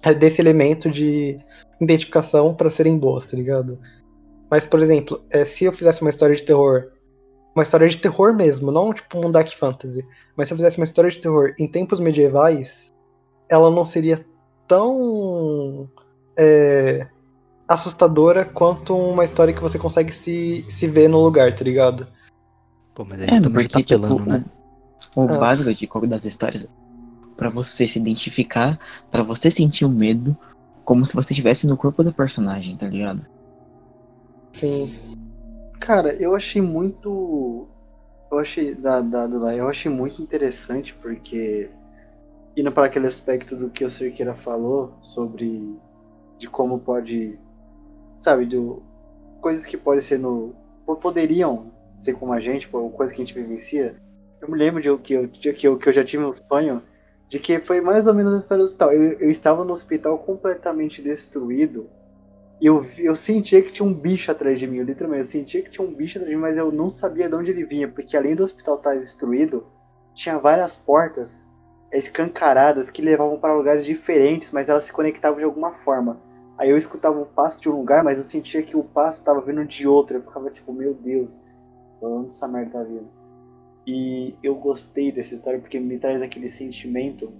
[0.03, 1.38] é, desse elemento de
[1.82, 3.80] identificação pra serem boas, tá ligado?
[4.49, 6.91] Mas, por exemplo, é, se eu fizesse uma história de terror,
[7.55, 10.05] uma história de terror mesmo, não tipo um dark fantasy,
[10.36, 12.93] mas se eu fizesse uma história de terror em tempos medievais,
[13.49, 14.20] ela não seria
[14.68, 15.89] tão
[16.38, 17.07] é,
[17.68, 22.07] assustadora quanto uma história que você consegue se, se ver no lugar, tá ligado?
[22.95, 24.45] Pô, mas aí É, já tá porque, tipo, apelando, né?
[25.16, 25.38] O Ah.
[25.38, 26.68] básico de das histórias,
[27.36, 28.80] pra você se identificar,
[29.10, 30.38] pra você sentir o medo,
[30.84, 33.26] como se você estivesse no corpo do personagem, tá ligado?
[34.53, 34.91] Sim.
[35.80, 37.68] Cara, eu achei muito.
[38.32, 38.76] Eu achei.
[38.76, 41.72] Da, da, lá, eu achei muito interessante porque.
[42.57, 45.80] Indo para aquele aspecto do que o Cerqueira falou sobre.
[46.38, 47.39] De como pode.
[48.18, 48.84] Sabe, do.
[49.41, 50.53] Coisas que podem ser no.
[50.86, 53.95] ou poderiam ser como a gente, ou coisas que a gente vivencia.
[54.42, 56.82] Eu me lembro de que eu, de que eu, que eu já tive um sonho
[57.28, 58.92] de que foi mais ou menos a história do hospital.
[58.92, 61.90] Eu, eu estava no hospital completamente destruído.
[62.60, 65.26] E eu, eu sentia que tinha um bicho atrás de mim, literalmente.
[65.26, 67.52] Eu sentia que tinha um bicho atrás de mim, mas eu não sabia de onde
[67.52, 67.88] ele vinha.
[67.88, 69.66] Porque além do hospital estar destruído,
[70.14, 71.46] tinha várias portas
[71.92, 76.20] escancaradas que levavam para lugares diferentes, mas elas se conectavam de alguma forma.
[76.58, 79.40] Aí eu escutava um passo de um lugar, mas eu sentia que o passo estava
[79.42, 80.18] vindo de outro.
[80.18, 81.42] Eu ficava tipo, meu Deus,
[82.02, 83.18] onde essa merda tá vindo?
[83.92, 87.34] E eu gostei dessa história porque me traz aquele sentimento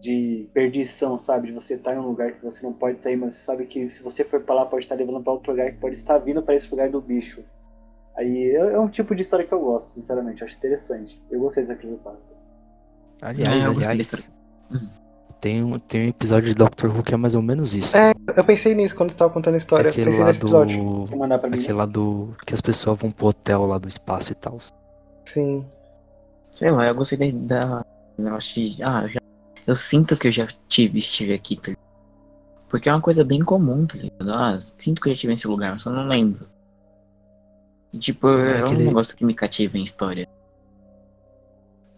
[0.00, 1.48] de perdição, sabe?
[1.48, 3.66] De você estar em um lugar que você não pode estar aí, mas você sabe
[3.66, 6.18] que se você for pra lá, pode estar levando pra outro lugar que pode estar
[6.18, 7.40] vindo para esse lugar do bicho.
[8.16, 11.20] Aí é é um tipo de história que eu gosto, sinceramente, eu acho interessante.
[11.28, 12.20] Eu gostei dessa creepypasta.
[13.20, 14.30] Aliás, É, aliás.
[15.40, 17.96] Tem um, tem um episódio de Doctor Who que é mais ou menos isso.
[17.96, 19.90] É, Eu pensei nisso quando você estava contando a história.
[19.90, 20.66] Aquele pensei lá do.
[20.66, 21.06] Mim.
[21.54, 22.36] Aquele lá do.
[22.46, 24.56] Que as pessoas vão pro hotel lá do espaço e tal.
[25.24, 25.66] Sim.
[26.52, 27.56] Sei lá, eu gostei da.
[27.58, 27.84] da
[28.18, 28.78] eu acho que.
[28.82, 29.20] Ah, eu já.
[29.66, 31.80] Eu sinto que eu já tive, estive aqui, tá ligado?
[32.68, 34.32] Porque é uma coisa bem comum, tá ligado?
[34.32, 36.46] Ah, sinto que eu já estive nesse lugar, mas eu não lembro.
[37.92, 40.26] E, tipo, É é um aquele- negócio que me cativa em história.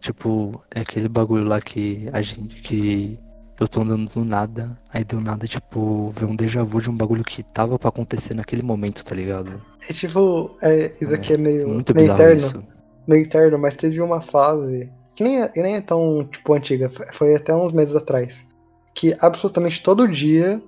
[0.00, 2.56] Tipo, é aquele bagulho lá que a gente.
[2.62, 3.18] que
[3.60, 6.96] eu tô andando do nada, aí do nada, tipo, vê um déjà vu de um
[6.96, 9.62] bagulho que tava pra acontecer naquele momento, tá ligado?
[9.88, 12.36] É tipo, é, isso aqui é meio, Muito meio bizarro eterno.
[12.36, 12.64] isso.
[13.06, 17.34] Meio terno, mas teve uma fase que nem é, nem é tão tipo antiga, foi-
[17.34, 18.46] até uns meses atrás,
[18.94, 20.62] que absolutamente todo dia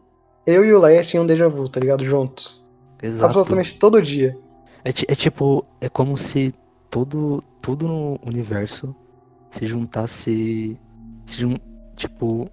[0.46, 2.04] eu e o Leia tinham um déjà vu, tá ligado?
[2.04, 2.68] Juntos.
[3.02, 3.26] Exato.
[3.26, 4.36] Absolutamente todo dia.
[4.84, 6.52] É, é tipo, é como se
[6.90, 8.94] todo, tudo no universo
[9.50, 10.78] se juntasse.
[11.26, 11.56] Se jun,
[11.96, 12.50] tipo,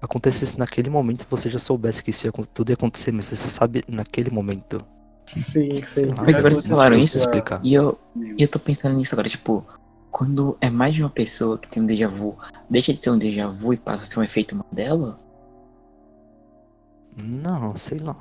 [0.00, 3.48] acontecesse naquele momento você já soubesse que isso ia, tudo ia acontecer, mas você só
[3.48, 4.80] sabe naquele momento.
[5.26, 6.02] Sim, sim.
[6.24, 7.60] Mas agora vocês falaram isso, explicar.
[7.62, 9.64] E eu, e eu tô pensando nisso agora, tipo,
[10.10, 12.36] quando é mais de uma pessoa que tem um déjà vu,
[12.68, 15.16] deixa de ser um déjà vu e passa a ser um efeito Mandela?
[17.22, 18.16] Não, sei lá.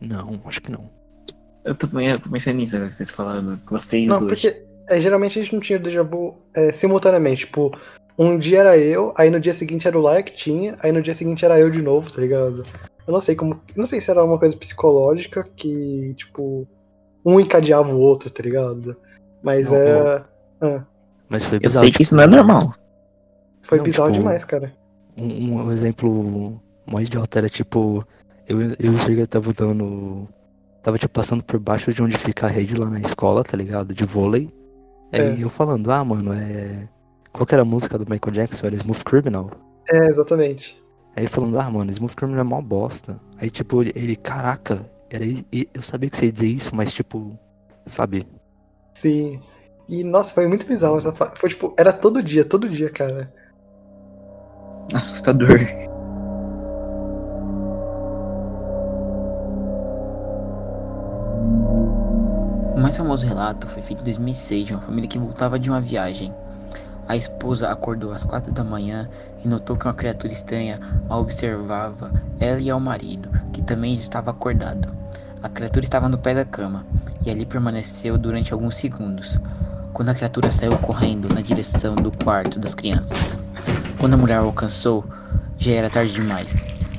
[0.00, 0.88] Não, acho que não.
[1.64, 4.40] Eu tô, eu tô pensando nisso agora que vocês falaram, vocês Não, dois.
[4.40, 7.46] porque é, geralmente a gente não tinha déjà vu é, simultaneamente.
[7.46, 7.76] Tipo,
[8.18, 11.02] um dia era eu, aí no dia seguinte era o Laia que tinha, aí no
[11.02, 12.62] dia seguinte era eu de novo, tá ligado?
[13.06, 13.60] Eu não sei como.
[13.76, 16.66] Não sei se era uma coisa psicológica que, tipo,
[17.24, 18.96] um encadeava o outro, tá ligado?
[19.42, 20.26] Mas Não, era.
[21.28, 21.84] Mas foi Eu bizarro.
[21.84, 22.72] sei que isso não é normal.
[23.62, 24.72] Foi Não, bizarro tipo, demais, cara.
[25.16, 28.06] Um, um exemplo mó idiota era tipo,
[28.48, 30.28] eu, eu e o Sergio tava dando.
[30.82, 33.92] Tava tipo passando por baixo de onde fica a rede lá na escola, tá ligado?
[33.92, 34.52] De vôlei.
[35.12, 35.44] Aí É.
[35.44, 36.88] eu falando, ah, mano, é.
[37.32, 38.66] Qual que era a música do Michael Jackson?
[38.66, 39.50] Era Smooth Criminal.
[39.92, 40.80] É, exatamente.
[41.16, 43.18] Aí falando, ah, mano, Smooth Criminal é mó bosta.
[43.38, 47.38] Aí tipo, ele, ele, caraca, era, eu sabia que você ia dizer isso, mas tipo,
[47.86, 48.26] sabe?
[48.94, 49.40] Sim.
[49.88, 51.30] E, nossa, foi muito bizarro essa fa...
[51.30, 53.32] Foi tipo, era todo dia, todo dia, cara.
[54.92, 55.58] Assustador.
[62.74, 65.80] O mais famoso relato foi feito em 2006 de uma família que voltava de uma
[65.80, 66.34] viagem.
[67.08, 69.08] A esposa acordou às quatro da manhã
[69.44, 74.32] e notou que uma criatura estranha a observava ela e ao marido, que também estava
[74.32, 74.88] acordado.
[75.40, 76.84] A criatura estava no pé da cama
[77.24, 79.38] e ali permaneceu durante alguns segundos,
[79.92, 83.38] quando a criatura saiu correndo na direção do quarto das crianças.
[83.98, 85.04] Quando a mulher o alcançou,
[85.56, 86.56] já era tarde demais.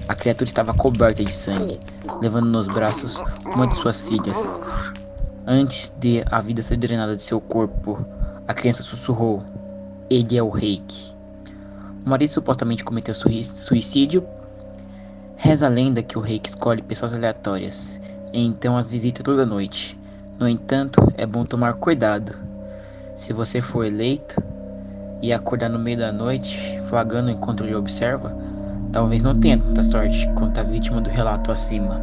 [0.07, 1.79] A criatura estava coberta de sangue,
[2.21, 4.41] levando nos braços uma de suas filhas.
[5.45, 8.05] Antes de a vida ser drenada de seu corpo,
[8.47, 9.43] a criança sussurrou:
[10.09, 11.13] Ele é o reiki.
[12.05, 14.25] O marido supostamente cometeu sui- suicídio.
[15.35, 17.99] Reza a lenda que o reiki escolhe pessoas aleatórias
[18.33, 19.99] e então as visita toda noite.
[20.39, 22.33] No entanto, é bom tomar cuidado.
[23.15, 24.41] Se você for eleito
[25.21, 28.35] e acordar no meio da noite, flagando enquanto ele observa,
[28.91, 31.99] talvez não tenha tanta sorte quanto a vítima do relato acima.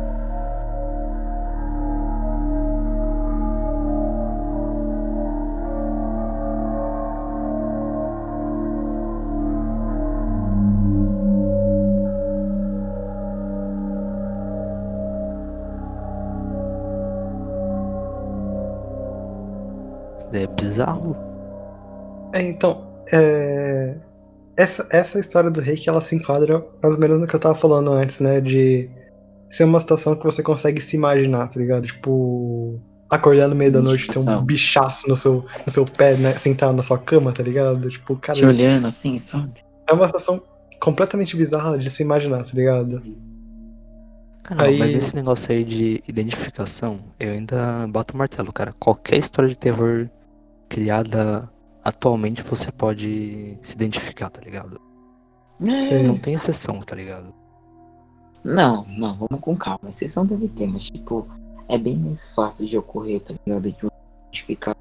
[20.35, 21.16] É bizarro.
[22.32, 23.97] É, então, é...
[24.57, 27.57] Essa, essa história do reiki, ela se enquadra mais ou menos no que eu tava
[27.57, 28.41] falando antes, né?
[28.41, 28.89] De
[29.51, 31.87] ser uma situação que você consegue se imaginar, tá ligado?
[31.87, 32.80] Tipo,
[33.11, 36.32] acordar no meio da noite e ter um bichaço no seu, no seu pé, né?
[36.35, 37.89] Sentado na sua cama, tá ligado?
[37.89, 39.64] Tipo, cara, Te olhando assim, sabe?
[39.89, 40.41] é uma situação
[40.80, 43.03] completamente bizarra de se imaginar, tá ligado?
[44.43, 48.74] Cara, Aí- mas nesse negócio aí de identificação, eu ainda bato o martelo, cara.
[48.78, 50.09] Qualquer história de terror
[50.69, 51.51] criada
[51.83, 54.81] atualmente você pode se identificar, tá ligado?
[55.65, 57.33] É, Não tem exceção, tá ligado?
[58.43, 59.89] Não, não, vamos com calma.
[59.89, 61.27] Exceção deve ter, mas tipo,
[61.69, 63.62] é bem mais fácil de ocorrer, tá ligado?
[63.71, 63.77] De
[64.27, 64.75] identificar.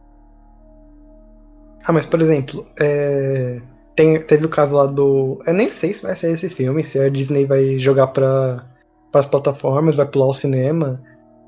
[1.85, 3.61] Ah, mas por exemplo, é,
[3.95, 5.37] tem- teve o caso lá do.
[5.45, 8.65] Eu nem sei se vai ser esse filme, se a Disney vai jogar pra,
[9.13, 11.01] as plataformas, vai pular o cinema.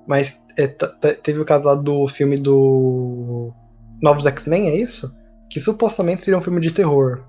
[0.07, 3.51] Mas é, teve o caso lá do filme do
[4.01, 5.13] Novos X-Men, é isso?
[5.49, 7.23] Que supostamente seria um filme de terror.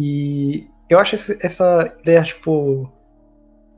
[0.00, 2.90] E eu acho esse- essa ideia, tipo.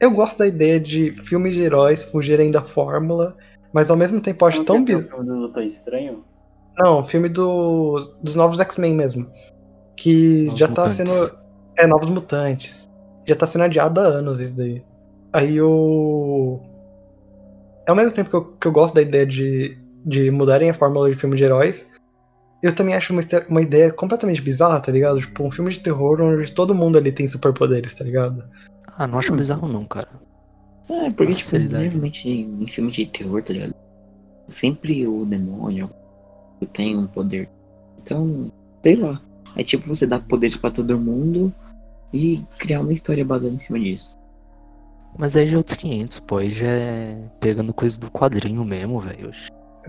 [0.00, 3.36] Eu gosto da ideia de filmes de heróis fugirem da fórmula,
[3.72, 5.06] mas ao mesmo tempo eu acho Não tão tem bizarro.
[5.06, 6.24] o filme do Doutor Estranho?
[6.78, 9.30] Não, filme do, dos novos X-Men mesmo.
[9.96, 11.10] Que Novos já tá Mutantes.
[11.10, 11.38] sendo.
[11.78, 12.90] É, Novos Mutantes.
[13.26, 14.84] Já tá sendo adiado há anos isso daí.
[15.32, 16.60] Aí o.
[17.88, 21.08] Ao mesmo tempo que eu, que eu gosto da ideia de, de mudarem a fórmula
[21.10, 21.90] de filme de heróis,
[22.64, 25.20] eu também acho uma, uma ideia completamente bizarra, tá ligado?
[25.20, 28.42] Tipo, um filme de terror onde todo mundo ali tem superpoderes, tá ligado?
[28.96, 30.08] Ah, não acho bizarro não, cara.
[30.88, 33.74] É, porque, tipo, geralmente em filme de terror, tá ligado?
[34.48, 35.90] Sempre o demônio
[36.72, 37.50] tem um poder.
[38.02, 38.50] Então,
[38.82, 39.20] sei lá.
[39.56, 41.52] É tipo você dar poderes pra todo mundo
[42.12, 44.18] e criar uma história baseada em cima disso.
[45.16, 46.38] Mas aí já é outros 500, pô.
[46.38, 49.30] Aí já é pegando coisa do quadrinho mesmo, velho.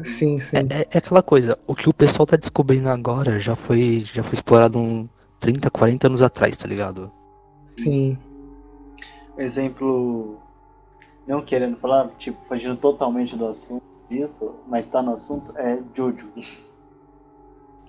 [0.03, 0.57] Sim, sim.
[0.57, 4.23] É, é- é aquela coisa, o que o pessoal tá descobrindo agora já foi, já
[4.23, 5.07] foi explorado um
[5.39, 7.11] 30, 40 anos atrás, tá ligado?
[7.63, 8.17] Sim.
[9.37, 10.37] Exemplo,
[11.27, 16.31] não querendo falar, tipo, fugindo totalmente do assunto disso, mas tá no assunto, é Jojo.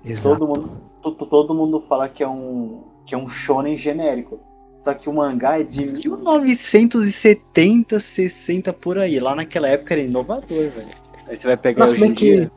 [0.04, 0.38] Exato.
[0.38, 0.70] Todo mundo,
[1.02, 4.40] to- todo mundo fala que é um que é um shonen genérico.
[4.76, 9.20] Só que o mangá é de 1970, 60 por aí.
[9.20, 10.88] Lá naquela época era inovador, velho.
[11.28, 12.50] Aí você vai pegar Mas hoje bem em que dia.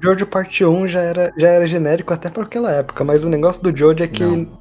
[0.00, 3.62] Jojo Parte 1 já era, já era genérico até pra aquela época, mas o negócio
[3.62, 4.58] do Jojo é que Não.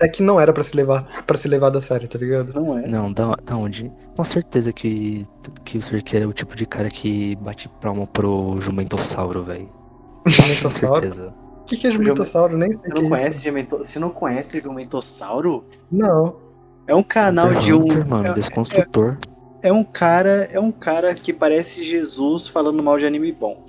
[0.00, 2.54] é que não era pra se levar para se levar da série, tá ligado?
[2.54, 2.86] Não é.
[2.86, 3.92] Não, da, da onde?
[4.16, 5.26] Com certeza que,
[5.64, 9.68] que o Sirk é o tipo de cara que bate palma pro Jumentossauro, velho.
[10.24, 11.00] Com Jumentossauro?
[11.02, 11.34] certeza.
[11.62, 12.56] O que, que é Jumentossauro?
[12.56, 13.44] Nem sei Você o que não é conhece isso.
[13.44, 13.78] Jumento...
[13.78, 15.64] Você não conhece Jumentossauro?
[15.90, 16.36] Não.
[16.86, 17.84] É um canal de um.
[18.06, 19.18] Mano, é- desconstrutor.
[19.20, 19.35] É
[19.72, 23.62] um cara, é um cara que parece Jesus falando mal de anime bom.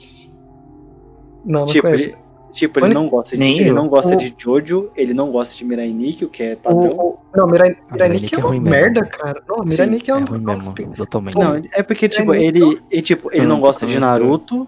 [1.46, 2.14] Não, não tipo, ele,
[2.52, 3.74] tipo, ele não gosta de, Nem ele eu.
[3.76, 6.90] não gosta O- de Jojo, ele não gosta de Mirai Nikki, o que é padrão.
[6.98, 8.70] O- não, Mirai, Ah, Mirai Nikki é é uma ruim mesmo.
[8.76, 9.42] merda, cara.
[9.48, 10.26] Não, Mirai Sim, Nikki é É um.
[10.26, 11.36] ruim mesmo, totalmente.
[11.38, 13.98] Não, é porque tipo, Mirai ele, ele tipo, ele não nunca gosta de.
[14.00, 14.68] Naruto.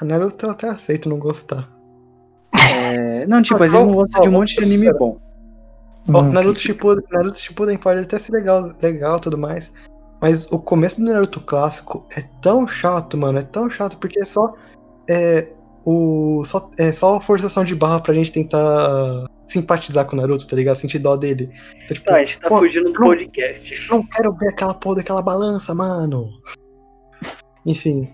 [0.00, 1.68] A Naruto eu até aceito não gostar.
[2.96, 5.18] é, não, tipo, Ah, mas ele não vamos- gosta de um monte de anime bom.
[6.08, 9.70] Hum, Naruto Shippuden, Naruto Shippuden pode até ser legal, legal e tudo mais,
[10.20, 14.24] mas o começo do Naruto clássico é tão chato, mano, é tão chato porque é
[14.24, 14.52] só
[15.08, 15.48] é
[15.84, 20.46] o só é só a forçação de barra pra gente tentar simpatizar com o Naruto,
[20.46, 20.76] tá ligado?
[20.76, 21.50] Sentir dó dele.
[21.84, 23.88] Então, tipo, a gente tá pô, fugindo do não- podcast.
[23.90, 26.28] não quero ver aquela porra daquela balança, mano.
[27.66, 28.08] Enfim,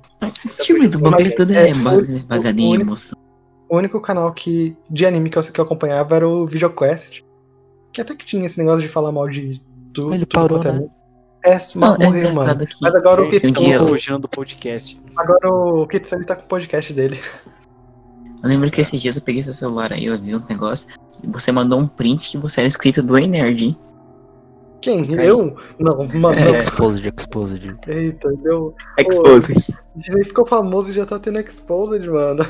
[0.63, 3.17] Tipo, mas o bagulho tudo é, É, emoção.
[3.69, 7.23] o único canal que de anime que eu, que eu acompanhava era o VideoQuest,
[7.93, 9.61] que até que tinha esse negócio de falar mal de
[9.93, 10.15] tudo.
[10.15, 10.89] Ele tudo parou, quanto é né?
[11.47, 11.73] Anime.
[11.75, 12.31] É, Não, é morreu, mano.
[12.33, 15.01] engraçado que Mas agora o Gente, um Kitsu, dia- estamos fugindo do podcast.
[15.17, 17.21] agora o Kitsu ele tá com o podcast dele.
[18.43, 20.93] eu lembro que esses dias eu peguei seu celular aí, eu vi uns negócios,
[21.23, 23.77] e você mandou um print que você era inscrito do Ei Nerd, hein?
[24.83, 25.01] Quem?
[25.19, 25.27] Aí.
[25.27, 25.57] Eu?
[25.81, 26.59] Não, mano, É.
[26.59, 27.77] Exposed, exposed.
[27.89, 28.75] Eita, deu.
[28.99, 29.75] Exposed.
[30.09, 32.47] Ele ficou famoso e já tá tendo exposed, mano.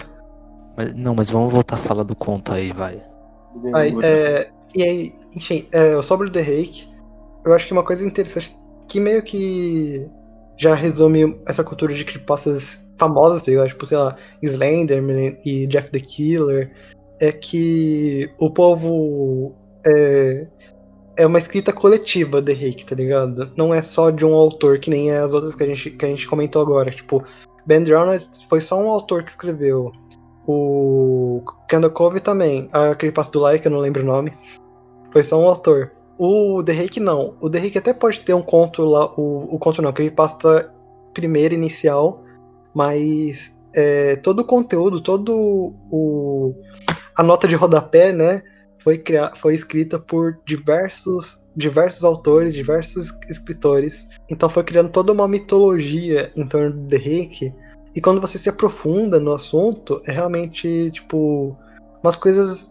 [0.77, 3.03] Mas, não, mas vamos voltar a falar do conto aí, vai.
[3.75, 6.89] Aí, é, e aí, enfim, é, sobre o The Rake,
[7.47, 8.55] eu acho que uma coisa interessante
[8.89, 10.09] que meio que
[10.59, 13.69] já resume essa cultura de creepypastas famosas, tá ligado?
[13.69, 16.73] Tipo, sei lá, Slenderman e Jeff the Killer,
[17.21, 19.55] é que o povo
[19.87, 20.47] é,
[21.19, 23.51] é uma escrita coletiva The Rake, tá ligado?
[23.57, 26.09] Não é só de um autor, que nem as outras que a gente, que a
[26.09, 26.91] gente comentou agora.
[26.91, 27.23] Tipo,
[27.67, 29.93] Ben Drowned foi só um autor que escreveu.
[30.47, 32.69] O Kendall Cove também.
[32.73, 34.33] A creepypasta do Like, eu não lembro o nome.
[35.11, 35.93] Foi só um autor.
[36.19, 37.37] O Rake não.
[37.41, 39.13] O Rake até pode ter um conto lá.
[39.19, 40.73] O, o conto não, a creepypasta
[41.13, 42.23] primeira inicial.
[42.75, 46.55] Mas é, todo o conteúdo, todo o.
[47.17, 48.43] A nota de rodapé, né?
[48.79, 54.07] Foi, cria, foi escrita por diversos, diversos autores, diversos escritores.
[54.31, 57.53] Então foi criando toda uma mitologia em torno do Rake.
[57.95, 61.57] E quando você se aprofunda no assunto, é realmente, tipo,
[62.03, 62.71] umas coisas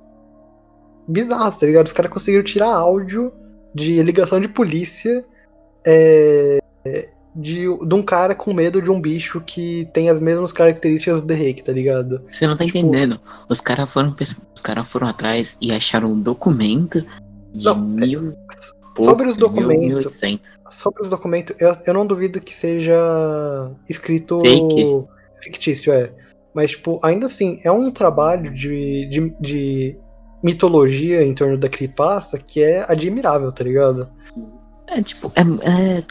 [1.07, 1.85] bizarras, tá ligado?
[1.85, 3.31] Os caras conseguiram tirar áudio
[3.73, 5.25] de ligação de polícia
[5.85, 6.59] é,
[7.35, 11.27] de, de um cara com medo de um bicho que tem as mesmas características do
[11.27, 12.21] The Rake, tá ligado?
[12.31, 13.19] Você não tá Tipo- entendendo.
[13.49, 17.03] Os caras foram, os cara foram atrás e acharam um documento
[17.53, 18.33] de Não, mil.
[18.97, 20.59] sobre os documentos, 1800.
[20.69, 22.95] Sobre os documentos, eu, eu não duvido que seja
[23.89, 25.03] escrito Fake.
[25.41, 26.11] fictício, é.
[26.53, 29.97] Mas, tipo, ainda assim, é um trabalho de, de, de
[30.45, 34.07] mitologia em torno da creepypasta que é admirável, tá ligado?
[34.87, 35.41] É tipo, é.
[35.41, 36.03] é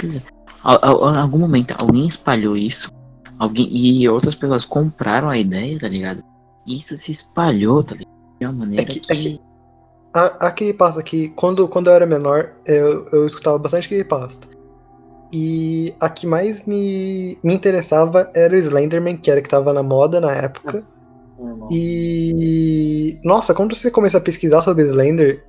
[0.64, 2.91] a- algum momento alguém espalhou isso.
[3.39, 6.22] Alguém, e outras pessoas compraram a ideia, tá ligado?
[6.66, 8.12] E isso se espalhou, tá ligado?
[8.41, 9.12] De uma maneira É que- que.
[9.12, 9.41] é que-
[10.12, 14.47] A, a creepypasta que, quando, quando eu era menor, eu, eu escutava bastante creepypasta.
[15.32, 19.82] E a que mais me, me interessava era o Slenderman, que era que tava na
[19.82, 20.85] moda na época.
[21.70, 23.18] E.
[23.24, 25.45] Nossa, quando você começa a pesquisar sobre Slender,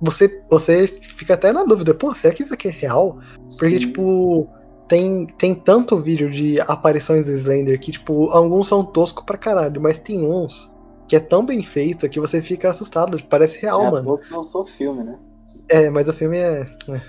[0.00, 3.18] você, você fica até na dúvida, pô, será que isso aqui é real?
[3.58, 3.78] Porque, Sim.
[3.78, 4.48] tipo,
[4.88, 9.80] tem, tem tanto vídeo de aparições do Slender que, tipo, alguns são toscos pra caralho,
[9.80, 10.74] mas tem uns
[11.08, 14.18] que é tão bem feito que você fica assustado, parece real, é mano.
[14.18, 15.18] que não sou filme, né?
[15.68, 16.66] É, mas o filme é.
[16.88, 17.00] é,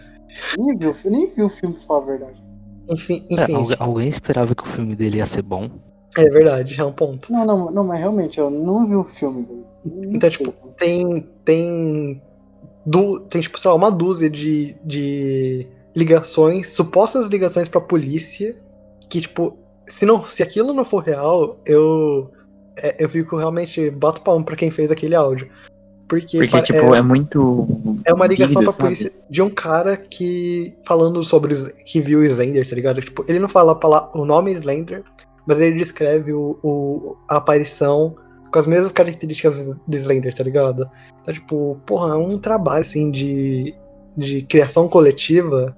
[0.58, 2.44] Nem vi, nem vi o filme, pra falar a verdade.
[2.90, 3.56] Enfim, É, enfim.
[3.56, 5.70] algu- alguém esperava que o filme dele ia ser bom.
[6.16, 7.32] É verdade, é um ponto.
[7.32, 9.48] Não, não, não, mas realmente, eu não vi o filme,
[9.86, 10.30] Então, sei.
[10.32, 11.28] tipo, tem.
[11.44, 12.22] Tem.
[12.86, 18.56] Du, tem, tipo, sei lá, uma dúzia de, de ligações, supostas ligações pra polícia,
[19.10, 19.58] que, tipo,
[19.88, 22.30] se, não, se aquilo não for real, eu.
[22.78, 23.90] é, eu fico realmente.
[23.90, 25.50] Bato palmo pra quem fez aquele áudio.
[26.08, 27.66] Porque, Porque, tipo, é, muito.
[28.06, 28.84] É uma ligação vívido, pra sabe?
[28.84, 30.76] polícia de um cara que.
[30.86, 33.02] falando sobre os, que viu o Slender, tá ligado?
[33.02, 33.80] Tipo, ele não fala
[34.14, 35.04] o nome Slender,
[35.46, 38.16] mas ele descreve o, o- a aparição
[38.52, 40.90] com as mesmas características do Slender, tá ligado?
[41.22, 43.74] Então, tipo, porra, é um trabalho assim de,
[44.16, 45.76] de criação coletiva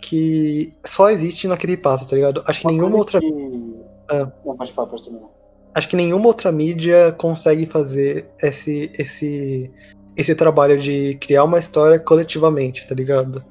[0.00, 2.42] que só existe na Creepypasta, tá ligado?
[2.46, 3.20] Acho que Uma nenhuma outra.
[3.20, 3.76] que-
[4.08, 4.30] Ah.
[4.44, 5.28] Não, pode falar, pode terminar.
[5.74, 9.70] Acho que nenhuma outra mídia consegue fazer esse, esse,
[10.16, 13.44] esse trabalho de criar uma história coletivamente, tá ligado?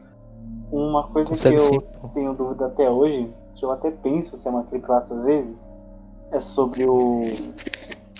[0.72, 1.80] Uma coisa Consegue que eu sim,
[2.16, 5.66] tenho dúvida até hoje, que eu até penso se é uma creepypasta às vezes,
[6.32, 7.24] é sobre o.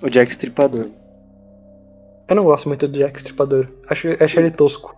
[0.02, 0.90] O Jack Stripador.
[2.28, 3.68] Eu não gosto muito do Jack Stripador.
[3.88, 4.96] Acho, acho ele tosco.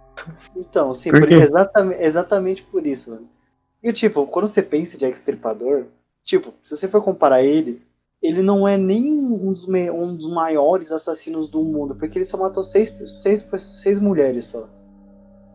[0.55, 3.27] Então, sim, Por exatamente, exatamente por isso, mano.
[3.83, 5.85] E tipo, quando você pensa em Jack Stripador,
[6.23, 7.81] tipo, se você for comparar ele,
[8.21, 12.25] ele não é nem um dos, me- um dos maiores assassinos do mundo, porque ele
[12.25, 14.67] só matou seis, seis, seis mulheres só.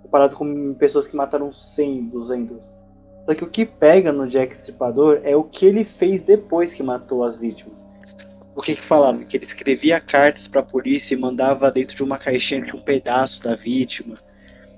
[0.02, 2.70] Comparado com pessoas que mataram 100, 200.
[3.24, 6.82] Só que o que pega no Jack Stripador é o que ele fez depois que
[6.82, 7.88] matou as vítimas.
[8.54, 9.24] O que que falaram?
[9.24, 13.42] Que ele escrevia cartas pra polícia e mandava dentro de uma caixinha de um pedaço
[13.42, 14.16] da vítima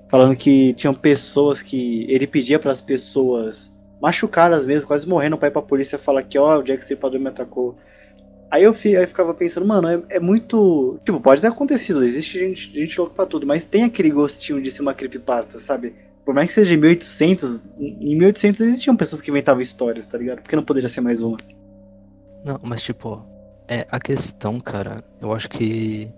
[0.07, 3.71] falando que tinham pessoas que ele pedia para as pessoas
[4.01, 7.27] machucadas mesmo, quase morrendo, pra ir pra polícia falar que ó, o Jack Stripador me
[7.27, 7.75] atacou.
[8.49, 10.99] Aí eu, fi, aí eu ficava pensando, mano, é, é muito.
[11.03, 14.69] Tipo, pode ter acontecido, existe gente, gente louca pra tudo, mas tem aquele gostinho de
[14.69, 15.95] ser uma creepypasta, sabe?
[16.25, 20.41] Por mais que seja em 1800, em 1800 existiam pessoas que inventavam histórias, tá ligado?
[20.41, 21.37] Porque não poderia ser mais uma.
[22.43, 23.23] Não, mas tipo,
[23.67, 26.11] é a questão, cara, eu acho que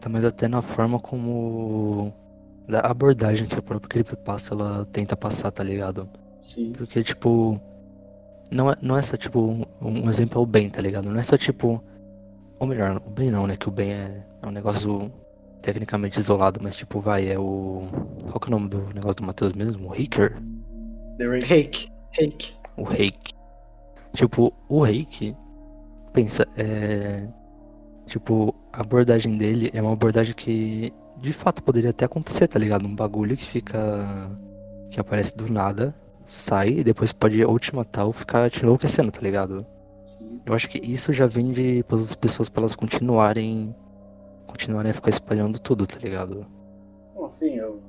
[0.00, 2.14] tá mais até na forma como
[2.68, 6.08] da abordagem que a própria creepypasta ela tenta passar, tá ligado?
[6.40, 6.72] Sim.
[6.76, 7.60] Porque tipo,
[8.50, 11.10] não é, não é só tipo um, um exemplo é o bem, tá ligado?
[11.10, 11.82] Não é só tipo,
[12.58, 13.56] ou melhor, o bem não, né?
[13.56, 15.10] Que o bem é, é um negócio
[15.60, 17.88] tecnicamente isolado, mas tipo, vai, é o
[18.26, 19.88] qual que é o nome do negócio do Matheus mesmo?
[19.88, 20.36] O Haker?
[21.18, 21.88] Reiki.
[22.12, 22.54] Reiki.
[22.76, 23.34] o reiki.
[24.12, 25.36] Tipo, o reiki,
[26.12, 27.26] pensa, é.
[28.06, 32.86] Tipo, a abordagem dele é uma abordagem que de fato poderia até acontecer, tá ligado?
[32.86, 33.78] Um bagulho que fica.
[34.90, 35.94] que aparece do nada,
[36.24, 39.66] sai e depois pode ou te matar ou ficar te enlouquecendo, tá ligado?
[40.04, 40.40] Sim.
[40.46, 43.74] Eu acho que isso já vem de as pessoas pra elas continuarem.
[44.58, 46.46] Continuarem a ficar espalhando tudo, tá ligado?
[47.14, 47.80] Bom, sim, eu...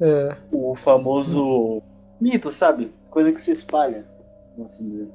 [0.00, 1.82] É, o famoso
[2.20, 2.92] mito, sabe?
[3.10, 4.06] Coisa que se espalha,
[4.56, 5.08] vamos assim dizer.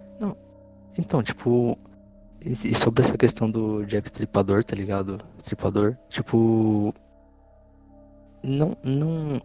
[0.97, 1.77] Então, tipo.
[2.43, 5.19] E e sobre essa questão do Jack Stripador, tá ligado?
[5.37, 6.93] Stripador, tipo.
[8.43, 8.75] Não.
[8.83, 9.41] não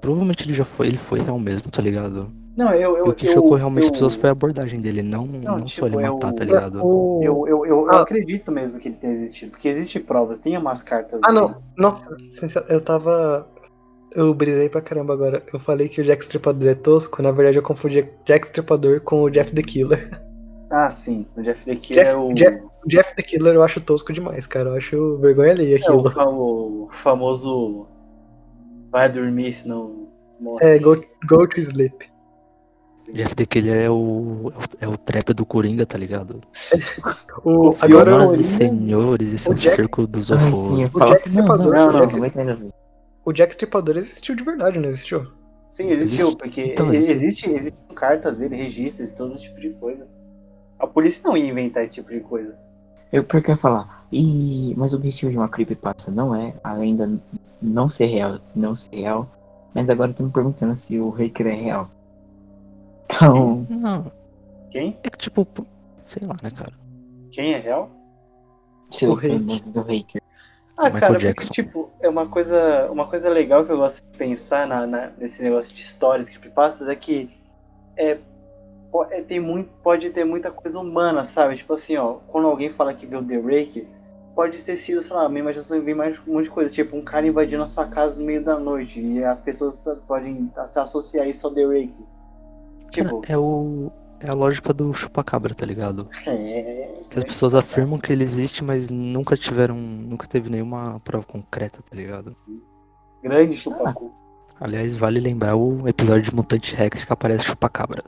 [0.00, 0.88] provavelmente ele já foi.
[0.88, 2.32] Ele foi real mesmo, tá ligado?
[2.58, 2.96] Não, eu.
[2.98, 5.56] eu o que eu, chocou realmente eu, as pessoas foi a abordagem dele, não, não,
[5.62, 6.84] tipo, só ele eu- matar, tá ligado?
[6.84, 7.20] o...
[7.22, 8.00] Eu, eu, eu, eu Ah.
[8.02, 11.20] acredito mesmo que ele tenha existido, porque existem provas, tem umas cartas.
[11.22, 11.40] Ah, dele.
[11.40, 11.54] não.
[11.76, 12.04] Nossa,
[12.68, 13.46] eu tava.
[14.16, 15.42] Eu brisei pra caramba agora.
[15.52, 19.22] Eu falei que o Jack Stripador é tosco, na verdade eu confundi Jack Stripador com
[19.22, 20.20] o Jeff the Killer.
[20.70, 22.34] Ah, sim, o Jeff the Killer Jeff- é o.
[22.34, 24.70] Jeff- O Jeff the Killer eu acho tosco demais, cara.
[24.70, 26.10] Eu acho vergonha alheia É o, aquilo.
[26.10, 27.86] fa- o famoso.
[28.90, 30.08] Vai dormir, senão.
[30.40, 30.64] morre.
[30.64, 30.96] É, go,
[31.28, 32.06] go to sleep.
[33.12, 36.40] Jeff The Killer é o, é o trap do Coringa, tá ligado?
[37.44, 40.90] O, agora Senhoras e senhores, esse é o Jack- circo dos horrores.
[40.92, 40.98] O.
[41.06, 42.06] Jack Stripador- Não, não,
[42.44, 42.72] não
[43.24, 45.26] o Jack Stripador existiu de verdade, não existiu?
[45.70, 47.50] Sim, existiu, Existe- porque então, existe, existe.
[47.54, 50.04] existem cartas dele, registros, todo tipo de coisa.
[50.80, 52.56] A polícia não ia inventar esse tipo de coisa.
[53.12, 56.96] Eu porque eu ia falar, e, mas o objetivo de uma creepypasta não é, além
[56.96, 57.08] da
[57.62, 59.28] não ser real, não ser real,
[59.74, 61.88] mas agora eu tô me perguntando se o Haker é real.
[63.18, 64.12] Então, Não,
[64.70, 64.96] Quem?
[65.02, 65.46] é que tipo,
[66.04, 66.72] sei lá, né, cara?
[67.32, 67.90] Quem é real?
[68.90, 69.40] se O Haker.
[69.72, 70.22] do Haker.
[70.76, 71.48] Ah, Michael cara, Jackson.
[71.48, 75.10] porque, tipo, é uma coisa, uma coisa legal que eu gosto de pensar na, na-
[75.18, 77.28] nesse negócio de histórias, creepypastas, é que
[77.96, 78.16] é,
[79.10, 81.56] é, tem muito, pode ter muita coisa humana, sabe?
[81.56, 83.88] Tipo assim, ó, quando alguém fala que viu The Rake,
[84.36, 86.96] pode ter sido, sei lá, a minha imaginação vem mais um monte de coisa, tipo,
[86.96, 90.78] um cara invadindo a sua casa no meio da noite, e as pessoas podem se
[90.78, 92.06] associar isso ao The Rake.
[92.90, 93.90] Tipo, é o.
[94.20, 96.08] É a lógica do chupacabra, tá ligado?
[96.26, 96.90] é...
[97.08, 99.76] Que as pessoas afirmam que ele existe, mas nunca tiveram.
[99.76, 102.30] Nunca teve nenhuma prova concreta, tá ligado?
[103.22, 104.12] Grande chupacu.
[104.60, 108.02] Aliás, vale lembrar o episódio de Mutante Rex que aparece chupacabra.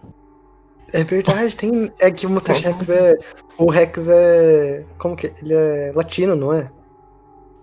[0.92, 1.92] É verdade, tem.
[2.00, 3.16] É que o Mutant Rex é.
[3.56, 4.84] O Rex é.
[4.98, 5.28] Como que.
[5.28, 5.32] é?
[5.42, 6.68] Ele é latino, não é?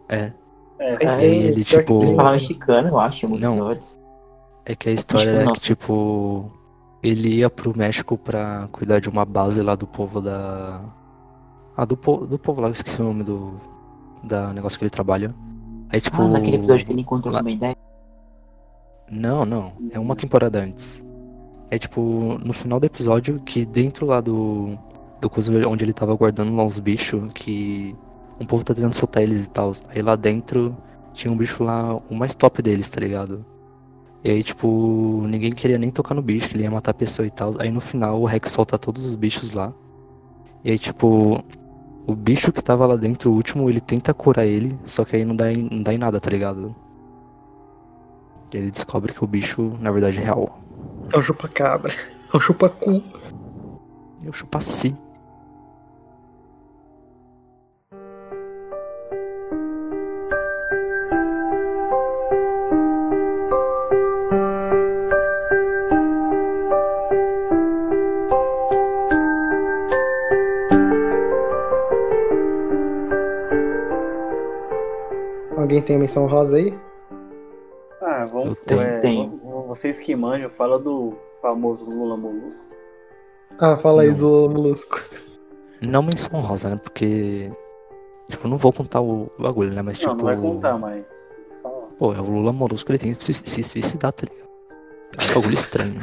[0.07, 0.31] É.
[0.79, 1.41] É, Aí Ah, tem.
[1.43, 3.51] ele, tipo- Ele fala mexicano, eu acho, em alguns Não.
[3.53, 3.99] episódios.
[4.65, 6.51] É que a história que é que, tipo,
[7.07, 10.81] ele ia pro México pra cuidar de uma base lá do povo da.
[11.75, 12.25] Ah, do, po...
[12.25, 13.53] do povo lá, eu esqueci o nome do.
[14.23, 15.33] Da negócio que ele trabalha.
[15.89, 16.21] Aí, tipo.
[16.21, 17.75] Ah, naquele episódio que ele encontrou lá- uma ideia.
[19.09, 19.73] Não, não.
[19.91, 21.03] É uma temporada antes.
[21.69, 24.77] É tipo, no final do episódio, que dentro lá do.
[25.19, 27.95] Do coisa onde ele tava guardando lá uns bichos, que.
[28.39, 29.71] Um povo tá tentando soltar eles e tal.
[29.89, 30.77] Aí lá dentro
[31.13, 33.43] tinha um bicho lá, o mais top deles, tá ligado?
[34.27, 37.25] E aí, tipo, ninguém queria nem tocar no bicho, que ele ia matar a pessoa
[37.25, 37.53] e tal.
[37.59, 39.71] Aí no final o Rex solta todos os bichos lá.
[40.65, 41.41] E aí, tipo,
[42.05, 45.23] o bicho que tava lá dentro, o último, ele tenta curar ele, só que aí
[45.23, 46.75] não dá em, não dá em nada, tá ligado?
[48.53, 50.59] E ele descobre que o bicho, na verdade, é real.
[51.13, 51.93] É o chupacabra.
[52.33, 53.01] É o chupacu.
[54.25, 54.93] Eu chupaci.
[75.67, 76.73] Alguém tem a menção rosa aí?
[78.01, 78.57] Ah, vamos.
[78.57, 78.81] Eu tenho.
[78.81, 79.41] é, Tenho.
[79.67, 82.65] Vocês que manjam, fala do famoso Lula Molusco.
[83.59, 84.17] Ah, fala aí Não.
[84.17, 85.03] do Molusco.
[85.81, 86.79] Não menção rosa, né?
[86.81, 87.51] Porque.
[88.29, 89.81] Tipo, não vou contar o bagulho, né?
[89.81, 90.25] Mas Não, tipo.
[90.25, 91.35] não vai contar, mas.
[91.51, 91.89] Só...
[91.99, 94.47] Pô, é o Lula Molusco, ele tem que se se suicidar, tá ligado?
[95.19, 95.95] É um bagulho estranho.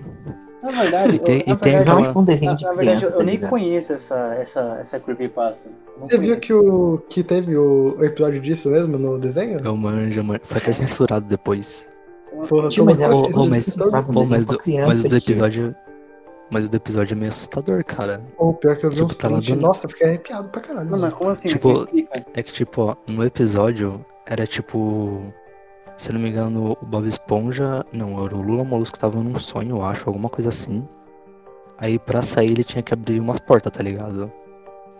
[0.64, 2.72] Na verdade, E tem- eu, na e tem verdade, aquela- um desenho na, de na
[2.72, 5.68] verdade, criança, eu tá nem conheço essa, essa, essa creepypasta.
[6.00, 6.40] Não Você viu conheço.
[6.40, 9.60] que, o, que teve o, o episódio disso mesmo no desenho?
[9.64, 10.40] Eu manjo, eu manjo.
[10.44, 11.86] Foi até censurado depois.
[12.48, 13.76] Porra, Tio, mas é o- mas-
[14.12, 15.74] Pô, mas do, criança, mas o do episódio.
[16.50, 18.20] Mas o do episódio é meio assustador, cara.
[18.36, 20.84] Ô, pior que eu vi Tipo, uns tá lá nossa, eu fiquei arrepiado pra caralho.
[20.84, 21.02] Não, mano.
[21.04, 21.48] mas como assim?
[21.48, 21.86] Tipo?
[22.34, 25.22] É que, tipo, ó, no episódio era tipo.
[25.96, 27.84] Se eu não me engano, o Bob Esponja.
[27.92, 30.86] Não, era o Lula Molusco tava num sonho, eu acho, alguma coisa assim.
[31.78, 34.30] Aí pra sair ele tinha que abrir umas portas, tá ligado?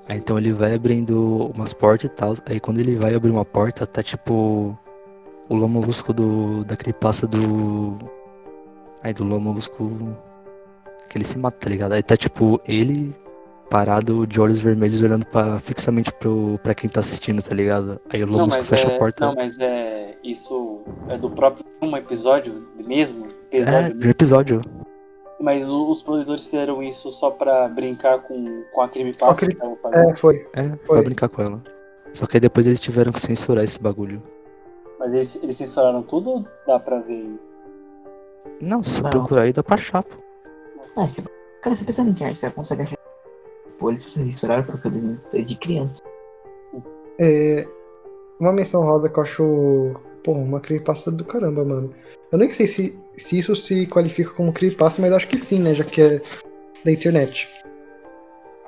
[0.09, 2.35] Aí então ele vai abrindo umas portas e tal.
[2.47, 4.77] Aí quando ele vai abrir uma porta, tá tipo.
[5.49, 6.65] O Lula Molusco do.
[6.65, 7.99] daquele passa do.
[9.03, 10.17] Aí do Lula Molusco.
[11.09, 11.93] Que ele se mata, tá ligado?
[11.93, 13.15] Aí tá tipo ele
[13.75, 18.01] parado de olhos vermelhos olhando pra, fixamente pro, pra quem tá assistindo, tá ligado?
[18.13, 19.27] Aí o Não, mas fecha é, a porta.
[19.27, 20.15] Não, mas é.
[20.23, 23.27] Isso é do próprio um episódio mesmo?
[23.51, 24.61] é, Episódio de um episódio.
[25.41, 29.51] Mas o- os produtores fizeram isso só pra brincar com, com a creepypasta que ele-
[29.51, 30.11] que estavam fazendo.
[30.13, 30.47] É, foi.
[30.55, 30.97] É, Foi.
[30.99, 31.61] pra brincar com ela.
[32.13, 34.23] Só que aí depois eles tiveram que censurar esse bagulho.
[35.01, 37.29] Mas eles, eles censuraram tudo ou dá pra ver?
[38.61, 39.11] Não, se Não.
[39.11, 40.15] procurar aí dá pra achar, pô.
[40.97, 41.25] Ah, você...
[41.61, 42.97] Cara, você pensa na internet, você consegue achar.
[43.79, 46.01] Pô, eles censuraram porque o desenho de criança.
[47.21, 47.67] É,
[48.41, 49.95] uma menção rosa que eu acho.
[50.23, 51.91] Porra, uma creepypasta do caramba, mano.
[52.33, 55.75] Eu nem sei se, se isso se qualifica como creepypasta, mas acho que sim, né?
[55.75, 56.21] Já que é
[56.85, 57.49] da internet.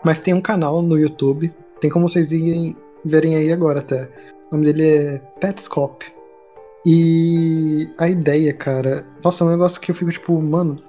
[0.05, 4.09] Mas tem um canal no YouTube, tem como vocês irem, verem aí agora até.
[4.51, 6.07] O nome dele é Petscope.
[6.87, 9.05] E a ideia, cara.
[9.25, 10.81] Nossa, é um negócio que eu fico tipo, mano,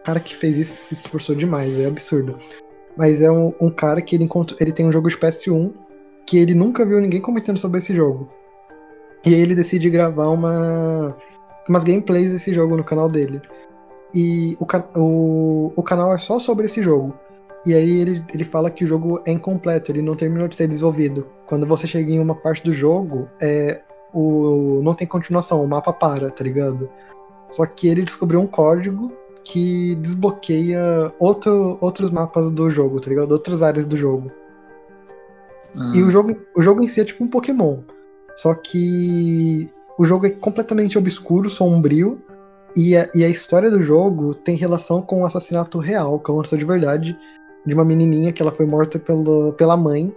[0.00, 2.36] o cara que fez isso se esforçou demais, é absurdo.
[2.96, 4.58] Mas é um, um cara que ele encontrou.
[4.60, 5.72] Ele tem um jogo de PS1
[6.26, 8.28] que ele nunca viu ninguém comentando sobre esse jogo.
[9.24, 11.16] E aí ele decide gravar uma
[11.68, 13.40] umas gameplays desse jogo no canal dele.
[14.14, 14.66] E o,
[14.98, 17.14] o, o canal é só sobre esse jogo.
[17.66, 20.66] E aí ele, ele fala que o jogo é incompleto, ele não terminou de ser
[20.66, 21.26] desenvolvido.
[21.46, 25.92] Quando você chega em uma parte do jogo, é, o, não tem continuação, o mapa
[25.92, 26.88] para, tá ligado?
[27.46, 29.12] Só que ele descobriu um código
[29.44, 33.32] que desbloqueia outro, outros mapas do jogo, tá ligado?
[33.32, 34.30] Outras áreas do jogo.
[35.94, 37.78] E o jogo, o jogo em si é tipo um Pokémon.
[38.36, 39.68] Só que
[39.98, 42.20] o jogo é completamente obscuro, sombrio.
[42.76, 46.56] E a, e a história do jogo tem relação com o assassinato real, que aconteceu
[46.56, 47.18] de verdade,
[47.66, 50.14] de uma menininha que ela foi morta pelo, pela mãe.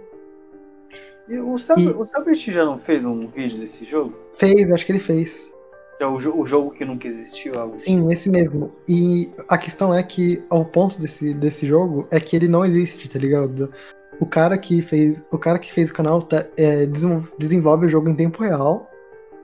[1.28, 4.14] E o Sab- E- o já não fez um vídeo desse jogo?
[4.34, 5.50] Fez, acho que ele fez.
[6.00, 7.84] É o, jo- o jogo que nunca existiu, algo assim.
[7.84, 8.72] Sim, esse mesmo.
[8.88, 13.08] E a questão é que o ponto desse, desse jogo é que ele não existe,
[13.08, 13.72] tá ligado?
[14.20, 17.88] O cara que fez, o cara que fez o canal tá, é, desenvol- desenvolve o
[17.88, 18.88] jogo em tempo real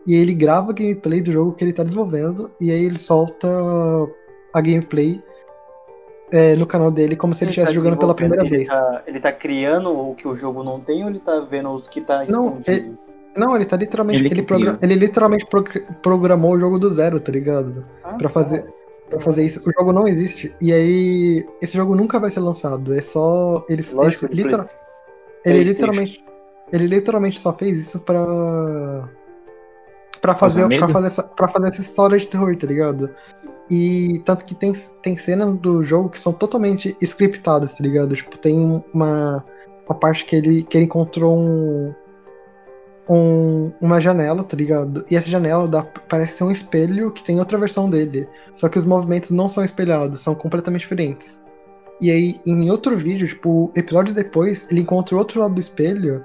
[0.06, 3.48] e ele grava a gameplay do jogo que ele tá desenvolvendo e aí ele solta
[4.52, 5.20] a gameplay
[6.32, 8.68] é, no canal dele como se ele estivesse tá jogando pela primeira ele vez.
[8.68, 11.86] Tá, ele tá criando o que o jogo não tem ou ele tá vendo os
[11.88, 12.98] que tá Não, escondido?
[13.36, 14.24] Não, ele tá literalmente.
[14.26, 17.86] Ele Ele, ele literalmente prog- programou o jogo do zero, tá ligado?
[18.02, 18.64] Ah, Pra fazer,
[19.08, 19.60] pra fazer isso.
[19.66, 20.54] O jogo não existe.
[20.60, 21.46] E aí.
[21.62, 22.92] Esse jogo nunca vai ser lançado.
[22.94, 23.64] É só.
[23.68, 24.64] Ele, Lógico, esse- ele litera-
[25.44, 26.24] foi- ele literalmente.
[26.72, 29.08] Ele literalmente só fez isso pra.
[30.20, 33.08] Pra fazer, pra, fazer essa, pra fazer essa história de terror, tá ligado?
[33.70, 38.14] E tanto que tem, tem cenas do jogo que são totalmente scriptadas, tá ligado?
[38.14, 38.60] Tipo, tem
[38.92, 39.42] uma,
[39.88, 41.94] uma parte que ele, que ele encontrou um,
[43.10, 45.04] um- uma janela, tá ligado?
[45.10, 48.28] E essa janela dá, parece ser um espelho que tem outra versão dele.
[48.54, 51.42] Só que os movimentos não são espelhados, são completamente diferentes.
[52.00, 56.24] E aí, em outro vídeo, tipo, episódios depois, ele encontra o outro lado do espelho.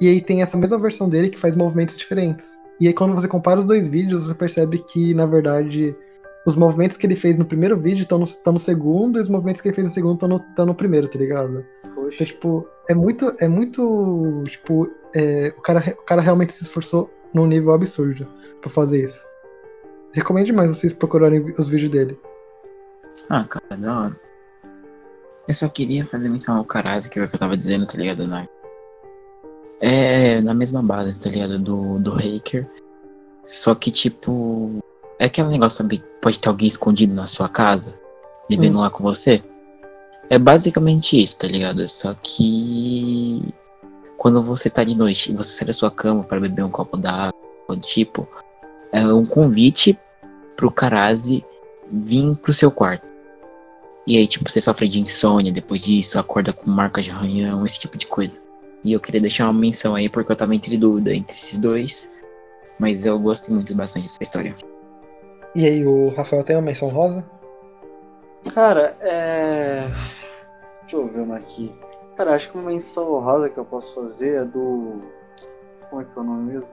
[0.00, 2.58] E aí tem essa mesma versão dele que faz movimentos diferentes.
[2.80, 5.96] E aí, quando você compara os dois vídeos, você percebe que, na verdade,
[6.46, 9.28] os movimentos que ele fez no primeiro vídeo estão no, tão no segundo, e os
[9.28, 11.64] movimentos que ele fez no segundo estão no, tão no primeiro, tá ligado?
[11.94, 12.14] Poxa.
[12.14, 13.34] Então, tipo, é muito.
[13.40, 14.44] É muito.
[14.46, 18.26] Tipo, é, o, cara, o cara realmente se esforçou num nível absurdo
[18.60, 19.26] pra fazer isso.
[20.12, 22.18] Recomendo demais vocês procurarem os vídeos dele.
[23.28, 24.20] Ah, cara, da hora.
[25.46, 27.96] Eu só queria fazer menção ao Karazi, que é o que eu tava dizendo, tá
[27.96, 28.48] ligado, né?
[29.80, 31.58] É na mesma base, tá ligado?
[31.58, 32.68] Do, do hacker.
[33.46, 34.78] Só que, tipo.
[35.18, 36.04] É aquele negócio, sabe?
[36.20, 37.94] Pode ter alguém escondido na sua casa,
[38.48, 39.42] vivendo lá com você.
[40.30, 41.86] É basicamente isso, tá ligado?
[41.88, 43.42] Só que.
[44.18, 46.96] Quando você tá de noite e você sai da sua cama para beber um copo
[46.96, 47.32] d'água,
[47.68, 48.28] do tipo,
[48.92, 49.98] é um convite
[50.56, 51.44] pro Karazi
[51.90, 53.06] vir pro seu quarto.
[54.06, 57.78] E aí, tipo, você sofre de insônia depois disso, acorda com marcas de arranhão, esse
[57.78, 58.40] tipo de coisa.
[58.82, 62.10] E eu queria deixar uma menção aí, porque eu tava entre dúvida entre esses dois.
[62.78, 64.54] Mas eu gostei muito bastante dessa história.
[65.54, 67.24] E aí, o Rafael tem uma menção rosa?
[68.52, 69.90] Cara, é.
[70.82, 71.72] Deixa eu ver uma aqui.
[72.18, 75.00] Cara, acho que uma menção honrosa que eu posso fazer é do.
[75.88, 76.68] Como é que é o nome mesmo?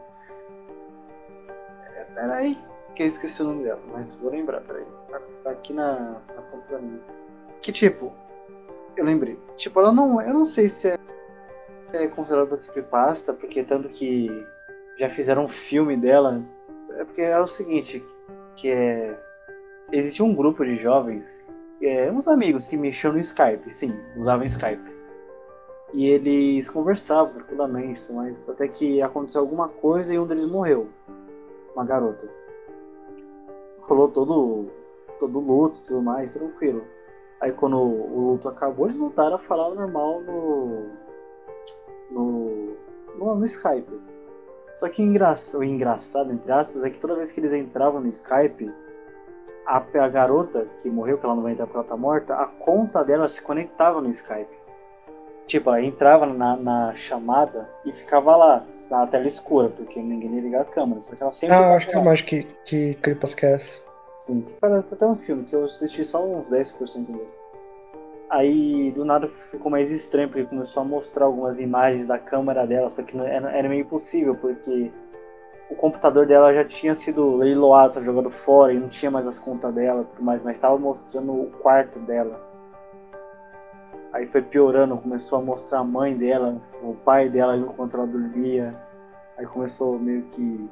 [1.93, 2.57] É, peraí,
[2.95, 4.84] que eu esqueci o nome dela, mas vou lembrar, peraí.
[5.07, 6.99] Tá, tá aqui na, na ponta mim.
[7.61, 8.11] Que tipo,
[8.97, 9.39] eu lembrei.
[9.55, 10.19] Tipo, ela não.
[10.19, 10.97] Eu não sei se é,
[11.93, 14.47] é considerada creepypasta, porque tanto que
[14.97, 16.41] já fizeram um filme dela.
[16.97, 18.03] É porque é o seguinte,
[18.55, 19.15] que é.
[19.91, 21.45] Existia um grupo de jovens
[21.81, 24.94] é, uns amigos que mexiam no Skype, sim, usavam Skype.
[25.95, 30.89] E eles conversavam tranquilamente, mas até que aconteceu alguma coisa e um deles morreu.
[31.73, 32.30] Uma garota.
[33.80, 34.65] Rolou todo,
[35.22, 36.84] todo luto tudo mais, tranquilo.
[37.39, 40.89] Aí quando o luto acabou, eles voltaram a falar normal no.
[42.11, 42.76] no.
[43.17, 43.97] no, no Skype.
[44.76, 45.34] Só que engra...
[45.53, 48.69] o engraçado, entre aspas, é que toda vez que eles entravam no Skype,
[49.65, 52.47] a, a garota que morreu, que ela não vai entrar porque ela tá morta, a
[52.47, 54.64] conta dela se conectava no Skype.
[55.47, 60.41] Tipo, ela entrava na, na chamada e ficava lá, na tela escura, porque ninguém ia
[60.41, 61.03] ligar a câmera.
[61.03, 61.55] Só que ela sempre.
[61.55, 63.84] Ah, acho que é mais que, que Creepas quer essa.
[64.27, 67.30] Sim, parece até um filme, que eu assisti só uns 10% dele.
[68.27, 72.89] Aí do nada ficou mais estranho, porque começou a mostrar algumas imagens da câmera dela,
[72.89, 74.91] só que era, era meio impossível, porque
[75.69, 79.73] o computador dela já tinha sido leiloado, jogado fora, e não tinha mais as contas
[79.73, 82.55] dela e tudo mais, mas estava mostrando o quarto dela.
[84.15, 88.73] Aí foi piorando, começou a mostrar a mãe dela, o pai dela enquanto ela dormia.
[89.37, 90.69] Aí começou meio que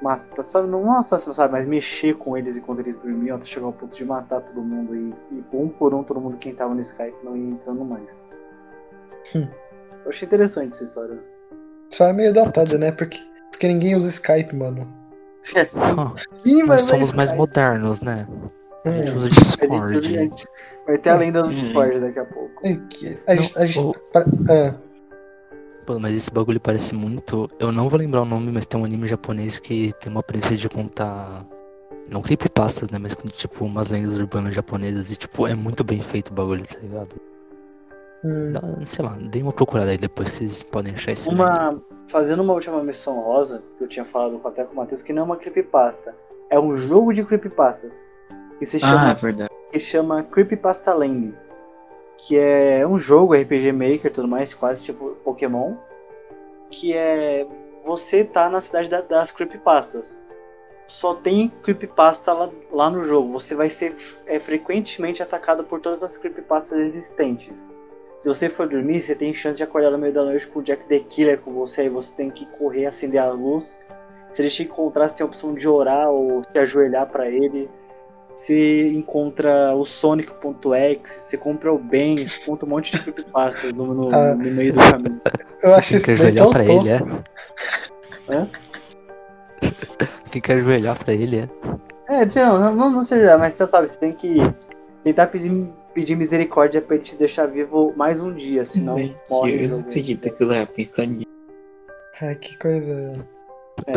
[0.00, 3.72] matar, sabe, não assassinar, sabe, mas mexer com eles enquanto eles dormiam, até chegar ao
[3.72, 6.80] ponto de matar todo mundo e, e um por um todo mundo quem tava no
[6.80, 8.24] Skype não ia entrando mais.
[9.34, 9.48] Hum.
[10.04, 11.18] Eu achei interessante essa história.
[11.90, 12.92] Só é meio datada, né?
[12.92, 13.18] Porque,
[13.50, 14.86] porque ninguém usa Skype, mano.
[16.44, 18.28] Ih, nós somos vai- mais modernos, né?
[18.86, 20.46] A gente usa vai- Discord.
[20.86, 21.54] Vai ter a lenda do Hum.
[21.54, 22.60] Discord daqui a pouco.
[22.66, 22.78] É
[23.26, 23.58] A gente.
[23.58, 24.74] A gente Não, pa- ah,
[25.86, 27.48] Pô, mas esse bagulho parece muito.
[27.58, 30.56] Eu não vou lembrar o nome, mas tem um anime japonês que tem uma premissa
[30.56, 31.44] de contar.
[32.08, 32.98] Não creepypastas, né?
[32.98, 35.10] Mas tipo umas lendas urbanas japonesas.
[35.10, 37.14] E tipo, é muito bem feito o bagulho, tá ligado?
[38.24, 38.52] hum.
[38.52, 41.42] Dá, sei lá, dê uma procurada aí depois, vocês podem achar esse anime.
[41.44, 45.12] Uma, fazendo uma última missão rosa, que eu tinha falado até com o Matheus, que
[45.12, 46.14] não é uma creepypasta.
[46.50, 48.02] É um jogo de creepypastas.
[48.58, 49.50] Que se Ah, chama é verdade.
[49.70, 51.34] que chama Creepypasta Land,
[52.16, 55.74] que é um jogo RPG Maker tudo mais, quase tipo Pokémon,
[56.70, 57.46] que é
[57.84, 60.24] você tá na cidade da- das creepypastas.
[60.86, 63.32] Só tem creepypasta lá, lá no jogo.
[63.32, 63.94] Você vai ser
[64.26, 67.66] é, frequentemente atacado por todas as creepypastas existentes.
[68.18, 70.62] Se você for dormir, você tem chance de acordar no meio da noite com o
[70.62, 73.78] Jack the Killer com você, aí você tem que correr, acender a luz.
[74.30, 77.68] Se ele te encontrar, você tem a opção de orar ou se ajoelhar pra ele.
[78.34, 83.94] Você encontra o Sonic.exe, você compra o bem, você encontra um monte de creepypastas no,
[83.94, 85.20] no, Ah, no meio do caminho.
[85.62, 88.48] Eu Você acho tem isso que ajoelhar pra ele, é?
[90.30, 91.48] Quem quer ajoelhar pra ele é.
[92.08, 94.36] É, Tião, não, não, não seja, mas você sabe, você tem que
[95.04, 99.64] tentar pedir, pedir misericórdia pra ele te deixar vivo mais um dia, senão Mentira, morre.
[99.64, 101.24] eu não acredito que eu ia pensar nisso.
[102.20, 103.12] Ai, que coisa.
[103.86, 103.92] É.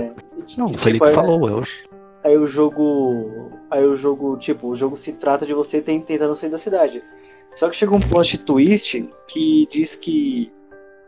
[0.48, 1.84] E, Não, e, foi ele tipo, que é- falou, Welsh.
[2.28, 3.50] Aí o jogo.
[3.72, 7.02] Aí o jogo, tipo, o jogo se trata de você ten- tentando sair da cidade.
[7.54, 10.52] Só que chega um plot twist que diz que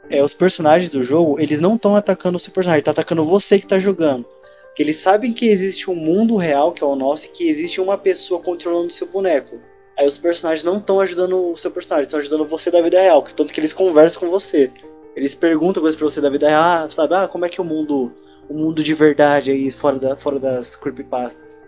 [0.10, 3.60] é, os personagens do jogo, eles não estão atacando o seu personagem, tá atacando você
[3.60, 4.26] que tá jogando.
[4.68, 7.82] Porque eles sabem que existe um mundo real, que é o nosso, e que existe
[7.82, 9.60] uma pessoa controlando o seu boneco.
[9.98, 13.22] Aí os personagens não estão ajudando o seu personagem, estão ajudando você da vida real,
[13.22, 14.72] que tanto que eles conversam com você.
[15.18, 17.66] Eles perguntam coisas pra você da vida real, ah, sabe, ah, como é que o
[17.66, 18.10] mundo,
[18.50, 21.68] o mundo de verdade aí, fora, da, fora das creepypastas.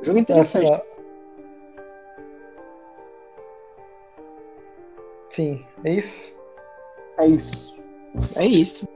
[0.00, 0.70] O jogo é interessante.
[0.72, 0.82] Ah.
[5.30, 6.34] Enfim, é isso?
[7.18, 7.76] É isso.
[8.36, 8.88] É isso.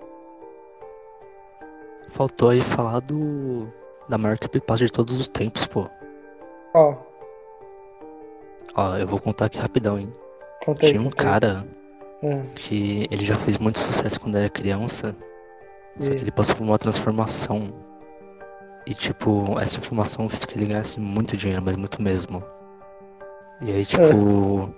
[2.09, 3.69] Faltou aí falar do.
[4.09, 5.89] Da maior creepypasta de todos os tempos, pô.
[6.75, 6.97] Ó,
[8.75, 10.13] Ó, eu vou contar aqui rapidão, hein.
[10.65, 10.93] conta aí.
[10.93, 11.27] Tinha um conta aí.
[11.31, 11.67] cara
[12.23, 15.15] Ah, que ele já fez muito sucesso quando era criança.
[16.01, 17.73] Só que e- ele passou por uma transformação.
[18.87, 22.43] E tipo, essa transformação fez que ele ganhasse muito dinheiro, mas muito mesmo.
[23.61, 24.73] E aí, tipo,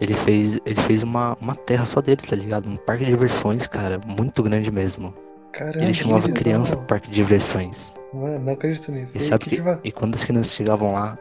[0.00, 0.60] ele fez.
[0.66, 2.68] Ele fez uma, uma terra só dele, tá ligado?
[2.68, 5.14] Um parque de diversões, cara, muito grande mesmo.
[5.52, 7.94] Caramba, ele chamava que criança parque de diversões.
[8.12, 9.16] Mano, não acredito nisso.
[9.16, 11.16] E sabe que, vai- e quando as crianças chegavam lá,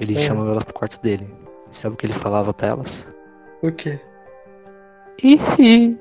[0.00, 0.20] ele É.
[0.20, 1.28] chamava elas pro quarto dele.
[1.70, 3.06] E sabe o que ele falava pra elas?
[3.62, 4.00] O quê?
[5.22, 5.98] Ih,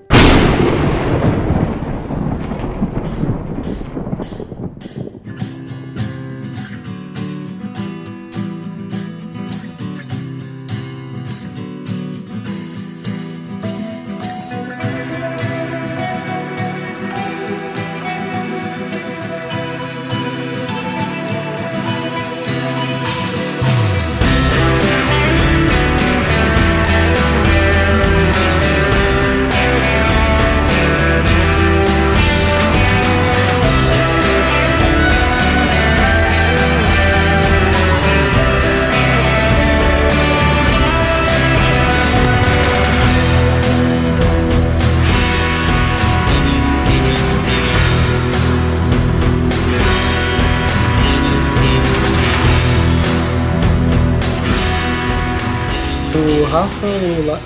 [56.53, 56.85] Rafa,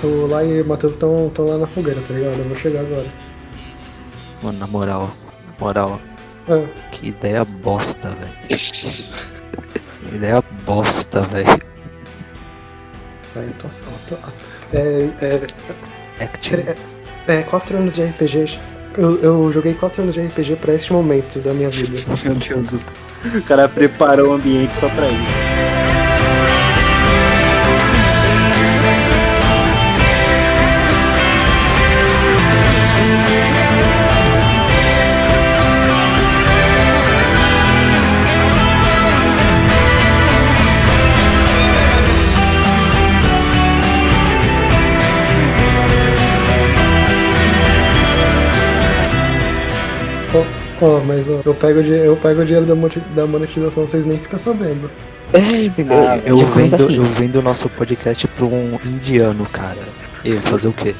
[0.04, 2.36] o La, o e o Matheus estão lá na fogueira, tá ligado?
[2.40, 3.06] Eu vou chegar agora.
[4.42, 5.10] Mano, na moral,
[5.46, 5.98] na moral,
[6.46, 8.34] Ah, que ideia bosta, velho.
[8.48, 11.46] Que ideia bosta, velho.
[13.34, 13.88] vai, atuação.
[14.04, 14.18] atua-
[14.74, 16.58] É, é, Action.
[17.28, 18.58] é, quatro anos de RPG.
[18.98, 21.96] Eu, eu joguei quatro anos de RPG pra este momento da minha vida.
[22.24, 23.38] Meu Deus do céu.
[23.38, 25.77] O cara preparou o ambiente só pra isso.
[50.80, 54.90] Ó, mas ó, eu pego, eu pego o dinheiro da, monetização, vocês nem ficam sabendo.
[55.32, 55.98] É, entendeu?
[55.98, 56.96] Ah, Eu Já começa vendo, assim.
[56.96, 59.80] eu vendo o nosso podcast pra um indiano, cara.
[60.24, 60.94] E fazer o quê?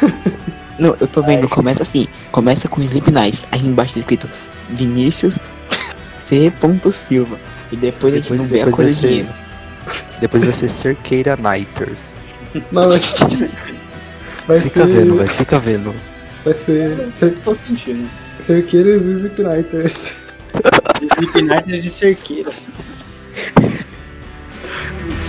[0.78, 2.08] Não, eu tô vendo, começa assim.
[2.32, 3.44] Começa com Sleep Nice.
[3.52, 4.28] Aí embaixo tá escrito
[4.70, 5.38] Vinícius
[6.00, 6.52] C.
[6.90, 7.38] Silva.
[7.70, 9.28] E depois a gente Depois- não vê a depois cor do dinheiro.
[10.20, 12.14] Depois vai ser Cerqueira Nighters.
[12.72, 13.14] Não, mas.
[14.46, 14.92] Vai Fica ser.
[14.92, 15.94] vendo, vai, fica vendo.
[16.44, 17.08] Vai ser.
[17.16, 18.08] Cer, Tô sentindo.
[18.42, 20.16] Cerqueiros e Slipknighters.
[21.14, 22.52] Slipknighters de cerqueira.